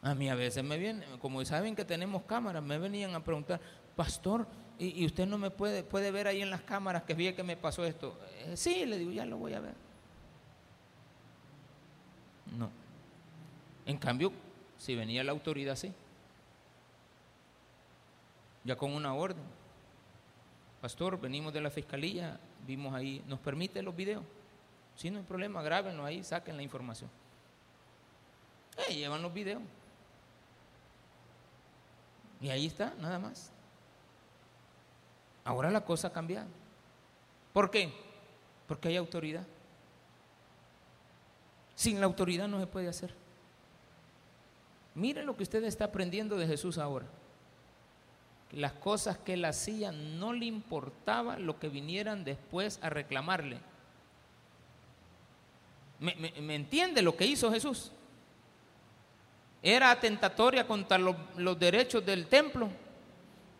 A 0.01 0.15
mí 0.15 0.27
a 0.27 0.35
veces 0.35 0.63
me 0.63 0.77
vienen, 0.79 1.07
como 1.19 1.45
saben 1.45 1.75
que 1.75 1.85
tenemos 1.85 2.23
cámaras, 2.23 2.63
me 2.63 2.79
venían 2.79 3.13
a 3.13 3.23
preguntar, 3.23 3.61
pastor, 3.95 4.47
¿y, 4.79 5.05
usted 5.05 5.27
no 5.27 5.37
me 5.37 5.51
puede, 5.51 5.83
puede 5.83 6.09
ver 6.09 6.27
ahí 6.27 6.41
en 6.41 6.49
las 6.49 6.61
cámaras 6.61 7.03
que 7.03 7.13
vi 7.13 7.31
que 7.33 7.43
me 7.43 7.55
pasó 7.55 7.85
esto? 7.85 8.19
Eh, 8.39 8.57
sí, 8.57 8.85
le 8.87 8.97
digo, 8.97 9.11
ya 9.11 9.25
lo 9.25 9.37
voy 9.37 9.53
a 9.53 9.61
ver. 9.61 9.75
No. 12.57 12.69
En 13.85 13.97
cambio, 13.97 14.33
si 14.83 14.95
venía 14.95 15.23
la 15.23 15.31
autoridad, 15.31 15.77
sí. 15.77 15.93
Ya 18.65 18.75
con 18.75 18.91
una 18.91 19.13
orden. 19.13 19.41
Pastor, 20.81 21.17
venimos 21.21 21.53
de 21.53 21.61
la 21.61 21.69
fiscalía, 21.69 22.37
vimos 22.67 22.93
ahí, 22.93 23.23
¿nos 23.25 23.39
permite 23.39 23.81
los 23.81 23.95
videos? 23.95 24.25
Si 24.97 25.09
no 25.09 25.19
hay 25.19 25.23
problema, 25.23 25.61
grábenlo 25.61 26.03
ahí, 26.03 26.21
saquen 26.21 26.57
la 26.57 26.63
información. 26.63 27.09
Eh, 28.89 28.95
llevan 28.95 29.21
los 29.21 29.33
videos. 29.33 29.61
Y 32.41 32.49
ahí 32.49 32.65
está, 32.65 32.93
nada 32.99 33.19
más. 33.19 33.53
Ahora 35.45 35.71
la 35.71 35.85
cosa 35.85 36.09
ha 36.09 36.11
cambiado. 36.11 36.49
¿Por 37.53 37.71
qué? 37.71 37.89
Porque 38.67 38.89
hay 38.89 38.97
autoridad. 38.97 39.47
Sin 41.73 42.01
la 42.01 42.05
autoridad 42.05 42.49
no 42.49 42.59
se 42.59 42.67
puede 42.67 42.89
hacer. 42.89 43.22
Miren 44.95 45.25
lo 45.25 45.35
que 45.35 45.43
usted 45.43 45.63
está 45.63 45.85
aprendiendo 45.85 46.37
de 46.37 46.47
Jesús 46.47 46.77
ahora. 46.77 47.05
Las 48.51 48.73
cosas 48.73 49.17
que 49.17 49.33
él 49.33 49.45
hacía 49.45 49.91
no 49.91 50.33
le 50.33 50.45
importaba 50.45 51.39
lo 51.39 51.59
que 51.59 51.69
vinieran 51.69 52.23
después 52.23 52.79
a 52.83 52.89
reclamarle. 52.89 53.57
¿Me, 55.99 56.53
entiende 56.53 57.01
lo 57.01 57.15
que 57.15 57.25
hizo 57.25 57.51
Jesús? 57.51 57.91
Era 59.63 59.89
atentatoria 59.89 60.67
contra 60.67 60.97
los, 60.97 61.15
los 61.37 61.57
derechos 61.57 62.05
del 62.05 62.27
templo. 62.27 62.69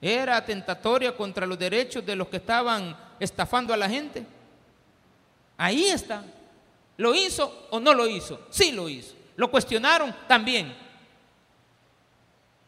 Era 0.01 0.37
atentatoria 0.37 1.15
contra 1.15 1.47
los 1.47 1.57
derechos 1.57 2.05
de 2.05 2.15
los 2.15 2.27
que 2.27 2.37
estaban 2.37 2.95
estafando 3.19 3.73
a 3.73 3.77
la 3.77 3.89
gente. 3.89 4.25
Ahí 5.57 5.85
está. 5.85 6.23
¿Lo 6.97 7.15
hizo 7.15 7.67
o 7.71 7.79
no 7.79 7.93
lo 7.93 8.07
hizo? 8.07 8.45
Sí 8.49 8.71
lo 8.71 8.89
hizo. 8.89 9.15
¿Lo 9.35 9.49
cuestionaron? 9.49 10.13
También. 10.27 10.82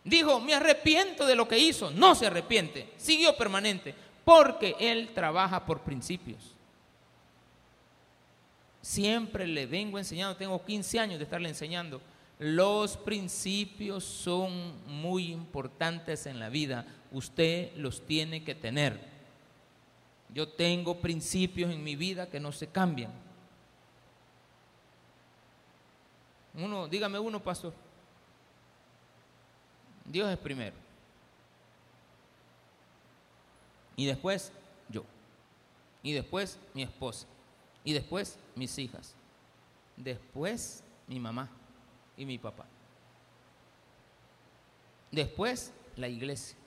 Dijo, 0.06 0.40
me 0.40 0.54
arrepiento 0.54 1.26
de 1.26 1.36
lo 1.36 1.48
que 1.48 1.58
hizo. 1.58 1.90
No 1.90 2.14
se 2.14 2.28
arrepiente. 2.28 2.94
Siguió 2.96 3.36
permanente. 3.36 3.96
Porque 4.24 4.76
él 4.80 5.10
trabaja 5.16 5.66
por 5.66 5.82
principios. 5.82 6.54
Siempre 8.82 9.48
le 9.48 9.66
vengo 9.66 9.98
enseñando, 9.98 10.38
tengo 10.38 10.64
15 10.64 11.00
años 11.00 11.18
de 11.18 11.24
estarle 11.24 11.50
enseñando. 11.50 12.00
Los 12.38 12.98
principios 12.98 14.04
son 14.04 14.74
muy 14.86 15.32
importantes 15.32 16.28
en 16.28 16.40
la 16.40 16.50
vida. 16.50 16.86
Usted 17.12 17.76
los 17.76 18.06
tiene 18.06 18.44
que 18.44 18.54
tener. 18.54 19.00
Yo 20.32 20.50
tengo 20.50 21.00
principios 21.00 21.72
en 21.72 21.84
mi 21.84 21.96
vida 21.96 22.30
que 22.30 22.40
no 22.40 22.52
se 22.52 22.68
cambian. 22.68 23.12
Uno, 26.54 26.88
dígame 26.88 27.18
uno, 27.18 27.42
pastor. 27.42 27.74
Dios 30.06 30.32
es 30.32 30.38
primero. 30.38 30.76
Y 33.96 34.06
después 34.06 34.52
yo. 34.90 35.04
Y 36.04 36.14
después 36.14 36.60
mi 36.74 36.84
esposa. 36.84 37.28
Y 37.84 37.94
después 37.94 38.38
mis 38.56 38.78
hijas. 38.78 39.16
Después 39.98 40.84
mi 41.08 41.20
mamá 41.20 41.50
y 42.18 42.26
mi 42.26 42.38
papá. 42.38 42.66
Después 45.12 45.72
la 45.96 46.08
iglesia. 46.08 46.58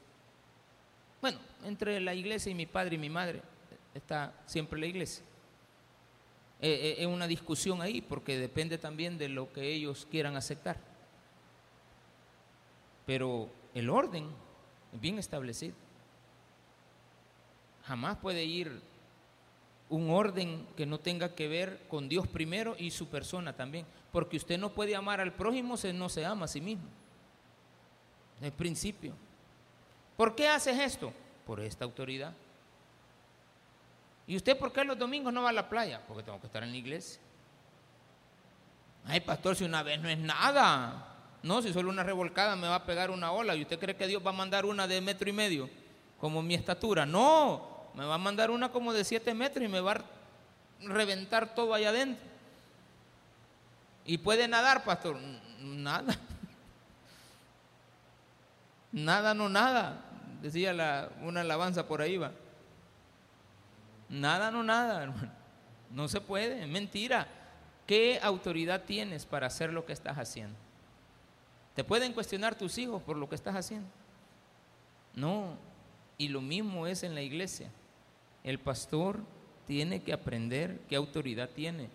Bueno, 1.21 1.39
entre 1.65 2.01
la 2.01 2.15
iglesia 2.15 2.51
y 2.51 2.55
mi 2.55 2.67
padre 2.67 2.95
y 2.95 2.99
mi 2.99 3.11
madre 3.11 3.43
está 3.95 4.33
siempre 4.47 4.79
la 4.81 4.87
iglesia. 4.87 5.25
Eh, 6.61 6.71
eh, 6.71 6.97
es 6.99 7.07
una 7.07 7.27
discusión 7.27 7.83
ahí 7.83 8.01
porque 8.01 8.39
depende 8.39 8.79
también 8.79 9.19
de 9.19 9.29
lo 9.29 9.53
que 9.53 9.73
ellos 9.73 10.07
quieran 10.11 10.37
aceptar. 10.37 10.88
Pero 13.09 13.49
el 13.73 13.89
orden 13.89 14.29
es 14.93 15.01
bien 15.01 15.19
establecido. 15.19 15.75
Jamás 17.87 18.19
puede 18.19 18.45
ir 18.45 18.83
un 19.89 20.11
orden 20.11 20.67
que 20.77 20.85
no 20.85 21.01
tenga 21.01 21.35
que 21.35 21.49
ver 21.49 21.87
con 21.89 22.11
Dios 22.11 22.29
primero 22.29 22.77
y 22.79 22.91
su 22.91 23.09
persona 23.09 23.55
también. 23.55 23.87
Porque 24.13 24.37
usted 24.37 24.59
no 24.59 24.75
puede 24.75 24.95
amar 24.95 25.23
al 25.23 25.33
prójimo 25.33 25.79
si 25.79 25.91
no 25.91 26.11
se 26.11 26.27
ama 26.27 26.45
a 26.45 26.49
sí 26.49 26.61
mismo. 26.61 26.85
El 28.43 28.53
principio. 28.53 29.15
¿Por 30.15 30.35
qué 30.35 30.47
haces 30.47 30.79
esto? 30.79 31.11
Por 31.47 31.61
esta 31.61 31.87
autoridad. 31.87 32.35
¿Y 34.27 34.37
usted 34.37 34.59
por 34.59 34.71
qué 34.71 34.85
los 34.85 34.99
domingos 34.99 35.33
no 35.33 35.45
va 35.45 35.49
a 35.49 35.55
la 35.55 35.71
playa? 35.71 36.03
Porque 36.07 36.25
tengo 36.25 36.39
que 36.43 36.47
estar 36.47 36.63
en 36.63 36.73
la 36.73 36.77
iglesia. 36.77 37.23
Ay, 39.07 39.21
pastor, 39.21 39.57
si 39.57 39.65
una 39.65 39.83
vez 39.83 39.99
no 39.99 40.11
es 40.11 40.19
nada. 40.19 41.08
No, 41.43 41.63
si 41.63 41.73
solo 41.73 41.91
una 41.91 42.03
revolcada 42.03 42.57
me 42.57 42.69
va 42.69 42.77
a 42.77 42.85
pegar 42.85 43.11
una 43.11 43.33
ola 43.33 43.55
y 43.55 43.63
usted 43.63 43.79
cree 43.79 43.97
que 43.97 44.07
Dios 44.07 44.25
va 44.25 44.31
a 44.31 44.35
mandar 44.35 44.67
una 44.67 44.89
de 44.89 45.01
metro 45.01 45.29
y 45.29 45.33
medio, 45.33 45.71
como 46.21 46.43
mi 46.43 46.55
estatura. 46.55 47.07
No, 47.07 47.91
me 47.95 48.05
va 48.05 48.15
a 48.15 48.19
mandar 48.19 48.51
una 48.51 48.71
como 48.71 48.93
de 48.93 49.05
siete 49.05 49.35
metros 49.35 49.65
y 49.65 49.69
me 49.69 49.81
va 49.81 49.93
a 49.93 50.03
reventar 50.81 51.55
todo 51.55 51.75
allá 51.75 51.91
adentro. 51.91 52.27
¿Y 54.05 54.19
puede 54.19 54.49
nadar, 54.49 54.85
pastor? 54.85 55.17
Nada. 55.61 56.17
Nada, 58.93 59.35
no 59.35 59.51
nada. 59.51 60.03
Decía 60.41 61.11
una 61.21 61.43
alabanza 61.43 61.87
por 61.87 62.01
ahí 62.01 62.17
va. 62.17 62.33
Nada, 64.09 64.51
no 64.51 64.63
nada, 64.63 65.03
hermano. 65.03 65.31
No 65.91 66.09
se 66.09 66.23
puede, 66.23 66.67
mentira. 66.67 67.27
¿Qué 67.87 68.19
autoridad 68.23 68.85
tienes 68.85 69.27
para 69.27 69.47
hacer 69.47 69.73
lo 69.73 69.85
que 69.85 69.93
estás 69.93 70.17
haciendo? 70.17 70.57
¿Te 71.79 71.85
pueden 71.85 72.13
cuestionar 72.13 72.59
tus 72.59 72.77
hijos 72.77 73.01
por 73.05 73.17
lo 73.17 73.29
que 73.29 73.37
estás 73.37 73.55
haciendo? 73.55 73.89
No, 75.15 75.57
y 76.17 76.27
lo 76.27 76.41
mismo 76.41 76.89
es 76.89 77.05
en 77.05 77.15
la 77.15 77.23
iglesia. 77.23 77.71
El 78.43 78.59
pastor 78.59 79.21
tiene 79.69 80.03
que 80.03 80.13
aprender 80.13 80.81
qué 80.89 80.97
autoridad 80.97 81.51
tiene. 81.51 81.89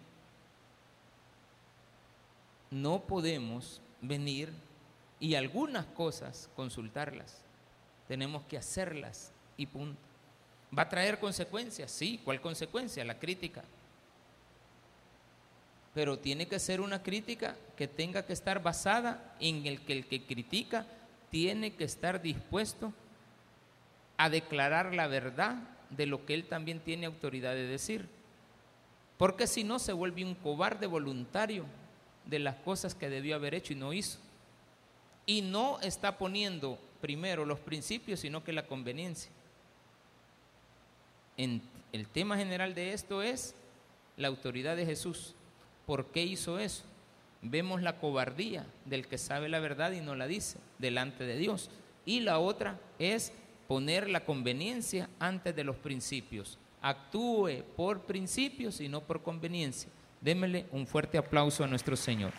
No 2.71 3.01
podemos 3.01 3.81
venir 3.99 4.53
y 5.19 5.35
algunas 5.35 5.85
cosas 5.87 6.49
consultarlas. 6.55 7.43
Tenemos 8.07 8.43
que 8.43 8.57
hacerlas 8.57 9.33
y 9.57 9.65
punto. 9.65 9.99
¿Va 10.77 10.83
a 10.83 10.89
traer 10.89 11.19
consecuencias? 11.19 11.91
Sí, 11.91 12.21
¿cuál 12.23 12.39
consecuencia? 12.39 13.03
La 13.03 13.19
crítica 13.19 13.65
pero 15.93 16.17
tiene 16.17 16.47
que 16.47 16.59
ser 16.59 16.81
una 16.81 17.03
crítica 17.03 17.55
que 17.77 17.87
tenga 17.87 18.25
que 18.25 18.33
estar 18.33 18.61
basada 18.63 19.35
en 19.39 19.65
el 19.67 19.81
que 19.81 19.93
el 19.93 20.07
que 20.07 20.25
critica 20.25 20.87
tiene 21.29 21.73
que 21.73 21.83
estar 21.83 22.21
dispuesto 22.21 22.93
a 24.17 24.29
declarar 24.29 24.93
la 24.93 25.07
verdad 25.07 25.57
de 25.89 26.05
lo 26.05 26.25
que 26.25 26.33
él 26.33 26.45
también 26.45 26.79
tiene 26.79 27.05
autoridad 27.05 27.53
de 27.53 27.67
decir. 27.67 28.07
Porque 29.17 29.47
si 29.47 29.63
no 29.63 29.79
se 29.79 29.93
vuelve 29.93 30.25
un 30.25 30.35
cobarde 30.35 30.87
voluntario 30.87 31.65
de 32.25 32.39
las 32.39 32.55
cosas 32.55 32.95
que 32.95 33.09
debió 33.09 33.35
haber 33.35 33.53
hecho 33.53 33.73
y 33.73 33.75
no 33.75 33.93
hizo. 33.93 34.19
Y 35.25 35.41
no 35.41 35.79
está 35.81 36.17
poniendo 36.17 36.79
primero 37.01 37.45
los 37.45 37.59
principios, 37.59 38.19
sino 38.19 38.43
que 38.43 38.53
la 38.53 38.65
conveniencia. 38.65 39.31
En 41.37 41.61
el 41.91 42.07
tema 42.07 42.37
general 42.37 42.73
de 42.73 42.93
esto 42.93 43.21
es 43.21 43.55
la 44.17 44.27
autoridad 44.27 44.75
de 44.75 44.85
Jesús. 44.85 45.35
¿Por 45.85 46.07
qué 46.07 46.23
hizo 46.23 46.59
eso? 46.59 46.83
Vemos 47.41 47.81
la 47.81 47.97
cobardía 47.97 48.65
del 48.85 49.07
que 49.07 49.17
sabe 49.17 49.49
la 49.49 49.59
verdad 49.59 49.91
y 49.91 50.01
no 50.01 50.15
la 50.15 50.27
dice 50.27 50.57
delante 50.79 51.25
de 51.25 51.37
Dios. 51.37 51.69
Y 52.05 52.21
la 52.21 52.39
otra 52.39 52.79
es 52.99 53.33
poner 53.67 54.09
la 54.09 54.23
conveniencia 54.23 55.09
antes 55.19 55.55
de 55.55 55.63
los 55.63 55.75
principios. 55.75 56.57
Actúe 56.81 57.63
por 57.75 58.01
principios 58.01 58.79
y 58.81 58.87
no 58.87 59.01
por 59.01 59.21
conveniencia. 59.23 59.89
Démele 60.21 60.65
un 60.71 60.87
fuerte 60.87 61.17
aplauso 61.17 61.63
a 61.63 61.67
nuestro 61.67 61.95
Señor. 61.95 62.31